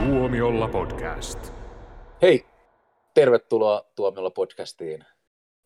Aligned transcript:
Tuomiolla 0.00 0.68
podcast. 0.68 1.38
Hei, 2.22 2.46
tervetuloa 3.14 3.90
Tuomiolla 3.96 4.30
podcastiin. 4.30 5.04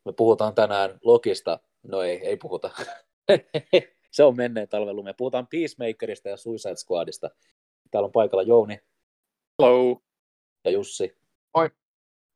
Me 0.05 0.13
puhutaan 0.13 0.55
tänään 0.55 0.99
Lokista. 1.05 1.61
No 1.83 2.03
ei, 2.03 2.27
ei 2.27 2.37
puhuta. 2.37 2.71
Se 4.11 4.25
on 4.25 4.37
menneen 4.37 4.69
talvelu. 4.69 5.03
Me 5.03 5.15
puhutaan 5.17 5.47
Peacemakerista 5.47 6.29
ja 6.29 6.37
Suicide 6.37 6.77
Squadista. 6.77 7.31
Täällä 7.91 8.07
on 8.07 8.13
paikalla 8.13 8.43
Jouni 8.43 8.81
Hello. 9.63 10.03
ja 10.65 10.71
Jussi. 10.71 11.17
Moi. 11.55 11.71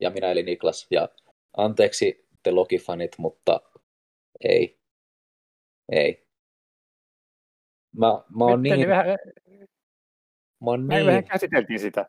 Ja 0.01 0.11
minä 0.11 0.31
eli 0.31 0.43
Niklas. 0.43 0.87
Ja 0.91 1.09
anteeksi 1.57 2.29
te 2.43 2.51
Loki-fanit, 2.51 3.13
mutta 3.19 3.61
ei. 4.45 4.79
Ei. 5.93 6.27
Mä, 7.97 8.07
mä 8.07 8.45
oon 8.45 8.63
niin, 8.63 8.89
vähän, 8.89 9.19
mä 10.65 10.71
oon 10.71 10.89
niin, 10.89 11.07
vähän 11.07 11.25
käsiteltiin 11.25 11.81
sitä. 11.81 12.01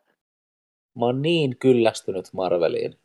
mä 0.98 1.04
oon 1.04 1.22
niin 1.22 1.58
kyllästynyt 1.58 2.32
Marveliin. 2.32 2.98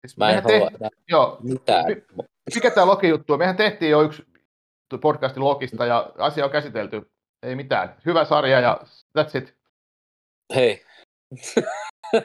Siis 0.00 0.16
Mä 0.16 0.30
en 0.30 0.42
halua 0.42 0.70
tehti- 0.70 0.96
Joo, 1.08 1.38
mitään. 1.42 1.84
mikä 2.54 2.70
tämä 2.70 2.86
Loki-juttu 2.86 3.32
on? 3.32 3.38
Mehän 3.38 3.56
tehtiin 3.56 3.90
jo 3.90 4.02
yksi 4.02 4.26
podcasti 5.00 5.40
Lokista 5.40 5.86
ja 5.86 6.12
asia 6.18 6.44
on 6.44 6.50
käsitelty. 6.50 7.10
Ei 7.42 7.54
mitään. 7.54 7.96
Hyvä 8.06 8.24
sarja 8.24 8.60
ja 8.60 8.80
that's 9.18 9.38
it. 9.38 9.54
Hei. 10.54 10.84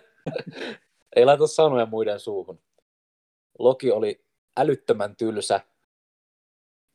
Ei 1.15 1.25
laita 1.25 1.47
sanoja 1.47 1.85
muiden 1.85 2.19
suuhun. 2.19 2.59
Loki 3.59 3.91
oli 3.91 4.25
älyttömän 4.57 5.15
tylsä. 5.15 5.59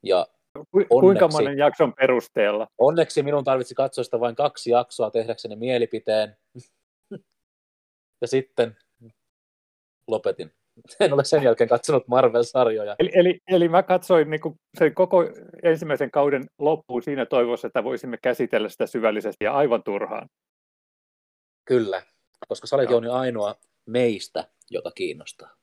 Ja 0.03 0.27
Ku, 0.52 0.66
kuinka 0.70 0.91
Onneksi. 1.25 1.33
monen 1.33 1.59
jakson 1.59 1.95
perusteella? 1.95 2.69
onneksi 2.79 3.23
minun 3.23 3.45
tarvitsi 3.45 3.75
katsoa 3.75 4.05
sitä 4.05 4.20
vain 4.20 4.37
kaksi 4.37 4.70
jaksoa 4.70 5.11
tehdäkseni 5.11 5.56
mielipiteen. 5.56 6.37
Ja 8.20 8.27
sitten 8.27 8.77
lopetin. 10.08 10.53
En 11.00 11.12
ole 11.12 11.25
sen 11.25 11.42
jälkeen 11.42 11.69
katsonut 11.69 12.08
Marvel-sarjoja. 12.08 12.97
Eli, 12.98 13.11
eli, 13.14 13.41
eli 13.48 13.69
mä 13.69 13.83
katsoin 13.83 14.31
niin 14.31 14.41
sen 14.78 14.95
koko 14.95 15.25
ensimmäisen 15.62 16.11
kauden 16.11 16.47
loppuun 16.58 17.03
siinä 17.03 17.27
toivossa, 17.27 17.67
että 17.67 17.84
voisimme 17.84 18.19
käsitellä 18.23 18.69
sitä 18.69 18.86
syvällisesti 18.86 19.45
ja 19.45 19.53
aivan 19.53 19.83
turhaan. 19.83 20.28
Kyllä, 21.64 22.03
koska 22.48 22.77
Joo. 22.77 22.91
Jouni 22.91 23.08
ainoa 23.08 23.55
meistä, 23.86 24.48
jota 24.70 24.91
kiinnostaa. 24.95 25.56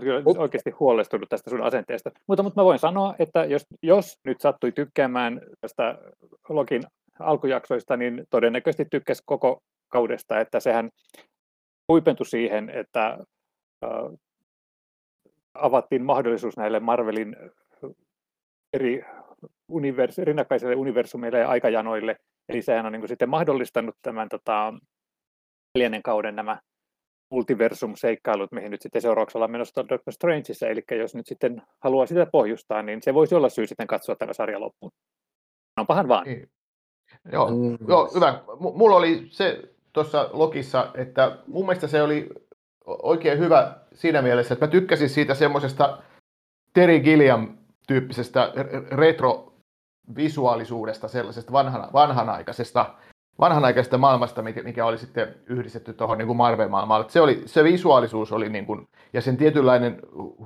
Kyllä 0.00 0.20
Mut- 0.20 0.38
oikeasti 0.38 0.70
huolestunut 0.70 1.28
tästä 1.28 1.50
sun 1.50 1.62
asenteesta. 1.62 2.10
Mutta, 2.26 2.42
mutta 2.42 2.60
mä 2.60 2.64
voin 2.64 2.78
sanoa, 2.78 3.14
että 3.18 3.44
jos, 3.44 3.66
jos 3.82 4.20
nyt 4.24 4.40
sattui 4.40 4.72
tykkäämään 4.72 5.40
tästä 5.60 5.98
Lokin 6.48 6.82
alkujaksoista, 7.18 7.96
niin 7.96 8.24
todennäköisesti 8.30 8.84
tykkäsi 8.90 9.22
koko 9.26 9.62
kaudesta, 9.88 10.40
että 10.40 10.60
sehän 10.60 10.90
huipentui 11.92 12.26
siihen, 12.26 12.70
että 12.70 13.18
äh, 13.84 13.90
avattiin 15.54 16.04
mahdollisuus 16.04 16.56
näille 16.56 16.80
Marvelin 16.80 17.36
eri 18.72 19.04
univers, 19.68 20.18
rinnakkaisille 20.18 20.76
universumeille 20.76 21.38
ja 21.38 21.48
aikajanoille. 21.48 22.16
Eli 22.48 22.62
sehän 22.62 22.86
on 22.86 22.92
niin 22.92 23.00
kuin 23.00 23.08
sitten 23.08 23.28
mahdollistanut 23.28 23.96
tämän 24.02 24.28
tota, 24.28 24.74
neljännen 25.74 26.02
kauden 26.02 26.36
nämä 26.36 26.58
multiversum-seikkailut, 27.30 28.52
mihin 28.52 28.70
nyt 28.70 28.82
sitten 28.82 29.02
seuraavaksi 29.02 29.38
ollaan 29.38 29.50
menossa 29.50 29.88
Doctor 29.88 30.12
Strangeissa, 30.14 30.66
eli 30.66 30.84
jos 30.98 31.14
nyt 31.14 31.26
sitten 31.26 31.62
haluaa 31.80 32.06
sitä 32.06 32.26
pohjustaa, 32.26 32.82
niin 32.82 33.02
se 33.02 33.14
voisi 33.14 33.34
olla 33.34 33.48
syy 33.48 33.66
sitten 33.66 33.86
katsoa 33.86 34.16
tämä 34.16 34.32
sarja 34.32 34.60
loppuun. 34.60 34.92
Onpahan 35.78 36.08
vaan. 36.08 36.24
Niin. 36.24 36.50
Joo, 37.32 37.50
Mm. 37.50 37.78
joo, 37.88 38.10
hyvä. 38.14 38.32
M- 38.32 38.78
mulla 38.78 38.96
oli 38.96 39.26
se 39.30 39.62
tuossa 39.92 40.30
Lokissa, 40.32 40.90
että 40.94 41.38
mun 41.46 41.66
mielestä 41.66 41.86
se 41.86 42.02
oli 42.02 42.28
oikein 42.86 43.38
hyvä 43.38 43.76
siinä 43.92 44.22
mielessä, 44.22 44.54
että 44.54 44.66
mä 44.66 44.70
tykkäsin 44.70 45.08
siitä 45.08 45.34
semmoisesta 45.34 46.02
Terry 46.72 47.00
Gilliam-tyyppisestä 47.00 48.52
r- 48.56 48.84
retrovisuaalisuudesta, 48.98 51.08
sellaisesta 51.08 51.52
vanhana, 51.52 51.88
vanhanaikaisesta, 51.92 52.94
vanhanaikaisesta 53.40 53.98
maailmasta, 53.98 54.42
mikä, 54.42 54.62
mikä 54.62 54.86
oli 54.86 54.98
sitten 54.98 55.34
yhdistetty 55.46 55.92
tuohon 55.92 56.18
niin 56.18 56.36
Marvel-maailmaan. 56.36 57.04
Se, 57.08 57.20
oli, 57.20 57.42
se 57.46 57.64
visuaalisuus 57.64 58.32
oli 58.32 58.48
niin 58.48 58.66
kuin, 58.66 58.88
ja 59.12 59.20
sen 59.20 59.36
tietynlainen 59.36 60.00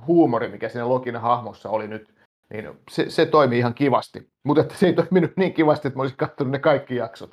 huumori, 0.06 0.48
mikä 0.48 0.68
siinä 0.68 0.88
Lokin 0.88 1.16
hahmossa 1.16 1.70
oli 1.70 1.88
nyt, 1.88 2.14
niin 2.52 2.68
se, 2.90 3.10
se 3.10 3.26
toimi 3.26 3.58
ihan 3.58 3.74
kivasti. 3.74 4.28
Mutta 4.44 4.64
se 4.74 4.86
ei 4.86 4.92
toiminut 4.92 5.32
niin 5.36 5.54
kivasti, 5.54 5.88
että 5.88 5.98
mä 5.98 6.02
olisin 6.02 6.16
katsonut 6.16 6.52
ne 6.52 6.58
kaikki 6.58 6.96
jaksot. 6.96 7.30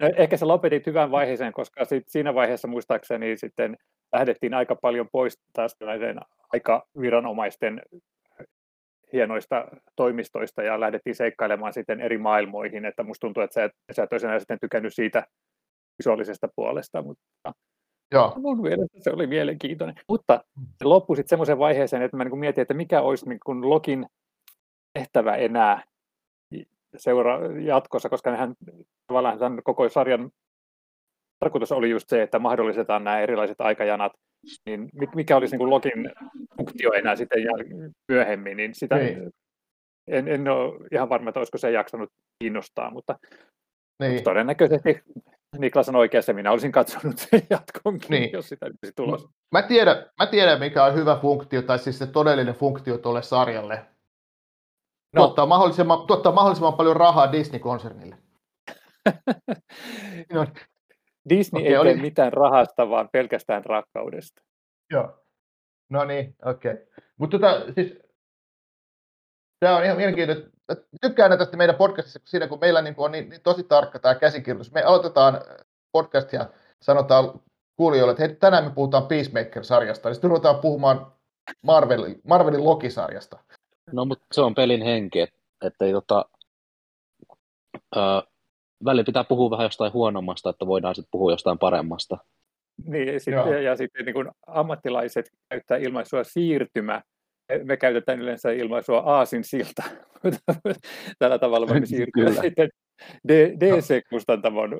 No, 0.00 0.10
ehkä 0.16 0.36
sä 0.36 0.48
lopetit 0.48 0.86
hyvän 0.86 1.10
vaiheeseen, 1.10 1.52
koska 1.52 1.84
sit 1.84 2.08
siinä 2.08 2.34
vaiheessa 2.34 2.68
muistaakseni 2.68 3.36
sitten 3.36 3.76
lähdettiin 4.12 4.54
aika 4.54 4.76
paljon 4.76 5.08
pois 5.12 5.38
taas 5.52 5.76
näiden 5.80 6.20
aikaviranomaisten 6.52 7.82
hienoista 9.12 9.68
toimistoista 9.96 10.62
ja 10.62 10.80
lähdettiin 10.80 11.16
seikkailemaan 11.16 11.72
sitten 11.72 12.00
eri 12.00 12.18
maailmoihin, 12.18 12.84
että 12.84 13.02
musta 13.02 13.20
tuntuu, 13.20 13.42
että 13.42 13.54
sä 13.54 13.64
et, 13.64 13.72
sä 13.92 14.02
et 14.02 14.12
olisi 14.12 14.26
enää 14.26 14.38
sitten 14.38 14.58
tykännyt 14.60 14.94
siitä 14.94 15.26
visuaalisesta 15.98 16.48
puolesta, 16.56 17.02
mutta 17.02 17.52
Joo, 18.12 18.32
mun 18.36 18.62
mielestä 18.62 18.98
se 19.00 19.10
oli 19.10 19.26
mielenkiintoinen. 19.26 19.94
Mutta 20.08 20.44
se 20.78 20.84
loppui 20.84 21.16
sitten 21.16 21.28
semmoiseen 21.28 21.58
vaiheeseen, 21.58 22.02
että 22.02 22.16
mä 22.16 22.24
niin 22.24 22.38
mietin, 22.38 22.62
että 22.62 22.74
mikä 22.74 23.00
olisi 23.00 23.28
niin 23.28 23.70
Lokin 23.70 24.06
tehtävä 24.94 25.36
enää 25.36 25.84
seura 26.96 27.38
jatkossa, 27.60 28.08
koska 28.08 28.30
nehän 28.30 28.54
tavallaan 29.06 29.38
tämän 29.38 29.62
koko 29.62 29.88
sarjan 29.88 30.30
tarkoitus 31.38 31.72
oli 31.72 31.90
just 31.90 32.08
se, 32.08 32.22
että 32.22 32.38
mahdollistetaan 32.38 33.04
nämä 33.04 33.20
erilaiset 33.20 33.60
aikajanat, 33.60 34.12
niin 34.66 34.88
mi- 34.92 35.08
mikä 35.14 35.36
olisi 35.36 35.56
niin 35.56 35.70
Lokin 35.70 36.10
funktio 36.56 36.92
enää 36.92 37.16
sitten 37.16 37.42
myöhemmin, 38.08 38.56
niin 38.56 38.74
sitä 38.74 38.96
Niin. 38.96 39.30
en, 40.06 40.28
en 40.28 40.48
ole 40.48 40.86
ihan 40.92 41.08
varma, 41.08 41.28
että 41.30 41.40
olisiko 41.40 41.58
se 41.58 41.70
jaksanut 41.70 42.10
kiinnostaa, 42.38 42.90
mutta 42.90 43.18
niin. 44.02 44.24
todennäköisesti 44.24 45.02
Niklas 45.58 45.88
on 45.88 45.96
oikeassa, 45.96 46.32
minä 46.32 46.50
olisin 46.52 46.72
katsonut 46.72 47.18
sen 47.18 47.42
jatkonkin, 47.50 48.10
Niin. 48.10 48.32
jos 48.32 48.48
sitä 48.48 48.66
olisi 48.66 48.92
tulossa. 48.96 49.28
Mä 49.52 49.62
tiedän, 49.62 49.96
mä 50.20 50.26
tiedän, 50.26 50.58
mikä 50.60 50.84
on 50.84 50.94
hyvä 50.94 51.18
funktio, 51.22 51.62
tai 51.62 51.78
siis 51.78 51.98
se 51.98 52.06
todellinen 52.06 52.54
funktio 52.54 52.98
tuolle 52.98 53.22
sarjalle. 53.22 53.74
No. 55.14 55.22
Tuottaa, 55.22 55.46
mahdollisimman, 55.46 56.06
tuottaa 56.06 56.32
mahdollisimman 56.32 56.74
paljon 56.74 56.96
rahaa 56.96 57.32
Disney-konsernille. 57.32 58.16
No, 60.32 60.46
Disney 61.28 61.60
Okei, 61.62 61.72
ei 61.72 61.78
oli- 61.78 61.92
tee 61.92 62.02
mitään 62.02 62.32
rahasta, 62.32 62.88
vaan 62.90 63.08
pelkästään 63.12 63.64
rakkaudesta. 63.64 64.42
joo. 64.92 65.18
No 65.90 66.04
niin, 66.04 66.36
okei. 66.44 66.72
Okay. 66.72 66.86
Mutta 67.18 67.38
tota, 67.38 67.72
siis, 67.74 67.98
tämä 69.60 69.76
on 69.76 69.84
ihan 69.84 69.96
mielenkiintoista. 69.96 70.44
Mä 70.68 70.76
tykkään 71.00 71.30
aina 71.32 71.38
tästä 71.38 71.56
meidän 71.56 71.76
podcastissa 71.76 72.20
siinä, 72.24 72.48
kun 72.48 72.58
meillä 72.60 72.82
niin 72.82 72.94
on 72.96 73.12
niin, 73.12 73.28
niin 73.28 73.42
tosi 73.42 73.64
tarkka 73.64 73.98
tämä 73.98 74.14
käsikirjoitus. 74.14 74.72
Me 74.72 74.82
aloitetaan 74.82 75.40
podcast 75.92 76.32
ja 76.32 76.50
sanotaan 76.82 77.40
kuulijoille, 77.76 78.10
että 78.12 78.26
hei, 78.26 78.36
tänään 78.36 78.64
me 78.64 78.70
puhutaan 78.70 79.06
Peacemaker-sarjasta, 79.06 80.08
ja 80.08 80.14
sitten 80.14 80.30
ruvetaan 80.30 80.58
puhumaan 80.58 81.12
Marvelin, 81.62 82.20
Marvelin 82.28 82.64
Loki-sarjasta. 82.64 83.38
No, 83.92 84.04
mutta 84.04 84.24
se 84.32 84.40
on 84.40 84.54
pelin 84.54 84.82
henki, 84.82 85.20
et- 85.20 85.34
että 85.64 85.84
ei 85.84 85.92
tota, 85.92 86.24
öö, 87.96 88.02
välillä 88.84 89.04
pitää 89.04 89.24
puhua 89.24 89.50
vähän 89.50 89.64
jostain 89.64 89.92
huonommasta, 89.92 90.50
että 90.50 90.66
voidaan 90.66 90.94
sitten 90.94 91.08
puhua 91.10 91.30
jostain 91.30 91.58
paremmasta. 91.58 92.18
Niin, 92.86 93.08
ja, 93.12 93.20
sit, 93.20 93.34
Joo. 93.34 93.52
ja, 93.52 93.76
sitten 93.76 94.04
niin 94.04 94.14
kun 94.14 94.30
ammattilaiset 94.46 95.30
käyttää 95.50 95.78
ilmaisua 95.78 96.24
siirtymä. 96.24 97.02
Me- 97.52 97.64
Me 97.64 97.76
käytetään 97.76 98.20
yleensä 98.20 98.50
ilmaisua 98.52 98.98
aasinsilta. 98.98 99.82
Tällä 101.18 101.38
tavalla 101.38 101.68
voimme 101.68 101.86
siirtyä 101.86 102.24
Kyllä. 102.24 102.40
sitten 102.42 102.68
DC-kustantamon 103.60 104.70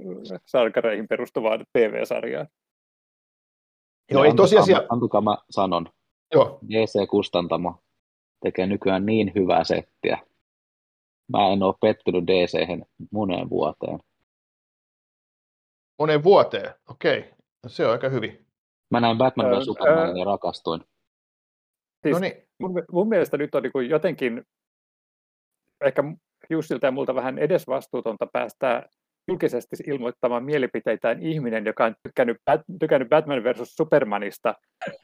sarkareihin 0.46 1.08
perustuvaan 1.08 1.64
TV-sarjaan. 1.72 2.46
Joo, 4.10 4.24
Ja 4.24 4.30
ei 4.30 4.36
tosiasia... 4.36 4.82
Antakaa, 4.88 5.20
mä- 5.20 5.38
sanon, 5.50 5.86
Joo, 6.34 6.58
DC 6.68 7.08
Kustantamo 7.10 7.74
tekee 8.44 8.66
nykyään 8.66 9.06
niin 9.06 9.32
hyvää 9.34 9.64
settiä. 9.64 10.18
Mä 11.32 11.52
en 11.52 11.62
ole 11.62 11.74
pettynyt 11.80 12.26
dc 12.26 12.84
moneen 13.10 13.50
vuoteen. 13.50 13.98
moneen 15.98 16.24
vuoteen. 16.24 16.74
Okei, 16.90 17.30
no 17.62 17.68
se 17.68 17.86
on 17.86 17.92
aika 17.92 18.08
hyvin. 18.08 18.46
Mä 18.90 19.00
näin 19.00 19.18
Batman 19.18 19.46
Öö, 19.46 19.60
vs 19.60 19.64
Supermanin 19.64 20.16
ja 20.16 20.24
rakastuin. 20.24 20.80
Siis 22.02 22.12
No 22.12 22.18
niin, 22.18 22.32
mun, 22.60 22.82
mun 22.92 23.08
mielestä 23.08 23.36
nyt 23.36 23.54
on 23.54 23.62
niin 23.62 23.90
jotenkin 23.90 24.42
ehkä 25.84 26.02
Jussilta 26.50 26.86
ja 26.86 26.90
multa 26.90 27.14
vähän 27.14 27.38
edesvastuutonta 27.38 28.26
päästää 28.32 28.88
julkisesti 29.28 29.76
ilmoittamaan 29.86 30.44
mielipiteitään 30.44 31.22
ihminen, 31.22 31.64
joka 31.64 31.84
on 31.84 31.94
tykännyt, 32.02 32.36
Bat- 32.50 32.78
tykännyt 32.80 33.08
Batman 33.08 33.44
versus 33.44 33.74
Supermanista 33.76 34.54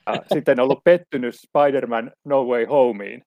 ja 0.06 0.14
sitten 0.34 0.60
ollut 0.60 0.84
pettynyt 0.84 1.34
Spider-Man 1.34 2.12
No 2.24 2.44
Way 2.44 2.64
Homeen. 2.64 3.22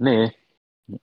Niin, 0.00 0.30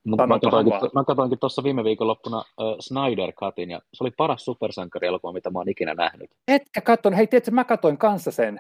Mutta 0.06 0.28
mä 0.28 0.40
katsoinkin, 0.40 0.74
mä 0.94 1.04
katsoinkin 1.04 1.40
tuossa 1.40 1.64
viime 1.64 1.84
viikonloppuna 1.84 2.38
uh, 2.38 2.76
Snyder 2.80 3.32
Cutin, 3.32 3.72
ja 3.72 3.80
se 3.94 4.04
oli 4.04 4.12
paras 4.12 4.46
supersankarielokuva, 4.46 5.34
mitä 5.34 5.50
mä 5.50 5.60
oon 5.60 5.70
ikinä 5.70 5.94
nähnyt. 5.94 6.30
Etkä 6.48 6.82
katsonut, 6.82 7.18
hei 7.18 7.28
tiedätkö, 7.28 7.52
mä 7.52 7.64
katsoin 7.64 7.98
kanssa 7.98 8.32
sen. 8.32 8.60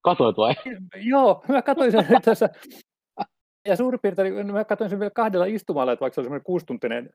Katoit 0.00 0.36
vai? 0.36 0.54
Joo, 1.12 1.44
mä 1.48 1.62
katsoin 1.62 1.92
sen 1.92 2.06
tässä. 2.24 2.48
Ja 3.66 3.76
suurin 3.76 4.00
piirtein, 4.00 4.34
niin 4.34 4.52
mä 4.52 4.64
katsoin 4.64 4.90
sen 4.90 5.00
vielä 5.00 5.10
kahdella 5.10 5.44
istumalla, 5.44 5.92
että 5.92 6.00
vaikka 6.00 6.14
se 6.14 6.20
oli 6.20 6.26
semmoinen 6.26 6.44
kuustuntinen 6.44 7.10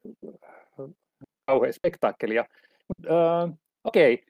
kauhean 1.46 1.74
spektaakkeli. 1.74 2.40
Uh, 2.40 3.58
Okei, 3.84 4.14
okay. 4.14 4.26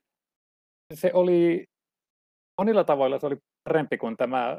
se 0.93 1.11
oli 1.13 1.65
monilla 2.57 2.83
tavoilla 2.83 3.19
se 3.19 3.25
oli 3.25 3.37
parempi 3.63 3.97
kuin 3.97 4.17
tämä 4.17 4.57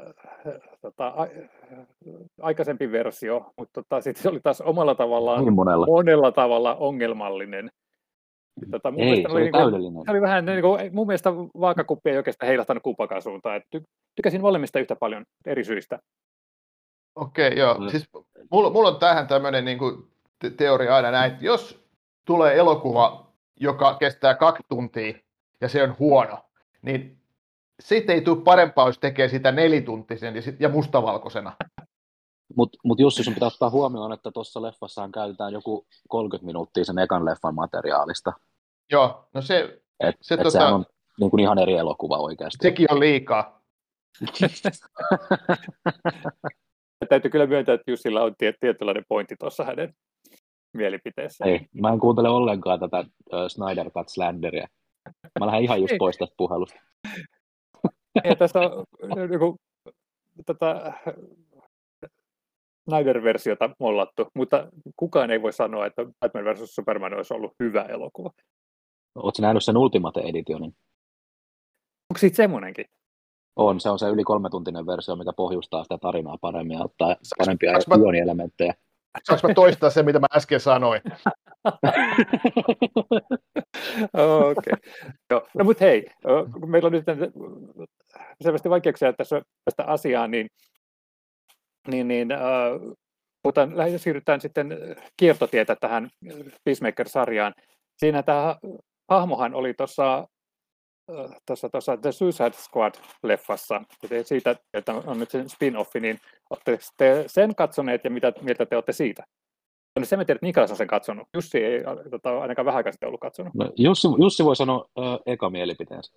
tota, 0.81 1.07
a, 1.07 1.27
aikaisempi 2.41 2.91
versio, 2.91 3.53
mutta 3.57 3.83
tota, 3.83 4.01
sitten 4.01 4.23
se 4.23 4.29
oli 4.29 4.39
taas 4.39 4.61
omalla 4.61 4.95
tavallaan 4.95 5.45
niin 5.45 5.53
monella. 5.53 5.85
monella 5.85 6.31
tavalla 6.31 6.75
ongelmallinen. 6.75 7.71
Tota, 8.71 8.91
mun 8.91 9.01
ei, 9.01 9.21
se 9.21 9.27
oli, 9.27 9.41
niinku, 9.41 9.57
täydellinen. 9.57 10.03
Se 10.05 10.11
oli 10.11 10.21
vähän, 10.21 10.45
niin 10.45 10.61
kuin, 10.61 10.95
mun 10.95 11.07
mielestä 11.07 11.33
vaakakuppi 11.35 12.09
ei 12.09 12.17
oikeastaan 12.17 12.47
heilahtanut 12.47 12.83
kumpakaan 12.83 13.21
suuntaan. 13.21 13.61
Ty, 13.69 13.83
tykäsin 14.15 14.41
molemmista 14.41 14.79
yhtä 14.79 14.95
paljon 14.95 15.25
eri 15.45 15.63
syistä. 15.63 15.99
Okei, 17.15 17.47
okay, 17.47 17.59
joo. 17.59 17.79
Mm. 17.79 17.89
Siis 17.89 18.09
mulla, 18.51 18.69
mulla 18.69 18.89
on 18.89 18.99
tähän 18.99 19.27
tämmöinen 19.27 19.65
niin 19.65 19.77
kuin, 19.77 20.07
te- 20.39 20.49
teoria 20.49 20.95
aina 20.95 21.11
näin, 21.11 21.31
että 21.31 21.45
jos 21.45 21.85
tulee 22.25 22.57
elokuva, 22.57 23.25
joka 23.59 23.93
kestää 23.93 24.35
kaksi 24.35 24.63
tuntia 24.69 25.13
ja 25.61 25.69
se 25.69 25.83
on 25.83 25.95
huono, 25.99 26.37
niin 26.81 27.17
siitä 27.79 28.13
ei 28.13 28.21
tule 28.21 28.43
parempaa, 28.43 28.87
jos 28.87 28.99
tekee 28.99 29.27
sitä 29.29 29.51
nelituntisen 29.51 30.35
ja 30.59 30.69
mustavalkoisena. 30.69 31.53
Mutta 32.55 32.77
mut 32.83 32.99
Jussi, 32.99 33.23
sun 33.23 33.33
pitää 33.33 33.47
ottaa 33.47 33.69
huomioon, 33.69 34.13
että 34.13 34.31
tuossa 34.31 34.61
leffassa 34.61 35.09
käytetään 35.13 35.53
joku 35.53 35.85
30 36.09 36.45
minuuttia 36.45 36.85
sen 36.85 36.99
ekan 36.99 37.25
leffan 37.25 37.55
materiaalista. 37.55 38.33
Joo, 38.91 39.27
no 39.33 39.41
se... 39.41 39.81
Et, 39.99 40.15
se, 40.21 40.33
et 40.33 40.39
tota, 40.39 40.51
sehän 40.51 40.73
on 40.73 40.85
niin 41.19 41.31
kuin 41.31 41.39
ihan 41.39 41.59
eri 41.59 41.73
elokuva 41.73 42.17
oikeasti. 42.17 42.57
Sekin 42.61 42.87
on 42.91 42.99
liikaa. 42.99 43.61
Täytyy 47.09 47.31
kyllä 47.31 47.47
myöntää, 47.47 47.75
että 47.75 47.91
Jussilla 47.91 48.21
on 48.21 48.35
tietynlainen 48.59 49.05
pointti 49.07 49.35
tuossa 49.39 49.63
hänen 49.63 49.93
mielipiteessä. 50.73 51.45
Ei, 51.45 51.67
mä 51.81 51.89
en 51.89 51.99
kuuntele 51.99 52.29
ollenkaan 52.29 52.79
tätä 52.79 52.99
uh, 52.99 53.07
Snyder 53.47 53.91
Cut 53.91 54.09
Slanderia. 54.09 54.67
Mä 55.39 55.45
lähden 55.45 55.63
ihan 55.63 55.81
just 55.81 55.93
pois 55.99 56.17
tästä 56.17 56.35
puhelusta. 56.37 56.79
Ja 58.23 58.35
tässä 58.35 58.59
on 58.59 58.85
joku, 59.31 59.57
tätä 60.45 60.93
Snyder-versiota 62.89 63.75
mollattu, 63.79 64.27
mutta 64.33 64.67
kukaan 64.95 65.31
ei 65.31 65.41
voi 65.41 65.53
sanoa, 65.53 65.85
että 65.85 66.01
Batman 66.19 66.45
vs. 66.45 66.75
Superman 66.75 67.13
olisi 67.13 67.33
ollut 67.33 67.53
hyvä 67.59 67.81
elokuva. 67.81 68.31
Oletko 69.15 69.41
nähnyt 69.41 69.63
sen 69.63 69.77
Ultimate 69.77 70.19
Editionin? 70.19 70.75
Onko 72.09 72.17
siitä 72.17 72.35
semmoinenkin? 72.35 72.85
On, 73.55 73.79
se 73.79 73.89
on 73.89 73.99
se 73.99 74.07
yli 74.09 74.23
kolmetuntinen 74.23 74.85
versio, 74.85 75.15
mikä 75.15 75.33
pohjustaa 75.33 75.83
sitä 75.83 75.97
tarinaa 75.97 76.37
paremmin 76.41 76.77
ja 76.77 76.83
ottaa 76.83 77.15
parempia 77.37 77.71
juonielementtejä. 77.97 78.73
Saanko 79.23 79.47
mä 79.47 79.53
toistaa 79.53 79.89
se, 79.89 80.03
mitä 80.03 80.19
mä 80.19 80.27
äsken 80.35 80.59
sanoin? 80.59 81.01
Okei. 84.13 84.73
Okay. 84.73 84.77
No, 85.29 85.63
mutta 85.63 85.85
hei, 85.85 86.05
kun 86.53 86.69
meillä 86.69 86.87
on 86.87 86.91
nyt 86.91 87.05
selvästi 88.43 88.69
vaikeuksia 88.69 89.13
tässä 89.13 89.41
tästä 89.65 89.83
asiaan, 89.83 90.31
niin, 90.31 90.47
niin, 91.87 92.07
niin 92.07 92.31
äh, 92.31 92.39
puhutaan, 93.43 93.73
siirrytään 93.97 94.41
sitten 94.41 94.77
kiertotietä 95.17 95.75
tähän 95.75 96.09
Peacemaker-sarjaan. 96.63 97.53
Siinä 97.97 98.23
tämä 98.23 98.55
hahmohan 99.09 99.53
oli 99.53 99.73
tuossa 99.73 100.27
tuossa, 101.45 101.69
tuossa 101.69 101.97
The 101.97 102.11
Suicide 102.11 102.51
Squad-leffassa, 102.51 103.83
siitä, 104.23 104.55
että 104.73 104.93
on 104.93 105.19
nyt 105.19 105.31
sen 105.31 105.45
spin-offi, 105.49 105.99
niin 105.99 106.17
olette 106.49 106.79
te 106.97 107.23
sen 107.27 107.55
katsoneet 107.55 108.03
ja 108.03 108.09
mitä 108.09 108.33
mieltä 108.41 108.65
te 108.65 108.75
olette 108.75 108.93
siitä? 108.93 109.23
No 109.99 110.05
se 110.05 110.17
me 110.17 110.25
tiedät, 110.25 110.37
että 110.37 110.45
Niklas 110.45 110.71
on 110.71 110.77
sen 110.77 110.87
katsonut. 110.87 111.27
Jussi 111.33 111.57
ei 111.57 111.83
tota, 112.11 112.41
ainakaan 112.41 112.65
vähän 112.65 112.77
aikaa 112.77 112.93
ollut 113.05 113.21
katsonut. 113.21 113.53
No, 113.53 113.71
Jussi, 113.77 114.07
Jussi 114.21 114.45
voi 114.45 114.55
sanoa 114.55 114.89
äh, 114.99 115.19
eka 115.25 115.49
mielipiteensä. 115.49 116.13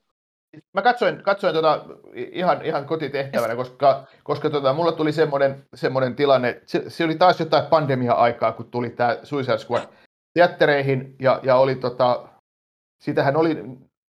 Mä 0.75 0.83
katsoin, 0.83 1.23
katsoin 1.23 1.55
tota 1.55 1.85
ihan, 2.15 2.65
ihan 2.65 2.87
kotitehtävänä, 2.87 3.57
koska, 3.57 4.07
koska 4.25 4.51
tota, 4.51 4.73
mulla 4.73 4.93
tuli 4.93 5.13
semmoinen, 5.13 5.67
semmoinen 5.75 6.17
tilanne, 6.17 6.61
se, 6.67 6.91
se, 6.91 7.05
oli 7.05 7.15
taas 7.15 7.41
jotain 7.41 7.67
pandemia-aikaa, 7.67 8.53
kun 8.53 8.71
tuli 8.71 8.91
tämä 8.91 9.19
Suicide 9.23 9.59
Squad 9.59 9.83
teattereihin, 10.35 11.17
ja, 11.21 11.41
ja 11.43 11.57
oli 11.57 11.75
tota, 11.75 12.29
sitähän 13.01 13.37
oli 13.37 13.65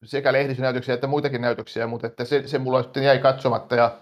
sekä 0.04 0.32
lehdisönäytöksiä 0.32 0.94
että 0.94 1.06
muitakin 1.06 1.40
näytöksiä, 1.40 1.86
mutta 1.86 2.06
että 2.06 2.24
se, 2.24 2.48
se 2.48 2.58
mulla 2.58 2.82
sitten 2.82 3.04
jäi 3.04 3.18
katsomatta. 3.18 3.74
Ja, 3.74 3.98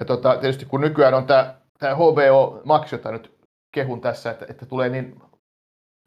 ja 0.00 0.06
tota, 0.06 0.36
tietysti 0.36 0.66
kun 0.66 0.80
nykyään 0.80 1.14
on 1.14 1.26
tämä, 1.26 1.54
tämä 1.78 1.94
HBO 1.94 2.60
Max, 2.64 2.92
jota 2.92 3.12
nyt 3.12 3.34
kehun 3.74 4.00
tässä, 4.00 4.30
että, 4.30 4.46
että 4.48 4.66
tulee 4.66 4.88
niin 4.88 5.22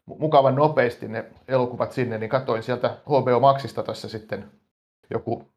mukavan 0.06 0.54
nopeasti 0.54 1.08
ne 1.08 1.30
elokuvat 1.48 1.92
sinne, 1.92 2.18
niin 2.18 2.30
katsoin 2.30 2.62
sieltä 2.62 2.88
HBO 2.88 3.40
Maxista 3.40 3.82
tässä 3.82 4.08
sitten 4.08 4.50
joku 5.10 5.52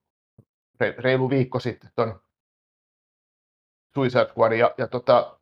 reilu 0.98 1.30
viikko 1.30 1.60
sitten 1.60 1.90
ton 1.96 2.22
Suicide 3.94 4.26
Squad, 4.26 4.52
ja, 4.52 4.74
ja 4.78 4.88
tota, 4.88 5.40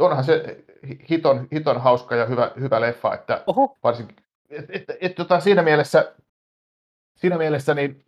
onhan 0.00 0.24
se 0.24 0.64
hiton, 1.10 1.48
hiton 1.52 1.80
hauska 1.80 2.16
ja 2.16 2.26
hyvä, 2.26 2.52
hyvä 2.60 2.80
leffa, 2.80 3.14
että 3.14 3.44
Oho. 3.46 3.78
varsinkin, 3.82 4.16
et, 4.50 4.64
et, 4.70 4.90
et, 4.90 4.98
et, 5.00 5.14
tota, 5.14 5.40
siinä 5.40 5.62
mielessä 5.62 6.14
siinä 7.16 7.38
mielessä 7.38 7.74
niin 7.74 8.04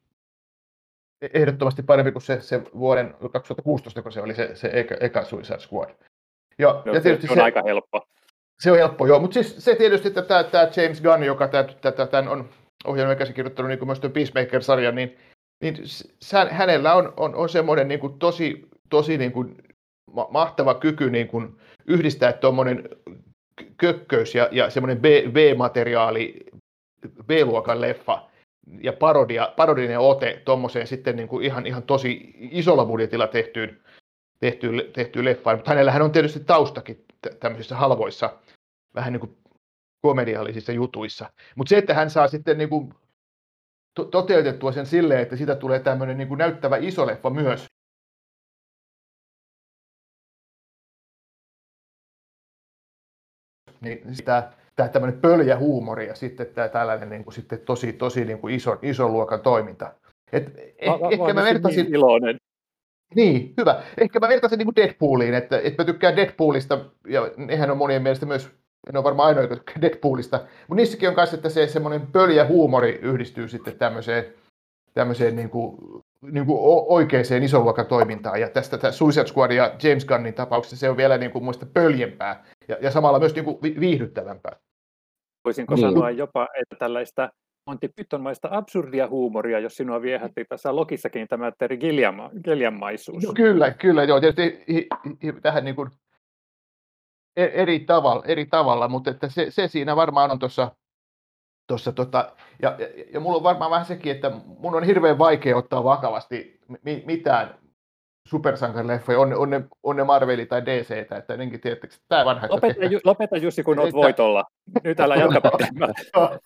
ehdottomasti 1.20 1.82
parempi 1.82 2.12
kuin 2.12 2.22
se, 2.22 2.40
se 2.40 2.62
vuoden 2.78 3.14
2016, 3.32 4.02
kun 4.02 4.12
se 4.12 4.20
oli 4.20 4.34
se, 4.34 4.56
se 4.56 4.70
eka, 4.72 4.94
eka 5.00 5.24
Suicide 5.24 5.58
Squad. 5.58 5.90
Ja, 6.58 6.82
no, 6.85 6.94
ja 6.94 7.00
tietysti 7.00 7.26
se 7.26 7.32
on 7.32 7.37
se, 7.37 7.43
aika 7.43 7.62
helppo. 7.62 8.08
Se 8.61 8.70
on 8.73 8.79
helppo, 8.79 9.06
joo. 9.06 9.20
Mutta 9.20 9.35
siis 9.35 9.64
se 9.64 9.75
tietysti, 9.75 10.08
että 10.08 10.23
tämä, 10.23 10.44
tämä 10.44 10.69
James 10.76 11.03
Gunn, 11.03 11.23
joka 11.23 11.49
tämä, 11.49 12.06
tämän 12.06 12.29
on 12.29 12.49
ohjelma 12.85 13.12
ja 13.12 13.17
käsikirjoittanut 13.17 13.69
niin 13.69 13.79
kuin 13.79 13.88
myös 13.88 14.00
Peacemaker-sarjan, 14.00 14.94
niin, 14.94 15.17
niin 15.62 15.76
hänellä 16.50 16.94
on, 16.94 17.12
on, 17.17 17.35
on 17.35 17.49
semmoinen 17.49 17.88
niin 17.88 18.00
kuin 18.00 18.19
tosi, 18.19 18.69
tosi 18.91 19.19
niin 19.19 19.32
kuin 19.32 19.56
mahtava 20.31 20.75
kyky 20.75 21.11
niin 21.11 21.29
kuin 21.29 21.56
yhdistää 21.87 22.32
tuommoinen 22.32 22.88
kökköys 23.76 24.35
ja, 24.35 24.49
ja 24.52 24.70
semmoinen 24.70 25.00
B-materiaali, 25.32 26.47
B-luokan 27.26 27.80
leffa 27.80 28.28
ja 28.83 28.92
parodia, 28.92 29.52
parodinen 29.57 29.99
ote 29.99 30.42
tuommoiseen 30.45 30.87
sitten 30.87 31.16
niin 31.16 31.28
kuin 31.28 31.45
ihan, 31.45 31.66
ihan 31.66 31.83
tosi 31.83 32.35
isolla 32.38 32.85
budjetilla 32.85 33.26
tehtyyn, 33.26 33.80
tehtyyn, 34.40 34.83
tehtyyn 34.93 35.25
leffaan. 35.25 35.57
Mutta 35.57 35.71
hänellähän 35.71 36.02
on 36.02 36.12
tietysti 36.12 36.40
taustakin 36.40 37.05
tämmöisissä 37.40 37.76
halvoissa, 37.76 38.38
vähän 38.95 39.12
niin 39.12 39.21
kuin 39.21 39.37
komediallisissa 40.02 40.73
jutuissa. 40.73 41.33
Mutta 41.57 41.69
se, 41.69 41.78
että 41.78 41.95
hän 41.95 42.11
saa 42.11 42.28
sitten 42.28 42.59
niin 42.59 42.69
kuin 42.69 42.95
to- 43.95 44.05
toteutettua 44.05 44.73
sen 44.73 44.87
silleen, 44.87 45.21
että 45.21 45.37
siitä 45.37 45.57
tulee 45.57 45.81
tämmöinen 45.81 46.19
niin 46.19 46.28
kuin 46.28 46.38
näyttävä 46.38 46.76
iso 46.76 47.07
leffa 47.07 47.31
myös, 47.31 47.66
niin 53.81 54.14
sitä 54.14 54.52
tämä 54.76 54.88
tämmöinen 54.88 55.21
pöljä 55.21 55.59
huumori 55.59 56.07
ja 56.07 56.14
sitten 56.14 56.47
tämä 56.47 56.69
tällainen 56.69 57.09
niin 57.09 57.25
kuin, 57.25 57.35
sitten 57.35 57.59
tosi, 57.61 57.93
tosi 57.93 58.25
niin 58.25 58.38
kuin 58.38 58.55
iso, 58.55 58.78
ison 58.83 59.12
luokan 59.12 59.40
toiminta. 59.40 59.95
Et, 60.33 60.59
eh, 60.78 60.88
mä, 60.88 61.09
ehkä 61.11 61.35
mä 61.35 61.45
vertasin... 61.45 61.85
Niin 61.85 61.95
iloinen. 61.95 62.37
Niin, 63.14 63.54
hyvä. 63.58 63.82
Ehkä 63.98 64.20
mä 64.20 64.28
vertasin 64.28 64.58
niin 64.58 64.66
kuin 64.66 64.76
Deadpooliin, 64.76 65.34
että, 65.34 65.60
että 65.64 65.82
mä 65.82 65.86
tykkään 65.86 66.16
Deadpoolista, 66.16 66.78
ja 67.08 67.30
nehän 67.36 67.70
on 67.70 67.76
monien 67.76 68.02
mielestä 68.02 68.26
myös, 68.26 68.50
en 68.88 68.96
ole 68.96 69.04
varmaan 69.04 69.28
ainoa, 69.28 69.42
joka 69.42 69.56
tykkää 69.56 69.82
Deadpoolista, 69.82 70.36
mutta 70.36 70.75
niissäkin 70.75 71.08
on 71.08 71.14
myös, 71.14 71.34
että 71.34 71.48
se 71.48 71.66
semmoinen 71.66 72.06
pöljä 72.06 72.46
huumori 72.46 72.98
yhdistyy 73.02 73.48
sitten 73.48 73.78
tämmöiseen, 73.78 74.25
tämmöiseen 74.94 75.36
niin 75.36 75.50
kuin, 75.50 75.76
niin 76.22 76.46
kuin 76.46 76.58
oikeaan 76.88 77.42
ison 77.42 77.64
luokan 77.64 77.86
toimintaan. 77.86 78.40
Ja 78.40 78.50
tästä 78.50 78.78
tämä 78.78 78.92
Suicide 78.92 79.26
Squad 79.26 79.50
ja 79.50 79.75
James 79.82 80.04
Gunnin 80.04 80.34
tapauksessa 80.34 80.76
se 80.76 80.90
on 80.90 80.96
vielä 80.96 81.18
niin 81.18 81.30
kuin 81.30 81.44
muista 81.44 81.66
pöljempää 81.66 82.44
ja, 82.68 82.76
ja 82.80 82.90
samalla 82.90 83.18
myös 83.18 83.34
niin 83.34 83.44
kuin 83.44 83.58
viihdyttävämpää. 83.62 84.56
Voisinko 85.44 85.75
niin. 85.75 85.80
sanoa 85.80 86.10
jopa, 86.10 86.48
että 86.62 86.76
tällaista 86.78 87.28
Monty 87.66 87.88
Pythonmaista 87.96 88.49
absurdia 88.50 89.08
huumoria, 89.08 89.58
jos 89.58 89.76
sinua 89.76 90.02
viehätti 90.02 90.44
tässä 90.44 90.76
Lokissakin 90.76 91.28
tämä 91.28 91.52
Terry 91.58 91.76
Gilliam-maisuus. 92.44 93.25
No, 93.26 93.32
kyllä, 93.32 93.70
kyllä, 93.70 94.04
joo, 94.04 94.20
tietysti 94.20 94.64
hi, 94.68 94.87
hi, 95.23 95.32
tähän 95.42 95.64
niin 95.64 95.76
kuin 95.76 95.90
e, 97.37 97.44
eri 97.44 97.80
tavalla, 97.80 98.25
eri 98.26 98.46
tavalla 98.46 98.88
mutta 98.88 99.11
että 99.11 99.28
se, 99.28 99.50
se 99.50 99.68
siinä 99.68 99.96
varmaan 99.96 100.30
on 100.30 100.38
tuossa 100.38 100.70
Tossa, 101.66 101.92
tota, 101.92 102.32
ja, 102.62 102.76
ja, 102.78 103.04
ja 103.12 103.20
mulla 103.20 103.37
on 103.37 103.42
varmaan 103.42 103.70
vähän 103.70 103.87
sekin, 103.87 104.12
että 104.12 104.30
mun 104.58 104.75
on 104.75 104.85
hirveän 104.85 105.18
vaikea 105.18 105.56
ottaa 105.56 105.85
vakavasti 105.85 106.61
mitään 107.06 107.58
supersankarileffoja, 108.26 109.18
on, 109.18 109.35
on, 109.35 109.50
ne, 109.50 109.64
on 109.83 109.97
ne 109.97 110.04
Marveli 110.04 110.47
tai 110.47 110.66
DC, 110.66 110.90
että 110.90 111.25
jotenkin 111.28 111.61
tiedättekö, 111.61 111.95
tämä 112.09 112.25
vanha. 112.25 112.47
Lopeta, 112.50 112.85
ju, 112.85 113.00
lopeta 113.04 113.37
Jussi, 113.37 113.62
kun 113.62 113.78
olet 113.78 113.95
voitolla. 113.95 114.45
Nyt 114.85 115.00
älä 115.00 115.16
jatka 115.16 115.50
joo, 116.14 116.38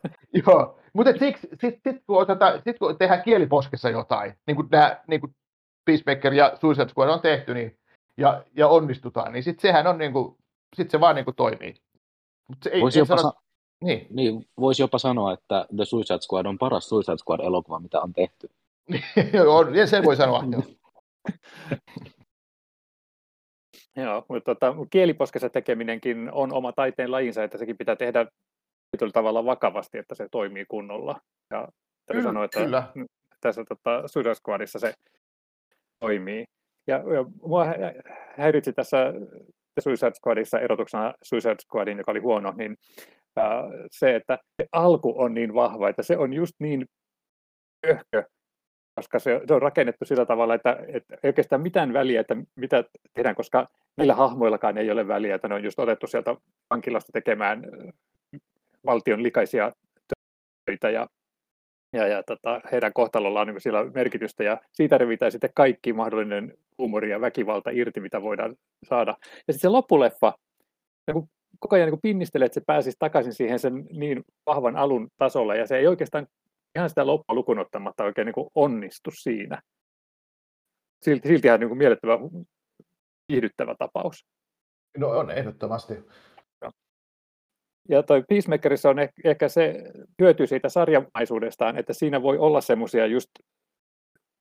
joo. 0.47 0.79
mutta 0.93 1.13
siksi, 1.19 1.49
sit, 1.61 1.81
sit, 1.89 2.03
kun, 2.07 2.27
sit, 2.65 2.79
kun 2.79 2.99
tehdään 2.99 3.23
kieliposkessa 3.23 3.91
jotain, 3.91 4.35
niin 4.47 4.57
kuin, 4.57 4.69
nämä, 4.71 4.97
niin 5.07 5.21
kuin 5.21 5.35
Peacemaker 5.85 6.35
ja 6.35 6.53
Suicide 6.61 6.89
Squad 6.89 7.09
on 7.09 7.21
tehty, 7.21 7.55
niin, 7.55 7.79
ja, 8.17 8.45
ja 8.57 8.69
onnistutaan, 8.69 9.33
niin 9.33 9.43
sitten 9.43 9.63
sehän 9.63 9.87
on 9.87 9.99
niin 9.99 10.13
kuin, 10.13 10.37
sit 10.77 10.91
se 10.91 11.01
vaan 11.01 11.15
niin 11.15 11.25
kuin 11.25 11.37
toimii. 11.37 11.75
Mut 12.49 12.59
se 12.63 12.71
ei, 12.71 12.81
voisi, 12.83 12.99
jopa 12.99 13.17
sano, 13.17 13.31
sa- 13.31 13.41
niin. 13.85 14.07
Niin, 14.11 14.49
voisi 14.61 14.83
jopa 14.83 14.99
sanoa, 14.99 15.33
että 15.33 15.67
The 15.77 15.85
Suicide 15.85 16.21
Squad 16.21 16.47
on 16.47 16.59
paras 16.59 16.89
Suicide 16.89 17.17
Squad-elokuva, 17.17 17.79
mitä 17.79 18.01
on 18.01 18.13
tehty. 18.13 18.51
Joo, 19.33 19.67
sen 19.87 20.05
voi 20.05 20.17
sanoa. 20.17 20.45
Joo, 23.97 24.25
mutta 24.29 24.55
tota, 24.55 24.75
kieliposkessa 24.91 25.51
tekeminenkin 25.51 26.31
on 26.33 26.53
oma 26.53 26.73
taiteen 26.73 27.13
lajinsa, 27.13 27.45
että 27.45 27.59
sekin 27.59 27.79
pitää 27.79 27.97
tehdä 27.97 28.27
tietyllä 28.91 29.13
tavalla 29.13 29.45
vakavasti, 29.45 29.99
että 29.99 30.15
se 30.15 30.29
toimii 30.31 30.65
kunnolla. 30.65 31.21
Ja 31.51 31.69
täytyy 32.07 32.23
sanoa, 32.23 32.45
että 32.45 32.61
kyllä. 32.61 32.93
tässä 33.41 33.65
tota, 33.65 34.09
Suicide 34.09 34.35
Squadissa 34.35 34.79
se 34.79 34.95
toimii. 36.01 36.45
Ja, 36.87 36.97
ja 36.97 37.25
mua 37.43 37.67
häiritsi 38.37 38.73
tässä 38.73 39.13
Suicide 39.81 40.13
Squadissa 40.15 40.61
erotuksena 40.61 41.15
Suicide 41.23 41.57
Squadin, 41.63 41.99
joka 41.99 42.11
oli 42.11 42.21
huono, 42.21 42.55
niin 42.57 42.77
äh, 43.39 43.47
se, 43.91 44.17
että 44.17 44.39
se 44.63 44.69
alku 44.73 45.15
on 45.17 45.35
niin 45.35 45.55
vahva, 45.55 45.89
että 45.89 46.03
se 46.03 46.19
on 46.19 46.33
just 46.33 46.55
niin 46.59 46.87
pöhkö, 47.87 48.25
koska 48.95 49.19
se, 49.19 49.41
se 49.49 49.55
on 49.55 49.63
rakennettu 49.63 50.05
sillä 50.05 50.27
tavalla, 50.27 50.55
että, 50.55 50.77
että 50.89 51.15
ei 51.23 51.29
oikeastaan 51.29 51.63
mitään 51.63 51.93
väliä, 51.93 52.21
että 52.21 52.37
mitä 52.57 52.85
tehdään, 53.15 53.35
koska 53.35 53.69
niillä 53.97 54.15
hahmoillakaan 54.15 54.79
ei 54.79 54.91
ole 54.91 55.09
väliä, 55.09 55.35
että 55.35 55.49
ne 55.49 55.55
on 55.55 55.65
just 55.65 55.79
otettu 55.79 56.07
sieltä 56.07 56.37
vankilasta 56.71 57.13
tekemään 57.13 57.63
valtion 58.87 59.23
likaisia 59.23 59.73
töitä 60.67 60.91
ja, 60.91 61.07
ja, 61.93 62.07
ja 62.07 62.23
tota, 62.23 62.61
heidän 62.73 62.93
kohtalollaan 62.93 63.49
on 63.49 63.55
niin 63.55 63.63
siellä 63.63 63.91
merkitystä 63.95 64.45
ja 64.45 64.61
siitä 64.73 64.99
revitään 64.99 65.33
sitten 65.33 65.51
kaikki 65.55 65.93
mahdollinen 65.93 66.55
huumori 66.79 67.11
ja 67.11 67.21
väkivalta 67.21 67.71
irti, 67.71 68.01
mitä 68.01 68.23
voidaan 68.23 68.57
saada. 68.89 69.17
Ja 69.21 69.53
sitten 69.53 69.61
se 69.61 69.69
loppuleffa, 69.69 70.33
niin 71.07 71.31
koko 71.59 71.77
ajan 71.77 71.91
niin 71.91 72.01
pinnistelee, 72.03 72.47
että 72.47 72.55
se 72.55 72.65
pääsisi 72.67 72.97
takaisin 72.99 73.35
siihen 73.35 73.59
sen 73.59 73.87
niin 73.93 74.25
vahvan 74.47 74.77
alun 74.77 75.09
tasolle 75.17 75.59
ja 75.59 75.67
se 75.67 75.79
ei 75.79 75.87
oikeastaan 75.87 76.27
ihan 76.77 76.89
sitä 76.89 77.07
loppua 77.07 77.35
lukunottamatta 77.35 78.05
oikein 78.05 78.27
niin 78.27 78.35
kuin 78.35 78.51
onnistu 78.55 79.11
siinä. 79.11 79.63
Silti, 81.03 81.29
siltihän 81.29 81.61
niin 81.61 81.69
kuin 81.69 81.79
miellyttävä, 81.79 82.19
viihdyttävä 83.33 83.75
tapaus. 83.79 84.27
No 84.99 85.09
on 85.09 85.31
ehdottomasti. 85.31 85.95
Ja 87.89 88.03
toi 88.03 88.25
Peacemakerissa 88.29 88.91
on 88.91 88.97
ehkä 89.25 89.49
se 89.49 89.75
hyöty 90.23 90.47
siitä 90.47 90.69
sarjamaisuudestaan, 90.69 91.79
että 91.79 91.93
siinä 91.93 92.23
voi 92.23 92.39
olla 92.39 92.61
semmoisia 92.61 93.07
just 93.07 93.29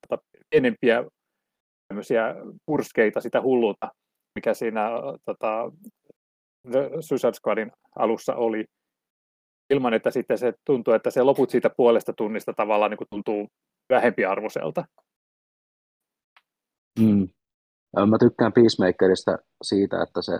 tota, 0.07 0.23
pienempiä 0.49 1.03
purskeita 2.65 3.21
sitä 3.21 3.41
hulluutta, 3.41 3.89
mikä 4.35 4.53
siinä 4.53 4.89
tota, 5.25 5.71
The 6.71 6.89
Suicide 6.99 7.33
Squadin 7.33 7.71
alussa 7.95 8.35
oli 8.35 8.65
ilman, 9.69 9.93
että 9.93 10.11
sitten 10.11 10.37
se 10.37 10.53
tuntuu, 10.65 10.93
että 10.93 11.11
se 11.11 11.23
loput 11.23 11.49
siitä 11.49 11.69
puolesta 11.69 12.13
tunnista 12.13 12.53
tavallaan 12.53 12.91
niin 12.91 12.97
kuin 12.97 13.07
tuntuu 13.09 13.47
vähempiarvoiselta. 13.89 14.85
Mm. 16.99 17.29
Mä 18.07 18.17
tykkään 18.17 18.53
Peacemakerista 18.53 19.37
siitä, 19.63 20.03
että 20.03 20.21
se 20.21 20.39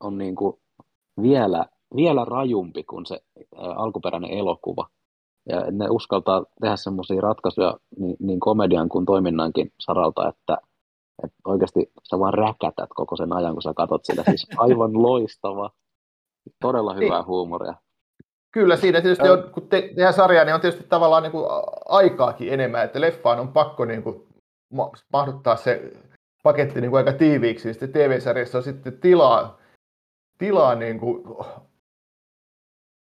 on 0.00 0.18
niin 0.18 0.36
kuin 0.36 0.54
vielä, 1.22 1.66
vielä 1.96 2.24
rajumpi 2.24 2.84
kuin 2.84 3.06
se 3.06 3.20
alkuperäinen 3.56 4.30
elokuva. 4.30 4.88
Ja 5.48 5.70
ne 5.70 5.88
uskaltaa 5.90 6.44
tehdä 6.60 6.76
semmoisia 6.76 7.20
ratkaisuja 7.20 7.76
niin, 7.98 8.16
niin 8.20 8.40
komedian 8.40 8.88
kuin 8.88 9.06
toiminnankin 9.06 9.72
saralta, 9.80 10.28
että, 10.28 10.58
että 11.24 11.36
oikeasti 11.44 11.92
sä 12.10 12.18
vaan 12.18 12.34
räkätät 12.34 12.90
koko 12.94 13.16
sen 13.16 13.32
ajan, 13.32 13.52
kun 13.52 13.62
sä 13.62 13.74
katot 13.76 14.04
sitä. 14.04 14.22
Siis 14.22 14.46
aivan 14.58 15.02
loistava, 15.02 15.70
todella 16.60 16.94
hyvää 16.94 17.18
niin. 17.18 17.26
huumoria. 17.26 17.74
Kyllä, 18.56 18.76
siinä 18.76 19.00
tietysti 19.00 19.28
on, 19.28 19.50
kun 19.52 19.68
te, 19.68 19.82
tehdään 19.82 20.14
sarjaa, 20.14 20.44
niin 20.44 20.54
on 20.54 20.60
tietysti 20.60 20.86
tavallaan 20.88 21.22
niin 21.22 21.32
kuin 21.32 21.46
aikaakin 21.88 22.52
enemmän, 22.52 22.84
että 22.84 23.00
leffaan 23.00 23.40
on 23.40 23.52
pakko 23.52 23.84
niin 23.84 24.02
kuin 24.02 24.26
mahduttaa 25.12 25.56
se 25.56 25.92
paketti 26.42 26.80
niin 26.80 26.90
kuin 26.90 26.98
aika 26.98 27.12
tiiviiksi, 27.12 27.68
niin 27.68 27.74
sitten 27.74 27.92
TV-sarjassa 27.92 28.58
on 28.58 28.64
sitten 28.64 29.00
tilaa, 29.00 29.58
tilaa 30.38 30.74
niin 30.74 31.00
kuin 31.00 31.24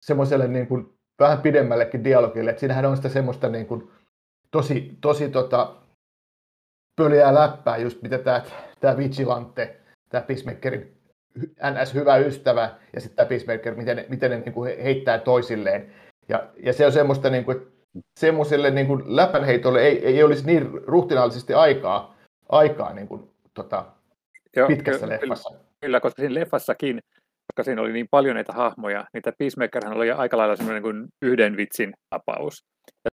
semmoiselle 0.06 0.48
niin 0.48 0.68
kuin 0.68 0.94
vähän 1.20 1.42
pidemmällekin 1.42 2.04
dialogille, 2.04 2.50
että 2.50 2.60
siinähän 2.60 2.86
on 2.86 2.98
sitä 2.98 3.10
semmoista 3.10 3.50
niin 3.50 3.66
kuin 3.66 3.92
tosi, 4.52 4.98
tosi 5.02 5.30
tota, 5.30 5.76
pöliää 6.96 7.34
läppää, 7.34 7.78
just 7.78 8.02
mitä 8.02 8.18
tämä, 8.18 8.42
tämä 8.80 8.98
Vigilante, 8.98 9.82
tämä 10.10 10.22
Peacemakerin 10.22 10.98
NS 11.72 11.94
hyvä 11.94 12.18
ystävä 12.18 12.70
ja 12.94 13.02
sitten 13.02 13.16
tämä 13.16 13.30
Peacemaker, 13.30 13.76
miten 13.76 13.98
ne, 13.98 14.06
miten 14.10 14.32
ne 14.32 14.40
niin 14.40 14.54
kuin 14.54 14.84
heittää 14.84 15.20
toisilleen. 15.20 15.94
Ja, 16.30 16.48
ja 16.64 16.74
se 16.74 16.86
on 16.86 16.92
semmoista, 16.92 17.30
niin 17.30 17.46
kuin, 17.46 17.58
semmoiselle 18.20 18.72
niin 18.72 18.88
kuin 18.88 19.16
läpänheitolle 19.16 19.82
ei, 19.82 20.06
ei 20.06 20.24
olisi 20.24 20.46
niin 20.46 20.70
ruhtinaallisesti 20.88 21.54
aikaa, 21.54 22.16
aikaa 22.50 22.94
niin 22.94 23.08
kuin, 23.08 23.32
tota, 23.54 23.86
Joo, 24.56 24.68
pitkässä 24.68 25.06
kyllä, 25.06 25.20
leffassa. 25.22 25.60
Kyllä, 25.82 26.00
koska 26.00 26.22
siinä 26.22 26.36
leffassakin, 26.36 27.00
koska 27.48 27.64
siinä 27.64 27.82
oli 27.82 27.94
niin 27.94 28.08
paljon 28.12 28.36
näitä 28.36 28.54
hahmoja, 28.54 29.06
niin 29.14 29.22
tämä 29.22 29.36
Peacemakerhan 29.38 29.98
oli 29.98 30.12
aika 30.12 30.38
lailla 30.38 30.56
semmoinen 30.56 30.84
niin 30.84 30.96
kuin 30.96 31.08
yhden 31.22 31.58
vitsin 31.58 31.94
tapaus. 32.10 32.64
Ja 33.06 33.10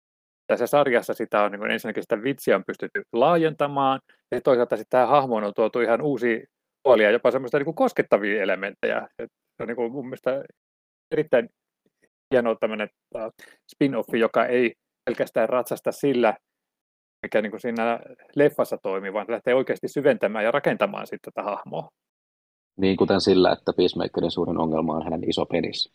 tässä 0.47 0.67
sarjassa 0.67 1.15
sitä 1.15 1.43
on 1.43 1.53
niin 1.53 1.61
kuin 1.61 1.71
ensinnäkin 1.71 2.03
sitä 2.03 2.23
vitsiä 2.23 2.57
on 2.57 2.65
pystytty 2.67 3.03
laajentamaan, 3.13 4.01
ja 4.31 4.41
toisaalta 4.41 4.77
sitten 4.77 4.91
tämä 4.91 5.07
hahmo 5.07 5.37
on 5.37 5.53
tuotu 5.57 5.81
ihan 5.81 6.03
uusi 6.03 6.45
puolia, 6.83 7.11
jopa 7.11 7.31
semmoista 7.31 7.59
niin 7.59 7.65
kuin 7.65 7.75
koskettavia 7.75 8.43
elementtejä. 8.43 9.09
Et 9.19 9.31
se 9.57 9.63
on 9.63 9.67
niin 9.69 9.77
kuin 9.77 9.93
mun 9.93 10.07
mielestä 10.07 10.45
erittäin 11.11 11.49
hieno 12.35 12.55
tämmöinen 12.55 12.89
uh, 13.15 13.33
spin-offi, 13.75 14.17
joka 14.17 14.47
ei 14.47 14.75
pelkästään 15.05 15.49
ratsasta 15.49 15.93
sillä, 15.93 16.37
mikä 17.23 17.43
niin 17.43 17.51
kuin 17.51 17.61
siinä 17.61 18.01
leffassa 18.37 18.79
toimii, 18.83 19.13
vaan 19.13 19.27
lähtee 19.29 19.55
oikeasti 19.55 19.89
syventämään 19.89 20.45
ja 20.45 20.51
rakentamaan 20.51 21.07
sitten 21.07 21.33
tätä 21.33 21.51
hahmoa. 21.51 21.89
Niin 22.81 22.97
kuten 22.97 23.21
sillä, 23.21 23.53
että 23.53 23.73
Peacemakerin 23.77 24.31
suurin 24.31 24.59
ongelma 24.59 24.95
on 24.95 25.05
hänen 25.05 25.31
iso 25.31 25.47
penis. 25.47 25.91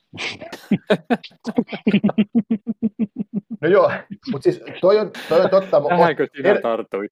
No 3.61 3.69
joo, 3.69 3.91
mutta 4.31 4.43
siis 4.43 4.63
toi 4.81 4.99
on, 4.99 5.11
toi 5.29 5.41
on 5.41 5.49
totta. 5.49 5.81
Tähänkö 5.89 6.27
sinä 6.35 6.49
er, 6.49 6.61
tartuit? 6.61 7.11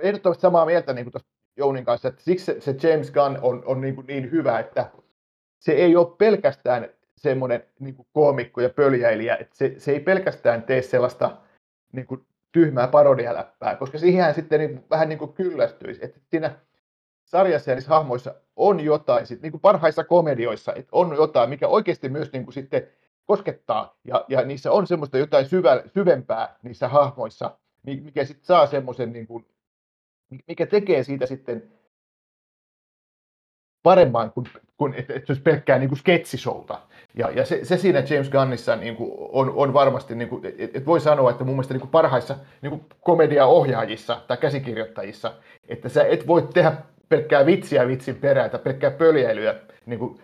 Ehdottomasti 0.00 0.40
samaa 0.40 0.66
mieltä 0.66 0.92
niin 0.92 1.04
kuin 1.04 1.12
tuosta 1.12 1.28
Jounin 1.60 1.84
kanssa, 1.84 2.08
että 2.08 2.22
siksi 2.22 2.44
se, 2.44 2.60
se 2.60 2.88
James 2.88 3.10
Gunn 3.10 3.38
on, 3.42 3.62
on 3.66 3.80
niin, 3.80 3.94
kuin 3.94 4.06
niin 4.06 4.30
hyvä, 4.30 4.58
että 4.58 4.90
se 5.58 5.72
ei 5.72 5.96
ole 5.96 6.16
pelkästään 6.18 6.88
semmoinen 7.16 7.64
niin 7.78 7.94
kuin 7.94 8.06
koomikko 8.12 8.60
ja 8.60 8.70
pöljäilijä, 8.70 9.36
että 9.36 9.56
se, 9.56 9.74
se 9.78 9.92
ei 9.92 10.00
pelkästään 10.00 10.62
tee 10.62 10.82
sellaista 10.82 11.36
niin 11.92 12.06
kuin 12.06 12.26
tyhmää 12.52 12.88
parodialäppää, 12.88 13.76
koska 13.76 13.98
siihen 13.98 14.34
sitten 14.34 14.60
niin, 14.60 14.84
vähän 14.90 15.08
niin 15.08 15.18
kuin 15.18 15.32
kyllästyisi. 15.32 16.04
Että 16.04 16.20
siinä 16.30 16.56
sarjassa 17.24 17.70
ja 17.70 17.74
niissä 17.74 17.90
hahmoissa 17.90 18.34
on 18.56 18.80
jotain, 18.80 19.26
sit, 19.26 19.42
niin 19.42 19.52
kuin 19.52 19.60
parhaissa 19.60 20.04
komedioissa, 20.04 20.72
että 20.74 20.88
on 20.92 21.16
jotain, 21.16 21.50
mikä 21.50 21.68
oikeasti 21.68 22.08
myös 22.08 22.32
niin 22.32 22.44
kuin 22.44 22.54
sitten 22.54 22.86
koskettaa, 23.26 23.98
ja, 24.04 24.24
ja 24.28 24.44
niissä 24.44 24.72
on 24.72 24.86
semmoista 24.86 25.18
jotain 25.18 25.46
syvä, 25.46 25.82
syvempää 25.86 26.56
niissä 26.62 26.88
hahmoissa, 26.88 27.58
mikä 27.82 28.24
sitten 28.24 28.44
saa 28.44 28.66
semmoisen 28.66 29.12
niin 29.12 29.26
kuin 29.26 29.46
mikä 30.48 30.66
tekee 30.66 31.02
siitä 31.02 31.26
sitten 31.26 31.62
paremman 33.82 34.32
kuin, 34.32 34.46
kuin 34.76 34.94
että, 34.94 35.14
olisi 35.28 35.42
pelkkää 35.42 35.78
niin 35.78 35.88
kuin 35.88 35.98
sketsisouta. 35.98 36.80
Ja, 37.16 37.30
ja 37.30 37.44
se, 37.44 37.64
se, 37.64 37.76
siinä 37.76 37.98
James 37.98 38.30
Gunnissa 38.30 38.76
niin 38.76 38.96
kuin 38.96 39.12
on, 39.18 39.52
on 39.54 39.72
varmasti, 39.72 40.14
niin 40.14 40.28
kuin, 40.28 40.46
että, 40.46 40.64
että 40.64 40.86
voi 40.86 41.00
sanoa, 41.00 41.30
että 41.30 41.44
mun 41.44 41.54
mielestä 41.54 41.74
niin 41.74 41.80
kuin 41.80 41.90
parhaissa 41.90 42.36
niin 42.62 42.70
kuin 42.70 42.84
komediaohjaajissa 43.00 44.20
tai 44.28 44.36
käsikirjoittajissa, 44.36 45.32
että 45.68 45.88
sä 45.88 46.04
et 46.04 46.26
voi 46.26 46.48
tehdä 46.54 46.72
pelkkää 47.08 47.46
vitsiä 47.46 47.88
vitsin 47.88 48.16
perään 48.16 48.50
tai 48.50 48.60
pelkkää 48.60 48.90
pöljäilyä 48.90 49.54
niin 49.86 49.98
kuin 49.98 50.20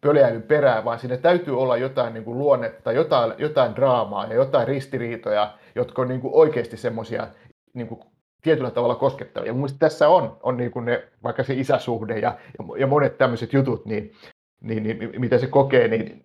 pöljäilyn 0.00 0.42
perään, 0.42 0.84
vaan 0.84 0.98
siinä 0.98 1.16
täytyy 1.16 1.60
olla 1.60 1.76
jotain 1.76 2.14
niin 2.14 2.24
kuin 2.24 2.38
luonnetta, 2.38 2.92
jotain, 2.92 3.32
jotain 3.38 3.76
draamaa 3.76 4.26
ja 4.26 4.34
jotain 4.34 4.68
ristiriitoja, 4.68 5.54
jotka 5.74 6.02
on 6.02 6.08
niin 6.08 6.20
kuin 6.20 6.34
oikeasti 6.34 6.76
semmoisia 6.76 7.28
niin 7.74 7.88
kuin 7.88 8.00
tietyllä 8.46 8.70
tavalla 8.70 8.94
koskettavia. 8.94 9.52
Mun 9.52 9.60
mielestä 9.60 9.78
tässä 9.78 10.08
on, 10.08 10.36
on 10.42 10.56
niin 10.56 10.70
kuin 10.70 10.84
ne, 10.84 11.08
vaikka 11.22 11.42
se 11.42 11.54
isäsuhde 11.54 12.18
ja, 12.18 12.38
ja 12.78 12.86
monet 12.86 13.18
tämmöiset 13.18 13.52
jutut, 13.52 13.86
niin, 13.86 14.12
niin, 14.60 14.82
niin, 14.82 15.20
mitä 15.20 15.38
se 15.38 15.46
kokee, 15.46 15.88
niin 15.88 16.24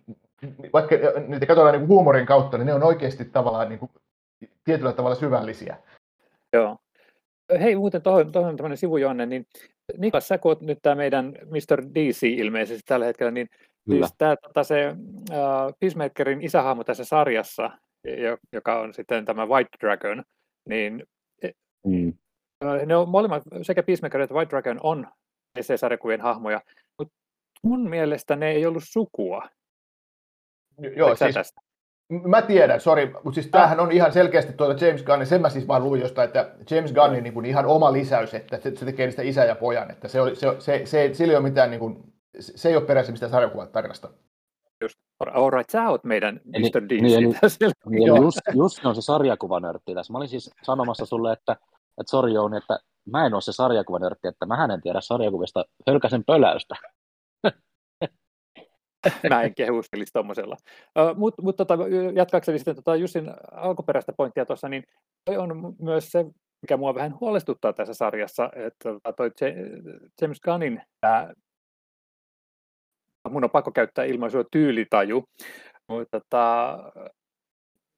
vaikka 0.72 0.96
niitä 1.28 1.46
katsotaan 1.46 1.78
niin 1.78 1.88
huumorin 1.88 2.26
kautta, 2.26 2.58
niin 2.58 2.66
ne 2.66 2.74
on 2.74 2.82
oikeasti 2.82 3.24
tavallaan 3.24 3.68
niin 3.68 3.78
kuin, 3.78 3.90
tietyllä 4.64 4.92
tavalla 4.92 5.16
syvällisiä. 5.16 5.76
Joo. 6.52 6.76
hei 7.60 7.76
muuten 7.76 8.02
tuohon, 8.02 8.32
tuohon 8.32 8.56
tämmöinen 8.56 8.78
sivujuonne, 8.78 9.26
niin 9.26 9.46
Niklas, 9.98 10.28
sä 10.28 10.38
kun 10.38 10.56
nyt 10.60 10.78
tämä 10.82 10.94
meidän 10.94 11.32
Mr. 11.44 11.82
DC 11.94 12.22
ilmeisesti 12.22 12.82
tällä 12.86 13.06
hetkellä, 13.06 13.30
niin 13.30 13.48
Kyllä. 13.88 14.06
siis 14.06 14.14
tämä, 14.18 14.36
tota, 14.36 14.64
se 14.64 14.90
uh, 15.30 15.74
Peacemakerin 15.80 16.42
isähahmo 16.42 16.84
tässä 16.84 17.04
sarjassa, 17.04 17.70
joka 18.52 18.80
on 18.80 18.94
sitten 18.94 19.24
tämä 19.24 19.46
White 19.46 19.78
Dragon, 19.80 20.22
niin 20.68 21.06
mm. 21.86 22.12
ne 22.86 22.96
on 22.96 23.08
molemmat, 23.08 23.42
sekä 23.62 23.82
Peacemaker 23.82 24.20
että 24.20 24.34
White 24.34 24.50
Dragon 24.50 24.80
on 24.82 25.06
DC-sarjakuvien 25.58 26.20
hahmoja, 26.20 26.60
mutta 26.98 27.14
mun 27.62 27.90
mielestä 27.90 28.36
ne 28.36 28.50
ei 28.50 28.66
ollut 28.66 28.84
sukua. 28.86 29.48
Joo, 30.96 31.16
siis, 31.16 31.34
tästä? 31.34 31.60
Mä 32.26 32.42
tiedän, 32.42 32.80
sori, 32.80 33.06
mutta 33.24 33.34
siis 33.34 33.48
tämähän 33.48 33.80
on 33.80 33.92
ihan 33.92 34.12
selkeästi 34.12 34.52
tuota 34.52 34.84
James 34.84 35.02
Gunnin, 35.02 35.26
sen 35.26 35.40
mä 35.40 35.48
siis 35.48 35.68
vaan 35.68 35.84
luin 35.84 36.00
jostain, 36.00 36.26
että 36.26 36.54
James 36.70 36.92
Gunnin 36.92 37.24
niin 37.24 37.34
kuin 37.34 37.46
ihan 37.46 37.66
oma 37.66 37.92
lisäys, 37.92 38.34
että 38.34 38.58
se, 38.60 38.76
se 38.76 38.84
tekee 38.84 39.06
niistä 39.06 39.22
isä 39.22 39.44
ja 39.44 39.54
pojan, 39.54 39.90
että 39.90 40.08
se, 40.08 40.20
oli, 40.20 40.36
se, 40.36 40.46
se, 40.58 40.82
se, 40.84 41.10
sillä 41.12 41.32
ei 41.32 41.36
ole 41.36 41.48
mitään, 41.48 41.70
niin 41.70 41.80
kuin, 41.80 42.12
se 42.40 42.68
ei 42.68 42.76
ole 42.76 42.84
peräisin 42.84 43.12
mistään 43.12 43.30
sarjakuvatarinasta. 43.30 44.10
Just, 44.80 44.98
right, 45.50 45.70
sä 45.70 45.88
oot 45.88 46.04
meidän 46.04 46.40
Mr. 46.44 46.82
DC. 46.82 47.02
Niin, 47.02 47.02
niin, 47.10 47.32
niin, 47.86 48.06
just, 48.22 48.38
just 48.54 48.86
on 48.86 48.94
se 48.94 49.02
sarjakuvanörtti 49.02 49.94
tässä. 49.94 50.12
Mä 50.12 50.18
olin 50.18 50.28
siis 50.28 50.50
sanomassa 50.62 51.06
sulle, 51.06 51.32
että, 51.32 51.56
että 51.98 52.10
sori 52.10 52.32
Jouni, 52.32 52.56
että 52.56 52.78
mä 53.10 53.26
en 53.26 53.34
ole 53.34 53.42
se 53.42 53.52
sarjakuvanörtti, 53.52 54.28
että 54.28 54.46
mä 54.46 54.64
en 54.64 54.82
tiedä 54.82 55.00
sarjakuvista 55.00 55.64
hölkäsen 55.86 56.24
pöläystä. 56.24 56.74
mä 59.30 59.42
en 59.42 59.54
kehustelisi 59.54 60.12
tuommoisella. 60.12 60.56
Mutta 61.16 61.42
mut, 61.42 61.56
tota, 61.56 61.74
jatkaakseni 62.14 62.58
sitten 62.58 62.76
tota 62.76 62.96
Jussin 62.96 63.30
alkuperäistä 63.52 64.12
pointtia 64.16 64.46
tuossa, 64.46 64.68
niin 64.68 64.84
toi 65.24 65.36
on 65.36 65.74
myös 65.78 66.08
se, 66.12 66.24
mikä 66.62 66.76
mua 66.76 66.94
vähän 66.94 67.20
huolestuttaa 67.20 67.72
tässä 67.72 67.94
sarjassa, 67.94 68.50
että 68.54 68.90
tota, 68.90 69.12
toi 69.12 69.30
James 70.20 70.40
Gunnin 70.40 70.82
tämä 71.00 71.32
mun 73.30 73.44
on 73.44 73.50
pakko 73.50 73.72
käyttää 73.72 74.04
ilmaisua 74.04 74.44
tyylitaju, 74.52 75.24
mutta 75.88 76.20
tota, 76.20 76.78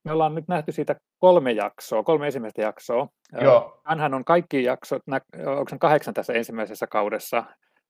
me 0.04 0.12
ollaan 0.12 0.34
nyt 0.34 0.48
nähty 0.48 0.72
siitä 0.72 0.96
kolme 1.18 1.52
jaksoa, 1.52 2.02
kolme 2.02 2.26
ensimmäistä 2.26 2.62
jaksoa. 2.62 3.08
Joo. 3.40 3.80
Hänhän 3.84 4.14
on 4.14 4.24
kaikki 4.24 4.64
jaksot, 4.64 5.02
onko 5.46 5.68
se 5.70 5.78
kahdeksan 5.78 6.14
tässä 6.14 6.32
ensimmäisessä 6.32 6.86
kaudessa, 6.86 7.44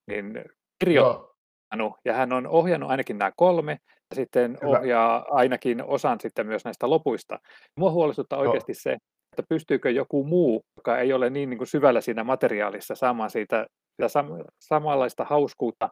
niin 0.06 0.44
kirjoittanut 0.84 1.92
ja 2.04 2.12
hän 2.12 2.32
on 2.32 2.46
ohjannut 2.46 2.90
ainakin 2.90 3.18
nämä 3.18 3.32
kolme, 3.36 3.78
ja 4.10 4.16
sitten 4.16 4.58
Hyvä. 4.62 4.78
ohjaa 4.78 5.26
ainakin 5.30 5.84
osan 5.84 6.20
sitten 6.20 6.46
myös 6.46 6.64
näistä 6.64 6.90
lopuista. 6.90 7.38
Mua 7.78 7.90
huolestuttaa 7.90 8.38
Joo. 8.38 8.46
oikeasti 8.46 8.74
se, 8.74 8.92
että 9.32 9.42
pystyykö 9.48 9.90
joku 9.90 10.24
muu, 10.24 10.62
joka 10.76 10.98
ei 10.98 11.12
ole 11.12 11.30
niin, 11.30 11.50
niin 11.50 11.58
kuin 11.58 11.68
syvällä 11.68 12.00
siinä 12.00 12.24
materiaalissa, 12.24 12.94
saamaan 12.94 13.30
siitä 13.30 13.66
sitä 14.02 14.20
sam- 14.20 14.44
samanlaista 14.60 15.24
hauskuutta 15.24 15.88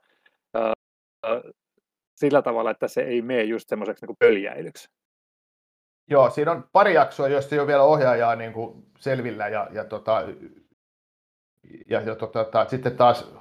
äh, 0.57 0.73
sillä 2.17 2.43
tavalla, 2.43 2.71
että 2.71 2.88
se 2.88 3.00
ei 3.00 3.23
mene 3.23 3.43
just 3.43 3.69
semmoiseksi 3.69 4.07
niin 4.07 4.17
pöljäilyksi. 4.19 4.88
Joo, 6.11 6.30
siinä 6.30 6.52
on 6.52 6.68
pari 6.73 6.94
jaksoa, 6.94 7.28
joista 7.28 7.54
ei 7.54 7.59
ole 7.59 7.66
vielä 7.66 7.82
ohjaajaa 7.82 8.37
niin 8.37 8.52
kuin 8.52 8.87
selvillä 8.99 9.49
ja, 9.49 9.68
ja, 9.73 9.85
tota, 9.85 10.25
ja, 11.90 12.00
ja 12.00 12.14
tota, 12.14 12.68
sitten 12.68 12.97
taas 12.97 13.32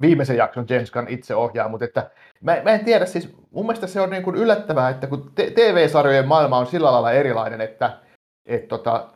viimeisen 0.00 0.36
jakson 0.36 0.66
James 0.68 0.90
Gunn 0.90 1.08
itse 1.08 1.34
ohjaa, 1.34 1.68
mutta 1.68 1.84
että 1.84 2.10
mä, 2.40 2.60
mä 2.64 2.70
en 2.70 2.84
tiedä, 2.84 3.06
siis 3.06 3.36
mun 3.50 3.66
mielestä 3.66 3.86
se 3.86 4.00
on 4.00 4.10
niin 4.10 4.22
kuin 4.22 4.36
yllättävää, 4.36 4.90
että 4.90 5.06
kun 5.06 5.32
TV-sarjojen 5.34 6.28
maailma 6.28 6.58
on 6.58 6.66
sillä 6.66 6.92
lailla 6.92 7.12
erilainen, 7.12 7.60
että 7.60 7.98
et 8.46 8.68
tota, 8.68 9.08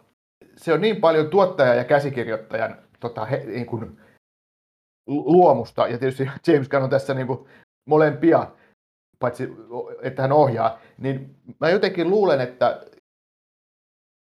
se 0.57 0.73
on 0.73 0.81
niin 0.81 0.97
paljon 0.97 1.31
tuottaja 1.31 1.75
ja 1.75 1.85
käsikirjoittajan 1.85 2.77
tota, 3.01 3.25
he, 3.25 3.43
niin 3.47 3.67
kuin, 3.67 4.01
luomusta, 5.07 5.89
ja 5.89 5.99
tietysti 5.99 6.31
James 6.47 6.69
Gunn 6.69 6.85
on 6.85 6.91
tässä 6.91 7.15
niin 7.15 7.27
kuin 7.27 7.49
molempia, 7.89 8.47
paitsi 9.19 9.49
että 10.03 10.23
hän 10.23 10.33
ohjaa, 10.33 10.79
niin 10.99 11.37
mä 11.61 11.71
jotenkin 11.71 12.11
luulen, 12.11 12.41
että, 12.41 12.81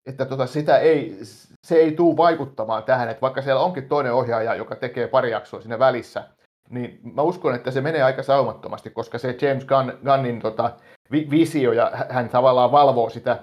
että 0.07 0.25
tota, 0.25 0.47
sitä 0.47 0.79
ei, 0.79 1.19
se 1.67 1.77
ei 1.77 1.93
tule 1.93 2.17
vaikuttamaan 2.17 2.83
tähän, 2.83 3.09
että 3.09 3.21
vaikka 3.21 3.43
siellä 3.43 3.63
onkin 3.63 3.89
toinen 3.89 4.13
ohjaaja, 4.13 4.55
joka 4.55 4.77
tekee 4.77 5.09
pari 5.09 5.31
jaksoa 5.31 5.61
siinä 5.61 5.79
välissä, 5.79 6.29
niin 6.71 7.01
mä 7.15 7.23
uskon, 7.23 7.55
että 7.55 7.71
se 7.71 7.81
menee 7.81 8.03
aika 8.03 8.23
saumattomasti, 8.23 8.91
koska 8.91 9.19
se 9.19 9.37
James 9.41 9.65
Gunn, 9.65 9.99
Gunnin 10.05 10.41
tota, 10.41 10.77
vi, 11.13 11.27
visio 11.31 11.73
ja 11.73 11.93
hän 12.09 12.29
tavallaan 12.29 12.73
valvoo 12.73 13.11
sitä, 13.11 13.39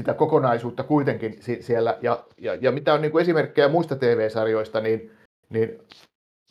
sitä 0.00 0.14
kokonaisuutta 0.14 0.82
kuitenkin 0.82 1.38
siellä. 1.60 1.98
Ja, 2.02 2.24
ja, 2.38 2.54
ja 2.54 2.72
mitä 2.72 2.94
on 2.94 3.02
niin 3.02 3.12
kuin 3.12 3.22
esimerkkejä 3.22 3.68
muista 3.68 3.96
TV-sarjoista, 3.96 4.80
niin, 4.80 5.10
niin, 5.50 5.78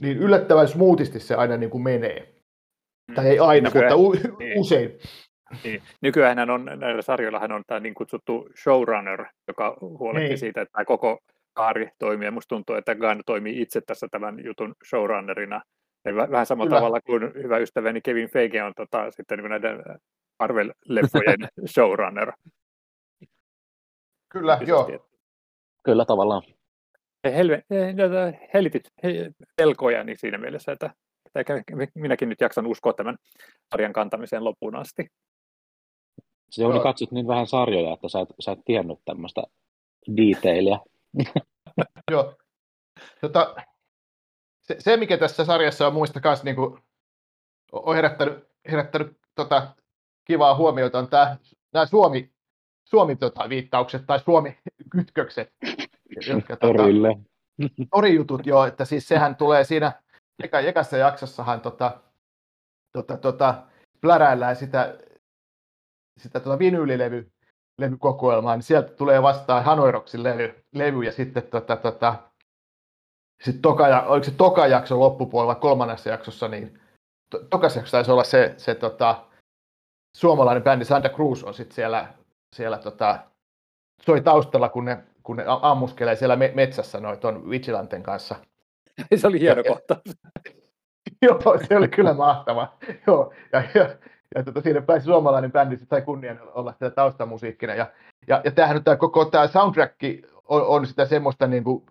niin 0.02 0.18
yllättävän 0.18 0.68
smoothisti 0.68 1.20
se 1.20 1.36
aina 1.36 1.58
niin 1.58 1.70
kuin 1.70 1.84
menee. 1.84 2.39
Tai 3.16 3.28
ei 3.28 3.40
aina, 3.40 3.70
Nykyään, 3.70 4.00
mutta 4.00 4.28
u, 4.28 4.38
niin. 4.40 4.60
usein. 4.60 5.00
Niin. 5.64 5.82
Nykyään 6.02 6.50
on, 6.50 6.66
näillä 6.66 7.02
sarjoilla 7.02 7.40
on 7.40 7.64
tämä 7.68 7.80
niin 7.80 7.94
kutsuttu 7.94 8.50
showrunner, 8.64 9.26
joka 9.48 9.78
huolehtii 9.82 10.30
niin. 10.30 10.38
siitä, 10.38 10.62
että 10.62 10.72
tämä 10.72 10.86
koko 10.86 11.20
kaari 11.54 11.90
toimii. 12.00 12.26
Ja 12.26 12.32
musta 12.32 12.56
tuntuu, 12.56 12.76
että 12.76 12.96
Gunn 12.96 13.22
toimii 13.26 13.62
itse 13.62 13.82
tässä 13.82 14.08
tämän 14.12 14.46
jutun 14.46 14.76
showrunnerina. 14.90 15.62
Ja 16.06 16.16
vähän 16.16 16.46
samalla 16.46 16.70
Kyllä. 16.70 16.80
tavalla 16.80 17.02
kuin 17.02 17.34
hyvä 17.44 17.58
ystäväni 17.58 18.02
Kevin 18.02 18.30
Feige 18.30 18.64
on 18.64 18.74
tota, 18.76 19.12
sitten 19.12 19.40
niin 19.40 19.50
näiden 19.50 19.84
Marvel-leffojen 20.44 21.48
showrunner. 21.74 22.32
Kyllä, 24.30 24.58
Tietysti, 24.58 24.72
joo. 24.72 24.96
Että... 24.96 25.18
Kyllä 25.84 26.06
tavallaan. 26.06 26.44
Helve, 27.24 27.64
helitit 28.54 28.84
pelkoja 29.56 30.04
niin 30.04 30.18
siinä 30.18 30.38
mielessä, 30.38 30.72
että 30.72 30.90
Eikä 31.36 31.64
minäkin 31.96 32.30
nyt 32.30 32.42
jaksan 32.42 32.68
uskoa 32.68 32.94
tämän 32.94 33.18
sarjan 33.72 33.94
kantamiseen 33.94 34.44
loppuun 34.44 34.76
asti. 34.76 35.08
Se 36.50 36.62
Jouni 36.62 36.80
katsit 36.80 37.12
niin 37.12 37.28
vähän 37.28 37.48
sarjoja, 37.48 37.94
että 37.94 38.10
sä 38.10 38.20
et, 38.20 38.30
sä 38.40 38.52
et 38.52 38.60
tiennyt 38.66 39.00
tämmöistä 39.06 39.44
detailia. 40.18 40.80
Joo. 42.12 42.38
Tota, 43.22 43.56
se, 44.62 44.76
se, 44.80 44.98
mikä 44.98 45.18
tässä 45.18 45.46
sarjassa 45.46 45.88
on 45.88 45.94
muista 45.94 46.20
kanssa 46.20 46.46
niin 46.46 46.56
kuin, 46.56 46.80
on 47.72 47.96
herättänyt, 47.96 48.48
herättänyt 48.72 49.18
tota, 49.36 49.76
kivaa 50.26 50.56
huomiota, 50.56 51.00
on 51.00 51.08
tämä, 51.08 51.38
nämä 51.74 51.86
Suomi, 51.86 52.32
Suomi 52.86 53.16
tota, 53.16 53.50
viittaukset 53.50 54.06
tai 54.08 54.20
Suomi-kytkökset. 54.20 55.54
Jotka, 56.28 56.58
tota, 56.58 56.74
Torille. 56.78 57.18
Torijutut, 57.92 58.46
joo, 58.46 58.66
että 58.66 58.86
siis 58.86 59.08
sehän 59.08 59.36
tulee 59.36 59.64
siinä 59.64 60.02
eka, 60.44 60.60
ekassa 60.60 60.98
jaksossahan 60.98 61.62
tota, 61.62 61.98
tota, 62.94 63.18
tota, 63.18 63.64
pläräillään 64.02 64.56
sitä, 64.56 64.98
sitä 66.18 66.40
tota 66.40 66.60
vinyylilevy 66.60 67.32
levykokoelmaa, 67.78 68.56
niin 68.56 68.64
sieltä 68.64 68.94
tulee 68.94 69.22
vastaan 69.22 69.64
Hanoiroksin 69.64 70.24
levy, 70.24 70.66
levy 70.76 71.04
ja 71.04 71.12
sitten 71.12 71.44
tota, 71.44 71.76
tota, 71.76 72.16
sit 73.42 73.62
toka, 73.62 74.02
oliko 74.02 74.24
se 74.24 74.32
toka 74.32 74.68
jakso 74.68 75.00
loppupuolella 75.00 75.56
kolmannessa 75.56 76.10
jaksossa, 76.10 76.48
niin 76.48 76.80
to, 77.30 77.40
tokas 77.50 77.76
jakso 77.76 77.92
taisi 77.92 78.12
olla 78.12 78.24
se, 78.24 78.54
se 78.58 78.76
tota, 78.76 79.26
suomalainen 80.18 80.64
bändi 80.64 80.86
Santa 80.86 81.10
Cruz 81.10 81.44
on 81.44 81.54
sitten 81.54 81.76
siellä, 81.76 82.14
siellä 82.56 82.78
tota, 82.78 83.20
soi 84.02 84.22
taustalla, 84.22 84.70
kun 84.70 84.86
ne, 84.86 85.04
kun 85.24 85.38
ne 85.38 85.44
ammuskelee 85.48 86.16
siellä 86.16 86.36
metsässä 86.36 87.00
noin 87.00 87.20
tuon 87.20 87.50
Vigilanten 87.50 88.04
kanssa– 88.04 88.36
se 89.16 89.28
oli 89.28 89.40
hieno 89.40 89.64
kohta. 89.64 90.02
Joo, 91.22 91.40
se 91.68 91.78
oli 91.78 91.88
kyllä 91.88 92.14
mahtava. 92.14 92.78
Joo, 93.08 93.34
ja, 93.54 93.64
ja, 93.76 93.96
ja 94.36 94.44
tota, 94.44 94.62
siinä 94.62 94.82
pääsi 94.82 95.06
suomalainen 95.06 95.52
bändi 95.52 95.78
sai 95.78 96.02
kunnian 96.02 96.40
olla 96.54 96.72
sitä 96.74 96.90
taustamusiikkina. 96.90 97.76
Ja, 97.76 97.92
ja, 98.28 98.42
ja 98.44 98.52
tämähän 98.52 98.84
tämä 98.84 98.98
koko 98.98 99.26
tämä 99.26 99.48
soundtrack 99.48 99.96
on, 100.46 100.62
on 100.66 100.86
sitä 100.86 101.06
semmoista 101.06 101.48
niin 101.48 101.64
kuin, 101.64 101.86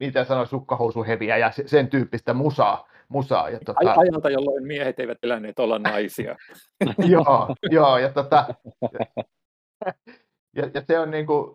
mitä 0.00 0.24
sanoo 0.24 0.46
sukkahousuheviä 0.46 1.36
ja 1.36 1.52
sen 1.66 1.88
tyyppistä 1.88 2.34
musaa. 2.34 2.88
musaa 3.08 3.50
ja, 3.50 3.58
tota... 3.64 3.94
Ajalta, 3.96 4.30
jolloin 4.30 4.66
miehet 4.66 5.00
eivät 5.00 5.18
eläneet 5.22 5.58
olla 5.58 5.78
naisia. 5.78 6.36
joo, 7.14 7.54
joo, 7.70 7.98
ja, 7.98 8.12
tota, 8.12 8.54
ja, 10.56 10.70
ja, 10.74 10.82
se 10.86 10.98
on 10.98 11.10
niin 11.10 11.26
kuin, 11.26 11.54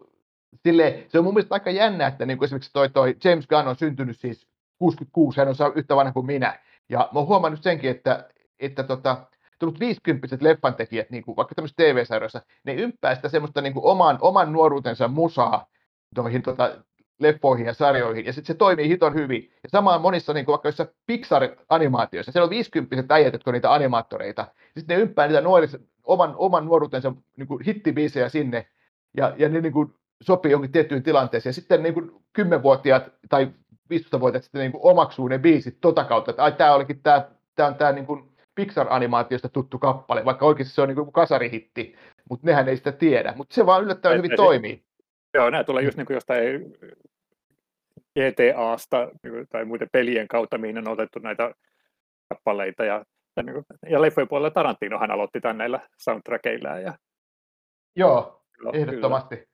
sille, 0.63 1.05
se 1.07 1.17
on 1.17 1.23
mun 1.23 1.33
mielestä 1.33 1.55
aika 1.55 1.71
jännä, 1.71 2.07
että 2.07 2.25
niin 2.25 2.38
kuin 2.38 2.45
esimerkiksi 2.45 2.73
toi, 2.73 2.89
toi 2.89 3.15
James 3.23 3.47
Gunn 3.47 3.67
on 3.67 3.75
syntynyt 3.75 4.19
siis 4.19 4.47
66, 4.84 5.39
hän 5.39 5.48
on 5.48 5.74
yhtä 5.76 5.96
vanha 5.96 6.13
kuin 6.13 6.26
minä. 6.26 6.60
Ja 6.89 7.10
mä 7.13 7.19
oon 7.19 7.28
huomannut 7.28 7.63
senkin, 7.63 7.91
että, 7.91 8.30
että 8.60 8.84
tota, 8.84 9.17
tullut 9.60 9.80
50 9.80 10.38
leffantekijät, 10.41 11.10
niin 11.10 11.24
kuin 11.24 11.36
vaikka 11.36 11.56
tämmöisissä 11.56 11.84
TV-sarjoissa, 11.84 12.41
ne 12.63 12.74
ympää 12.74 13.15
sitä 13.15 13.30
semmoista 13.30 13.62
niin 13.62 13.74
kuin 13.74 13.86
oman, 13.86 14.17
oman 14.22 14.54
nuoruutensa 14.54 15.08
musaa 15.08 15.67
noihin 16.15 16.41
tota, 16.41 16.72
leffoihin 17.19 17.65
ja 17.65 17.74
sarjoihin, 17.74 18.26
ja 18.26 18.34
sitten 18.34 18.48
se 18.48 18.58
toimii 18.58 18.89
hiton 18.89 19.13
hyvin. 19.13 19.52
Ja 19.63 19.69
samaan 19.69 20.02
monissa, 20.02 20.34
niin 20.34 20.46
kuin 20.46 20.54
vaikka 20.54 20.67
joissa 20.67 20.88
Pixar-animaatioissa, 21.12 22.32
siellä 22.32 22.46
on 22.46 22.50
50 22.50 23.15
äijät, 23.15 23.34
jotka 23.34 23.50
on 23.50 23.54
niitä 23.54 23.74
animaattoreita, 23.74 24.48
sitten 24.78 24.98
ne 24.98 25.04
ympää 25.04 25.28
niitä 25.28 25.41
nuoris, 25.41 25.78
oman, 26.04 26.34
oman 26.38 26.65
nuoruutensa 26.65 27.13
niin 27.38 27.48
kuin 27.48 27.65
hittibiisejä 27.65 28.30
sinne, 28.30 28.67
ja, 29.17 29.34
ja 29.38 29.50
ne 29.50 29.62
niin 29.62 29.74
kuin 29.74 29.93
sopii 30.22 30.52
jonkin 30.52 30.72
tiettyyn 30.72 31.04
tilanteeseen. 31.04 31.52
Ja 31.52 31.54
sitten 31.54 31.84
niin 31.84 31.93
kuin 31.93 32.12
10-vuotiaat 32.39 33.04
tai 33.30 33.52
15-vuotiaat 33.93 34.43
sitten 34.43 34.62
niin 34.62 34.72
kuin 34.72 34.82
omaksuu 34.84 35.28
ne 35.28 35.39
biisit 35.39 35.78
tota 35.82 36.04
kautta, 36.04 36.32
että 36.32 36.43
ai, 36.43 36.52
tämä 36.52 36.74
olikin 36.74 37.04
tämä, 37.04 37.32
tämä 37.56 37.67
on 37.67 37.76
tämä 37.76 37.91
niin 37.91 38.06
kuin 38.06 38.34
Pixar-animaatiosta 38.56 39.50
tuttu 39.54 39.80
kappale, 39.80 40.26
vaikka 40.26 40.46
oikeasti 40.46 40.74
se 40.74 40.82
on 40.82 40.88
niin 40.88 40.96
kuin 40.96 41.12
kasarihitti, 41.12 41.96
mutta 42.30 42.48
nehän 42.48 42.69
ei 42.69 42.78
sitä 42.78 42.91
tiedä. 42.91 43.34
Mutta 43.38 43.56
se 43.56 43.65
vaan 43.65 43.84
yllättävän 43.84 44.17
hyvin 44.17 44.36
toimii. 44.36 44.84
Joo, 45.34 45.50
nämä 45.50 45.63
tulee 45.63 45.84
just 45.84 45.98
niin 45.98 46.06
kuin 46.06 46.15
jostain 46.15 46.74
GTAsta 48.19 49.12
niin 49.24 49.48
tai 49.50 49.65
muiden 49.65 49.89
pelien 49.91 50.28
kautta, 50.28 50.58
mihin 50.58 50.78
on 50.78 50.88
otettu 50.88 51.19
näitä 51.19 51.56
kappaleita. 52.30 52.86
Ja, 52.86 53.06
ja, 53.38 53.43
niin 53.43 53.54
kuin, 53.54 53.65
ja 53.89 54.02
leffojen 54.02 54.28
puolella 54.28 54.52
Tarantinohan 54.52 55.12
aloitti 55.12 55.41
tämän 55.41 55.58
näillä 55.58 55.80
soundtrackeilla. 55.98 56.69
Ja... 56.69 56.93
Joo, 57.96 58.46
kyllä, 58.52 58.72
ehdottomasti. 58.74 59.36
Kyllä. 59.36 59.53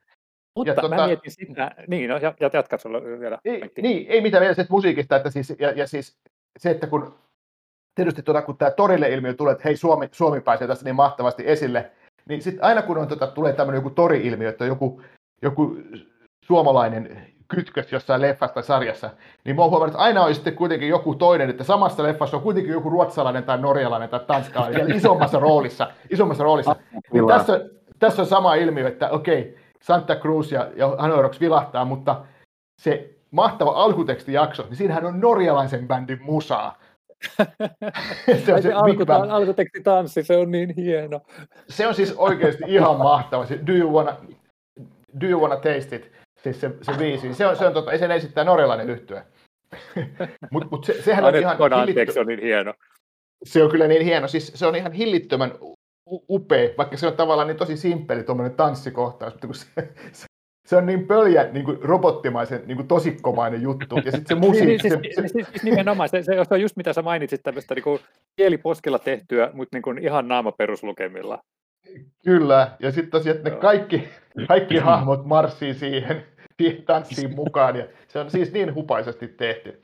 Mutta 0.60 0.82
ja 0.82 0.90
mä 0.90 0.96
tota... 0.96 1.08
mietin 1.08 1.32
sitä, 1.32 1.72
niin, 1.88 2.10
no, 2.10 2.18
ja, 2.18 2.34
ja 2.40 2.50
jatka 2.54 2.78
sulla 2.78 3.02
vielä. 3.20 3.40
Ei, 3.46 3.72
niin, 3.82 4.08
ei 4.10 4.22
mitään 4.22 4.42
vielä 4.42 4.66
musiikista, 4.70 5.16
että 5.16 5.30
siis, 5.30 5.54
ja, 5.60 5.72
ja 5.72 5.88
siis 5.88 6.18
se, 6.60 6.70
että 6.70 6.88
kun 6.88 7.14
tietysti 7.96 8.24
tuota, 8.24 8.42
kun 8.42 8.58
tämä 8.58 8.72
torille-ilmiö 8.72 9.34
tulee, 9.34 9.52
että 9.52 9.64
hei 9.66 9.78
Suomi, 9.78 10.10
Suomi 10.12 10.42
pääsee 10.42 10.68
tässä 10.68 10.86
niin 10.86 10.96
mahtavasti 10.96 11.44
esille, 11.46 11.92
niin 12.30 12.42
sitten 12.42 12.64
aina 12.64 12.82
kun 12.82 12.98
on, 12.98 13.08
tuota, 13.08 13.28
tulee 13.28 13.54
tämmöinen 13.54 13.78
joku 13.78 13.90
tori-ilmiö, 13.90 14.50
että 14.50 14.66
joku, 14.66 15.02
joku 15.42 15.78
suomalainen 16.46 17.26
kytkös 17.48 17.92
jossain 17.92 18.22
leffassa 18.22 18.54
tai 18.54 18.64
sarjassa, 18.64 19.10
niin 19.46 19.56
mä 19.56 19.62
oon 19.62 19.72
huomannut, 19.72 19.94
että 19.94 20.04
aina 20.04 20.24
on 20.24 20.36
sitten 20.36 20.56
kuitenkin 20.56 20.90
joku 20.90 21.16
toinen, 21.16 21.50
että 21.50 21.64
samassa 21.64 22.04
leffassa 22.04 22.38
on 22.38 22.44
kuitenkin 22.44 22.74
joku 22.74 22.90
ruotsalainen 22.90 23.44
tai 23.44 23.58
norjalainen 23.58 24.10
tai 24.10 24.20
tanskalainen 24.28 24.92
isommassa 24.98 25.40
roolissa. 25.40 25.92
Isommassa 26.10 26.44
roolissa. 26.44 26.76
Niin 27.14 27.28
tässä, 27.28 27.62
tässä 28.00 28.22
on 28.22 28.28
sama 28.28 28.56
ilmiö, 28.56 28.88
että 28.88 29.10
okei, 29.10 29.58
Santa 29.84 30.16
Cruz 30.16 30.52
ja, 30.52 30.72
ja 30.76 30.96
Hanorox 30.98 31.40
vilahtaa, 31.40 31.86
mutta 31.86 32.26
se 32.82 33.16
mahtava 33.32 33.72
alkutekstijakso, 33.72 34.64
niin 34.64 34.76
siinähän 34.76 35.06
on 35.06 35.20
norjalaisen 35.20 35.88
bändin 35.88 36.22
musaa. 36.22 36.80
se 38.46 38.54
on 38.54 38.62
se, 38.62 38.70
se 38.70 38.74
alkuta- 38.74 39.34
alkuteksti 39.34 39.82
tanssi, 39.84 40.24
se 40.24 40.38
on 40.38 40.52
niin 40.52 40.74
hieno. 40.76 41.22
Se 41.70 41.88
on 41.88 41.96
siis 41.96 42.14
oikeasti 42.18 42.64
ihan 42.68 42.98
mahtava. 43.12 43.46
Se, 43.46 43.60
do, 43.68 43.74
you 43.74 43.94
wanna, 43.94 44.18
do 45.22 45.28
you 45.28 45.42
wanna 45.42 45.56
taste 45.56 45.96
it? 45.96 46.12
Siis 46.44 46.62
se, 46.62 46.72
se 46.82 46.94
biisi. 46.98 47.34
Se 47.34 47.48
on, 47.48 47.56
se 47.56 47.68
on 47.68 47.74
tota, 47.74 47.92
ei 47.92 48.00
sen 48.00 48.12
esittää 48.12 48.44
norjalainen 48.44 48.90
yhtyä. 48.90 49.26
Mutta 50.52 50.68
mut 50.72 50.86
se, 50.86 51.02
sehän 51.02 51.26
on 51.26 51.36
ihan 51.36 51.58
hillitty... 51.58 52.14
se 52.14 52.20
on 52.20 52.28
niin 52.28 52.42
hieno. 52.42 52.74
Se 53.44 53.64
on 53.64 53.72
kyllä 53.72 53.88
niin 53.88 54.02
hieno. 54.02 54.28
Siis 54.28 54.52
se 54.56 54.66
on 54.66 54.76
ihan 54.76 54.92
hillittömän 54.92 55.52
upea, 56.30 56.70
vaikka 56.78 56.98
se 56.98 57.08
on 57.08 57.14
tavallaan 57.14 57.48
niin 57.48 57.58
tosi 57.58 57.78
simppeli 57.78 58.24
tuommoinen 58.24 58.58
tanssikohtaus, 58.58 59.34
mutta 59.34 59.48
kun 59.48 59.56
se, 59.56 59.68
se, 60.12 60.26
se 60.68 60.76
on 60.76 60.86
niin 60.86 61.08
pöljä, 61.08 61.50
niin 61.52 61.66
kuin 61.66 61.78
robottimaisen, 61.82 62.62
niin 62.66 62.76
kuin 62.76 62.88
tosikkomainen 62.88 63.62
juttu. 63.62 63.96
Ja 64.06 64.12
sitten 64.12 64.28
se 64.28 64.36
musiikki... 64.36 64.66
niin, 64.66 64.82
siis, 64.82 64.94
se, 65.16 65.32
siis, 65.32 65.48
siis, 65.52 65.64
nimenomaan, 65.64 66.10
se, 66.10 66.24
se, 66.24 66.32
se 66.48 66.54
on 66.54 66.62
just 66.62 66.76
mitä 66.76 66.94
sä 66.94 67.02
mainitsit 67.02 67.44
tämmöistä 67.44 67.76
niin 67.76 67.84
kuin 67.84 68.00
kieliposkella 68.36 69.00
tehtyä, 69.00 69.50
mutta 69.54 69.76
niin 69.76 69.82
kuin 69.82 69.98
ihan 69.98 70.28
naamaperuslukemilla. 70.28 71.40
Kyllä, 72.24 72.72
ja 72.80 72.92
sitten 72.92 73.12
tosiaan, 73.12 73.38
että 73.38 73.50
ne 73.50 73.56
kaikki, 73.56 74.10
kaikki 74.48 74.78
hahmot 74.78 75.26
marssii 75.26 75.74
siihen, 75.74 76.26
siihen 76.62 76.84
tanssiin 76.84 77.36
mukaan, 77.36 77.76
ja 77.76 77.88
se 78.08 78.20
on 78.20 78.32
siis 78.32 78.54
niin 78.54 78.76
hupaisesti 78.76 79.28
tehty. 79.28 79.82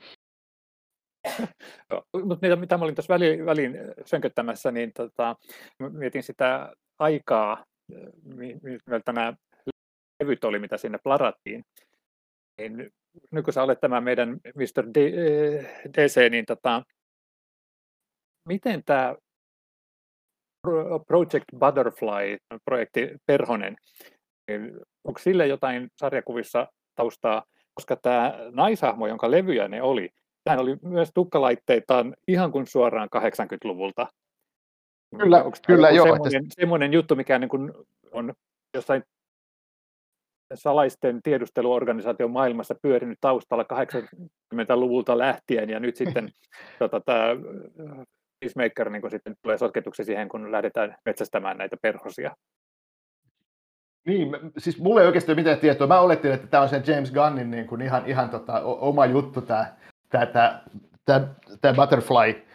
Mutta 2.23 2.45
mitä, 2.45 2.55
mitä 2.55 2.77
mä 2.77 2.83
olin 2.83 2.95
tuossa 2.95 3.13
väliin, 3.13 3.45
väliin 3.45 3.77
sönköttämässä, 4.05 4.71
niin 4.71 4.93
tota, 4.93 5.35
mietin 5.79 6.23
sitä 6.23 6.73
aikaa, 6.99 7.65
miltä 8.87 9.13
nämä 9.13 9.33
levyt 10.23 10.43
oli, 10.43 10.59
mitä 10.59 10.77
sinne 10.77 10.97
plarattiin. 11.03 11.63
Niin, 12.57 12.91
nyt 13.31 13.45
kun 13.45 13.53
sä 13.53 13.63
olet 13.63 13.79
tämä 13.81 14.01
meidän 14.01 14.29
Mr. 14.55 14.85
DC, 15.93 16.31
niin 16.31 16.45
tota, 16.45 16.83
miten 18.47 18.83
tämä 18.85 19.15
Project 21.07 21.45
Butterfly, 21.59 22.37
projekti 22.65 23.09
Perhonen, 23.25 23.75
niin 24.47 24.79
onko 25.03 25.19
sille 25.19 25.47
jotain 25.47 25.89
sarjakuvissa 25.97 26.67
taustaa, 26.95 27.43
koska 27.73 27.95
tämä 27.95 28.33
naishahmo, 28.51 29.07
jonka 29.07 29.31
levyjä 29.31 29.67
ne 29.67 29.81
oli, 29.81 30.09
hän 30.49 30.59
oli 30.59 30.77
myös 30.81 31.11
tukkalaitteitaan 31.13 32.15
ihan 32.27 32.51
kuin 32.51 32.67
suoraan 32.67 33.09
80-luvulta. 33.15 34.07
Kyllä, 35.19 35.43
Onko 35.43 35.57
kyllä 35.67 35.89
joo. 35.89 36.05
Semmoinen, 36.05 36.45
semmoinen 36.49 36.93
juttu, 36.93 37.15
mikä 37.15 37.39
niin 37.39 37.49
kuin 37.49 37.73
on 38.11 38.33
jossain 38.73 39.03
salaisten 40.53 41.21
tiedusteluorganisaation 41.23 42.31
maailmassa 42.31 42.75
pyörinyt 42.81 43.17
taustalla 43.21 43.65
80-luvulta 43.73 45.17
lähtien, 45.17 45.69
ja 45.69 45.79
nyt 45.79 45.95
sitten 45.95 46.29
tota, 46.79 46.99
tämä 46.99 47.27
Peacemaker 48.39 48.89
niin 48.89 49.11
sitten 49.11 49.35
tulee 49.41 49.57
sotketuksi 49.57 50.03
siihen, 50.03 50.29
kun 50.29 50.51
lähdetään 50.51 50.95
metsästämään 51.05 51.57
näitä 51.57 51.77
perhosia. 51.81 52.35
Niin, 54.07 54.29
siis 54.57 54.79
mulla 54.79 55.01
ei 55.01 55.07
oikeasti 55.07 55.31
ole 55.31 55.35
mitään 55.35 55.59
tietoa. 55.59 55.87
Mä 55.87 55.99
olettiin, 55.99 56.33
että 56.33 56.47
tämä 56.47 56.63
on 56.63 56.69
se 56.69 56.81
James 56.87 57.11
Gunnin 57.11 57.51
niin 57.51 57.67
kuin 57.67 57.81
ihan, 57.81 58.05
ihan 58.05 58.29
tota, 58.29 58.61
oma 58.63 59.05
juttu, 59.05 59.41
tämä 59.41 59.75
tämä, 60.09 60.61
tämä, 61.05 61.27
tämä 61.61 61.73
Butterfly 61.73 62.45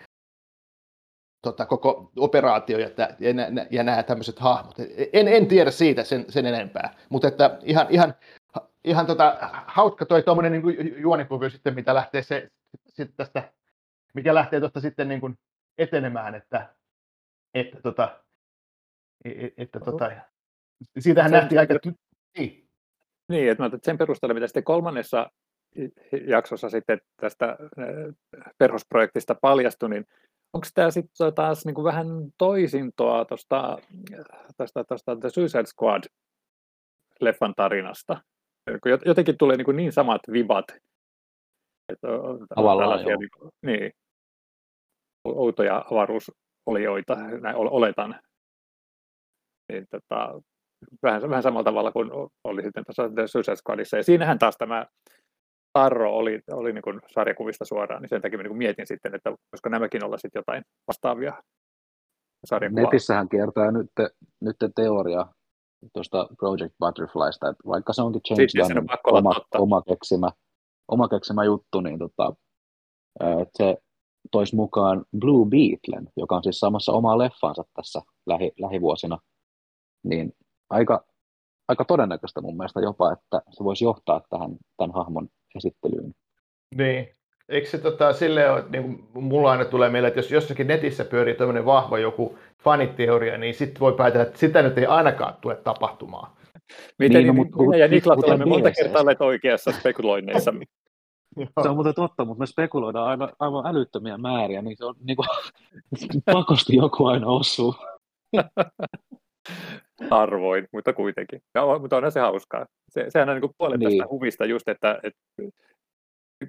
tota, 1.42 1.66
koko 1.66 2.12
operaatio 2.16 2.78
ja, 2.78 2.90
tämä, 2.90 3.08
ja, 3.18 3.32
nämä, 3.32 3.66
ja 3.70 3.82
nämä 3.82 4.02
tämmöiset 4.02 4.38
hahmot. 4.38 4.74
En, 5.12 5.28
en 5.28 5.46
tiedä 5.46 5.70
siitä 5.70 6.04
sen, 6.04 6.24
sen 6.28 6.46
enempää, 6.46 6.94
mutta 7.08 7.28
että 7.28 7.58
ihan, 7.62 7.86
ihan, 7.90 8.14
ihan 8.84 9.06
tota, 9.06 9.38
hauska 9.66 10.06
toi 10.06 10.22
tuommoinen 10.22 10.52
niin 10.52 11.00
juonikuvio 11.00 11.50
sitten, 11.50 11.74
mitä 11.74 11.94
lähtee 11.94 12.22
se, 12.22 12.48
sit 12.86 13.10
tästä, 13.16 13.52
mikä 14.14 14.34
lähtee 14.34 14.60
tuosta 14.60 14.80
sitten 14.80 15.08
niin 15.08 15.20
kuin 15.20 15.38
etenemään, 15.78 16.34
että, 16.34 16.74
että, 17.54 17.82
tota, 17.82 18.20
e, 19.24 19.30
e, 19.30 19.50
että 19.56 19.80
tota, 19.80 20.10
siitähän 20.98 21.30
nähtiin 21.30 21.58
aika... 21.58 21.74
Niin. 22.38 22.66
Niin, 23.28 23.50
että 23.50 23.78
sen 23.82 23.98
perusteella, 23.98 24.34
mitä 24.34 24.46
sitten 24.46 24.64
kolmannessa 24.64 25.30
jaksossa 26.26 26.70
sitten 26.70 27.00
tästä 27.20 27.56
perhosprojektista 28.58 29.34
paljastui, 29.34 29.90
niin 29.90 30.06
onko 30.52 30.66
tämä 30.74 30.90
sitten 30.90 31.34
taas 31.34 31.66
niin 31.66 31.74
kuin 31.74 31.84
vähän 31.84 32.06
toisintoa 32.38 33.24
tuosta, 33.24 33.78
tästä, 34.56 34.84
tästä 34.84 35.16
The 35.16 35.30
Suicide 35.30 35.66
Squad 35.66 36.04
leffan 37.20 37.54
tarinasta? 37.56 38.20
Jotenkin 39.04 39.38
tulee 39.38 39.56
niin, 39.56 39.64
kuin 39.64 39.76
niin 39.76 39.92
samat 39.92 40.20
vibat. 40.32 40.64
Että 41.92 42.08
Tavallaan 42.54 43.00
joo. 43.00 43.18
Niin, 43.18 43.30
kuin, 43.38 43.50
niin, 43.62 43.92
outoja 45.24 45.84
avaruusolioita, 45.90 47.16
näin 47.40 47.56
oletan. 47.56 48.20
Niin, 49.72 49.86
tota, 49.90 50.40
vähän, 51.02 51.30
vähän 51.30 51.42
samalla 51.42 51.64
tavalla 51.64 51.92
kuin 51.92 52.10
oli 52.44 52.62
sitten 52.62 52.84
tuossa 52.84 53.14
The 53.14 53.26
Suicide 53.26 53.56
Squadissa. 53.56 53.96
Ja 53.96 54.02
siinähän 54.02 54.38
taas 54.38 54.56
tämä 54.56 54.86
Tarro 55.72 56.16
oli, 56.16 56.40
oli 56.50 56.72
niin 56.72 56.82
kuin 56.82 57.00
sarjakuvista 57.14 57.64
suoraan, 57.64 58.02
niin 58.02 58.08
sen 58.08 58.22
takia 58.22 58.38
niin 58.38 58.56
mietin 58.56 58.86
sitten, 58.86 59.14
että 59.14 59.30
voisiko 59.30 59.68
nämäkin 59.68 60.04
olla 60.04 60.18
sitten 60.18 60.40
jotain 60.40 60.64
vastaavia 60.86 61.42
sarjakuvaa. 62.46 62.84
Netissähän 62.84 63.28
kiertää 63.28 63.70
nyt, 63.70 63.90
nyt 64.40 64.56
teoria 64.74 65.26
tuosta 65.92 66.28
Project 66.38 66.74
Butterflysta, 66.78 67.48
että 67.48 67.62
vaikka 67.66 67.92
se 67.92 68.02
onkin 68.02 68.20
James 68.30 68.52
Gunnin 68.54 68.90
oma, 69.04 69.34
oma, 69.58 69.82
keksimä, 69.82 70.30
oma 70.88 71.08
keksimä 71.08 71.44
juttu, 71.44 71.80
niin 71.80 71.98
tota, 71.98 72.32
että 73.20 73.52
se 73.56 73.76
toisi 74.30 74.56
mukaan 74.56 75.04
Blue 75.18 75.46
Beetlen, 75.46 76.08
joka 76.16 76.36
on 76.36 76.42
siis 76.42 76.58
samassa 76.58 76.92
omaa 76.92 77.18
leffansa 77.18 77.64
tässä 77.74 78.02
lähi, 78.26 78.52
lähivuosina, 78.58 79.18
niin 80.04 80.32
aika, 80.70 81.04
aika 81.68 81.84
todennäköistä 81.84 82.40
mun 82.40 82.56
mielestä 82.56 82.80
jopa, 82.80 83.12
että 83.12 83.42
se 83.50 83.64
voisi 83.64 83.84
johtaa 83.84 84.20
tähän 84.30 84.56
tämän 84.76 84.94
hahmon 84.94 85.28
esittelyyn. 85.56 86.14
Niin. 86.74 87.08
Eikö 87.48 87.68
se 87.68 87.78
tota, 87.78 88.12
sille 88.12 88.50
ole, 88.50 88.64
niin 88.72 89.08
kuin 89.12 89.24
mulla 89.24 89.50
aina 89.50 89.64
tulee 89.64 89.90
mieleen, 89.90 90.08
että 90.08 90.18
jos 90.18 90.30
jossakin 90.30 90.66
netissä 90.66 91.04
pyörii 91.04 91.34
tämmöinen 91.34 91.64
vahva 91.64 91.98
joku 91.98 92.38
faniteoria, 92.62 93.38
niin 93.38 93.54
sitten 93.54 93.80
voi 93.80 93.92
päätellä, 93.92 94.26
että 94.26 94.38
sitä 94.38 94.62
nyt 94.62 94.78
ei 94.78 94.86
ainakaan 94.86 95.34
tule 95.40 95.56
tapahtumaan. 95.56 96.32
Miten 96.98 97.16
niin, 97.16 97.26
no, 97.26 97.32
mutta, 97.32 97.56
minä 97.62 97.76
ja 97.76 97.88
Niklas 97.88 98.18
olemme 98.24 98.44
monta 98.44 98.70
kertaa 98.70 99.00
olleet 99.00 99.20
oikeassa 99.20 99.72
spekuloinneissa. 99.72 100.54
Se 101.62 101.68
on 101.68 101.74
muuten 101.74 101.94
totta, 101.94 102.24
mutta 102.24 102.40
me 102.40 102.46
spekuloidaan 102.46 103.08
aina, 103.08 103.28
aivan 103.38 103.66
älyttömiä 103.66 104.18
määriä, 104.18 104.62
niin 104.62 104.76
se 104.76 104.84
on 104.84 104.94
niin 105.04 105.16
kuin, 105.16 105.28
pakosti 106.32 106.76
joku 106.76 107.06
aina 107.06 107.26
osuu. 107.26 107.74
Harvoin, 110.10 110.68
mutta 110.72 110.92
kuitenkin. 110.92 111.40
Ja, 111.54 111.78
mutta 111.80 111.96
onhan 111.96 112.12
se 112.12 112.20
hauskaa. 112.20 112.66
Se, 112.90 113.06
sehän 113.08 113.28
on 113.28 113.34
niin 113.34 113.40
kuin 113.40 113.52
puolet 113.58 113.80
niin. 113.80 113.90
tästä 113.90 114.10
huvista 114.10 114.44
just, 114.44 114.68
että, 114.68 115.00
että 115.02 115.20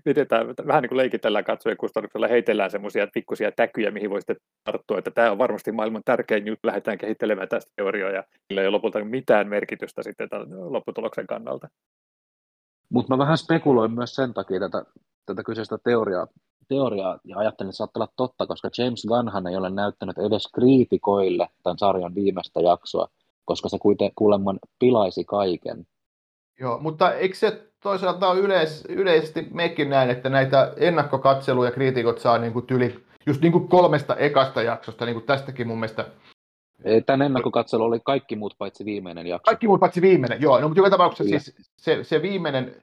pidetään, 0.03 0.47
vähän 0.67 0.81
niin 0.81 0.89
kuin 0.89 0.97
leikitellään 0.97 1.45
katsojen 1.45 1.77
kustannuksella, 1.77 2.27
heitellään 2.27 2.71
semmoisia 2.71 3.07
pikkusia 3.13 3.51
täkyjä, 3.51 3.91
mihin 3.91 4.09
voi 4.09 4.21
sitten 4.21 4.35
tarttua, 4.63 4.97
että 4.97 5.11
tämä 5.11 5.31
on 5.31 5.37
varmasti 5.37 5.71
maailman 5.71 6.01
tärkein 6.05 6.47
juttu, 6.47 6.67
lähdetään 6.67 6.97
kehittelemään 6.97 7.49
tästä 7.49 7.71
teorioa, 7.75 8.11
ja 8.11 8.23
sillä 8.47 8.61
ei 8.61 8.67
ole 8.67 8.75
lopulta 8.75 9.05
mitään 9.05 9.47
merkitystä 9.47 10.03
sitten 10.03 10.29
tämän 10.29 10.73
lopputuloksen 10.73 11.27
kannalta. 11.27 11.67
Mutta 12.89 13.13
mä 13.13 13.17
vähän 13.17 13.37
spekuloin 13.37 13.91
myös 13.91 14.15
sen 14.15 14.33
takia 14.33 14.59
tätä, 14.59 14.85
tätä 15.25 15.43
kyseistä 15.43 15.77
teoriaa, 15.77 16.27
teoriaa 16.67 17.19
ja 17.23 17.37
ajattelin, 17.37 17.69
että 17.69 17.77
saattaa 17.77 18.01
olla 18.01 18.13
totta, 18.15 18.47
koska 18.47 18.69
James 18.77 19.05
Gunnhan 19.07 19.47
ei 19.47 19.55
ole 19.55 19.69
näyttänyt 19.69 20.17
edes 20.17 20.47
kriitikoille 20.55 21.47
tämän 21.63 21.77
sarjan 21.77 22.15
viimeistä 22.15 22.61
jaksoa, 22.61 23.07
koska 23.45 23.69
se 23.69 23.77
kuulemma 24.15 24.55
pilaisi 24.79 25.23
kaiken. 25.23 25.85
Joo, 26.59 26.79
mutta 26.79 27.13
eikö 27.13 27.35
se 27.35 27.67
toisaalta 27.83 28.29
ole 28.29 28.39
yleis, 28.39 28.85
yleisesti 28.89 29.47
mekin 29.53 29.89
näin, 29.89 30.09
että 30.09 30.29
näitä 30.29 30.73
ennakkokatseluja 30.77 31.71
kriitikot 31.71 32.19
saa 32.19 32.37
niin 32.37 32.53
kuin 32.53 32.67
tyli, 32.67 33.03
just 33.25 33.41
niin 33.41 33.51
kuin 33.51 33.67
kolmesta 33.67 34.15
ekasta 34.15 34.61
jaksosta, 34.61 35.05
niin 35.05 35.15
kuin 35.15 35.25
tästäkin 35.25 35.67
mun 35.67 35.79
mielestä 35.79 36.05
tämän 37.05 37.25
ennakkokatselu 37.25 37.83
oli 37.83 37.99
kaikki 37.99 38.35
muut 38.35 38.55
paitsi 38.57 38.85
viimeinen 38.85 39.27
jakso. 39.27 39.43
Kaikki 39.45 39.67
muut 39.67 39.79
paitsi 39.79 40.01
viimeinen, 40.01 40.41
joo. 40.41 40.59
No, 40.59 40.67
mutta 40.67 40.79
joka 40.79 40.89
tapauksessa 40.89 41.29
siis 41.29 41.55
se, 41.77 42.03
se 42.03 42.21
viimeinen, 42.21 42.81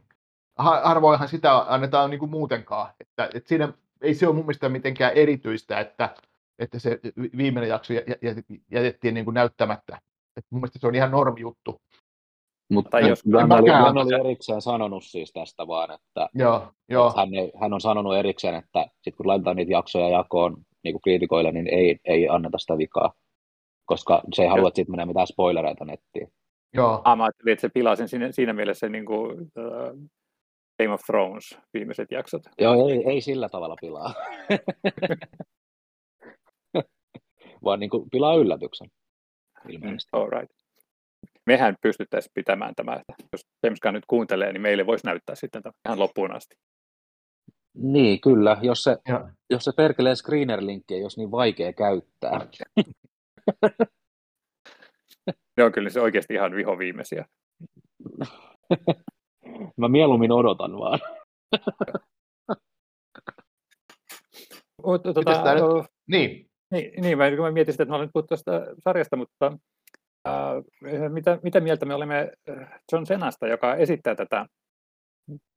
harvoinhan 0.59 1.29
sitä 1.29 1.65
annetaan 1.69 2.11
niin 2.11 2.19
kuin 2.19 2.31
muutenkaan. 2.31 2.91
Että, 3.01 3.31
että 3.35 3.49
siinä 3.49 3.73
ei 4.01 4.15
se 4.15 4.27
ole 4.27 4.35
mun 4.35 4.45
mielestä 4.45 4.69
mitenkään 4.69 5.13
erityistä, 5.13 5.81
että, 5.81 6.15
että 6.59 6.79
se 6.79 7.01
viimeinen 7.37 7.69
jakso 7.69 7.95
jätettiin 8.71 9.15
niin 9.15 9.25
kuin 9.25 9.35
näyttämättä. 9.35 9.99
Että 10.37 10.49
mun 10.51 10.61
mielestä 10.61 10.79
se 10.79 10.87
on 10.87 10.95
ihan 10.95 11.11
normi 11.11 11.41
juttu. 11.41 11.81
Mutta 12.71 13.01
jos 13.01 13.23
hän 13.41 13.53
oli, 13.53 13.71
hän 13.71 13.99
oli 13.99 14.15
erikseen 14.21 14.63
sanonut 14.63 15.05
siis 15.05 15.33
tästä 15.33 15.67
vaan, 15.67 15.91
että, 15.91 16.29
joo, 16.35 16.69
joo. 16.89 17.09
että 17.09 17.21
hän, 17.21 17.35
ei, 17.35 17.53
hän 17.61 17.73
on 17.73 17.81
sanonut 17.81 18.17
erikseen, 18.17 18.55
että 18.55 18.87
sit 19.03 19.17
kun 19.17 19.27
laitetaan 19.27 19.57
niitä 19.57 19.73
jaksoja 19.73 20.09
jakoon 20.09 20.57
niin 20.85 20.95
kuin 20.95 21.03
kriitikoille, 21.03 21.53
niin 21.53 21.67
ei, 21.75 21.99
ei 22.05 22.29
anneta 22.29 22.59
sitä 22.59 22.79
vikaa, 22.79 23.13
koska 23.85 24.23
se 24.33 24.43
ei 24.43 24.49
halua, 24.49 24.69
että 24.69 24.77
siitä 24.77 24.91
menee 24.91 25.07
mitään 25.07 25.27
spoilereita 25.27 25.85
nettiin. 25.85 26.33
Joo. 26.75 27.03
Ah, 27.05 27.17
mä 27.17 27.25
ajattelin, 27.25 27.53
että 27.53 27.61
se 27.61 27.69
pilaa 27.69 27.97
sen 27.97 28.09
siinä, 28.09 28.33
siinä 28.33 28.53
mielessä 28.53 28.89
niin 28.89 29.05
kuin, 29.05 29.41
uh, 29.41 30.09
Game 30.79 30.95
of 30.95 31.01
Thrones 31.07 31.59
viimeiset 31.75 32.11
jaksot. 32.11 32.43
Joo, 32.59 32.89
ei, 32.89 33.05
ei 33.07 33.21
sillä 33.21 33.49
tavalla 33.49 33.77
pilaa. 33.81 34.15
vaan 37.65 37.81
niin 37.81 37.91
kuin 37.91 38.11
pilaa 38.11 38.35
yllätyksen, 38.35 38.89
ilmeisesti. 39.69 40.11
Mm, 40.13 40.21
all 40.21 40.31
right 40.31 40.59
mehän 41.49 41.77
pystyttäisiin 41.83 42.33
pitämään 42.35 42.75
tämä, 42.75 42.93
että 42.93 43.15
jos 43.33 43.41
James 43.63 43.79
nyt 43.93 44.05
kuuntelee, 44.07 44.53
niin 44.53 44.63
meille 44.63 44.87
voisi 44.87 45.07
näyttää 45.07 45.35
sitten 45.35 45.63
ihan 45.89 45.99
loppuun 45.99 46.35
asti. 46.35 46.57
Niin, 47.75 48.21
kyllä. 48.21 48.57
Jos 48.63 48.83
se, 48.83 48.97
jos 49.51 49.65
se 49.65 49.73
perkelee 49.77 50.15
screener-linkki 50.15 50.95
ei 50.95 51.03
olisi 51.03 51.21
niin 51.21 51.31
vaikea 51.31 51.73
käyttää. 51.73 52.41
ne 55.57 55.65
on 55.65 55.73
kyllä 55.73 55.91
se 55.91 56.01
oikeasti 56.01 56.35
ihan 56.35 56.57
viho 56.57 56.79
viimeisiä. 56.79 57.25
Mä 59.79 59.89
mieluummin 59.89 60.33
odotan 60.33 60.79
vaan. 60.79 60.99
Mutta, 64.87 65.15
tuota, 65.15 65.43
niin. 66.07 66.49
Niin, 66.71 67.03
niin 67.03 67.19
mä, 67.19 67.31
mä 67.31 67.51
mietin 67.51 67.75
sitä, 67.75 67.83
että 67.83 67.93
mä 67.93 67.97
olen 67.97 68.11
puhuttu 68.13 68.29
tästä 68.29 68.67
sarjasta, 68.85 69.17
mutta 69.17 69.59
Äh, 70.29 70.63
mitä, 71.13 71.39
mitä 71.43 71.61
mieltä 71.61 71.87
me 71.87 71.95
olemme 71.95 72.33
äh, 72.49 72.81
John 72.93 73.07
Senasta, 73.07 73.47
joka 73.47 73.75
esittää 73.75 74.15
tätä 74.15 74.47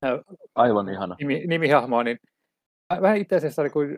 äh, 0.06 0.20
Aivan 0.56 0.90
ihana. 0.90 1.16
Nimi, 1.20 1.48
nimihahmoa, 1.48 2.04
niin 2.04 2.18
vähän 3.02 3.18
itse 3.18 3.36
asiassa 3.36 3.70
kun 3.70 3.98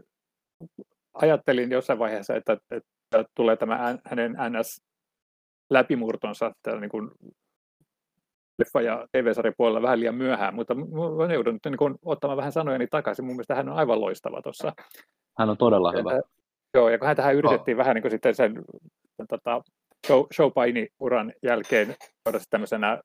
ajattelin 1.14 1.72
jossain 1.72 2.00
vaiheessa, 2.00 2.36
että, 2.36 2.58
että 2.72 2.90
tulee 3.36 3.58
tämä 3.58 3.98
hänen 4.06 4.36
NS-läpimurtonsa 4.50 6.52
täällä 6.64 6.82
niin 6.82 6.92
kuin 6.92 7.12
leffa- 8.62 8.82
ja 8.82 9.08
TV-sarjan 9.12 9.54
puolella 9.58 9.82
vähän 9.82 10.00
liian 10.00 10.16
myöhään, 10.16 10.56
mutta 10.56 10.76
mä 10.76 11.34
joudun 11.34 11.54
nyt 11.54 11.80
niin 11.80 12.00
ottamaan 12.06 12.38
vähän 12.38 12.52
sanojani 12.52 12.88
takaisin. 12.88 13.26
Mun 13.26 13.36
mielestä 13.36 13.56
hän 13.56 13.70
on 13.70 13.76
aivan 13.76 14.02
loistava 14.02 14.42
tuossa. 14.42 14.74
Hän 15.40 15.50
on 15.50 15.58
todella 15.58 15.92
hyvä. 15.92 16.22
Joo, 16.74 16.90
ja 16.90 16.98
kun 16.98 17.08
hän 17.08 17.16
tähän 17.16 17.36
yritettiin 17.36 17.76
oh. 17.76 17.80
vähän 17.80 17.96
niin 17.96 18.02
kuin 18.02 18.12
sitten 18.12 18.36
sen, 18.36 18.64
sen 19.18 19.28
tota, 19.30 19.62
show, 20.08 20.26
showpaini-uran 20.36 21.34
jälkeen 21.44 21.96
todella 22.24 22.44
tämmöisenä 22.50 23.02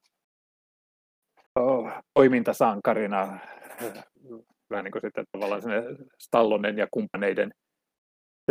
oh, 1.55 1.91
toimintasankarina, 2.13 3.39
vähän 4.69 4.83
niin 4.83 4.91
kuin 4.91 5.01
sitten 5.01 5.25
tavallaan 5.31 5.61
Stallonen 6.19 6.77
ja 6.77 6.87
kumppaneiden 6.91 7.51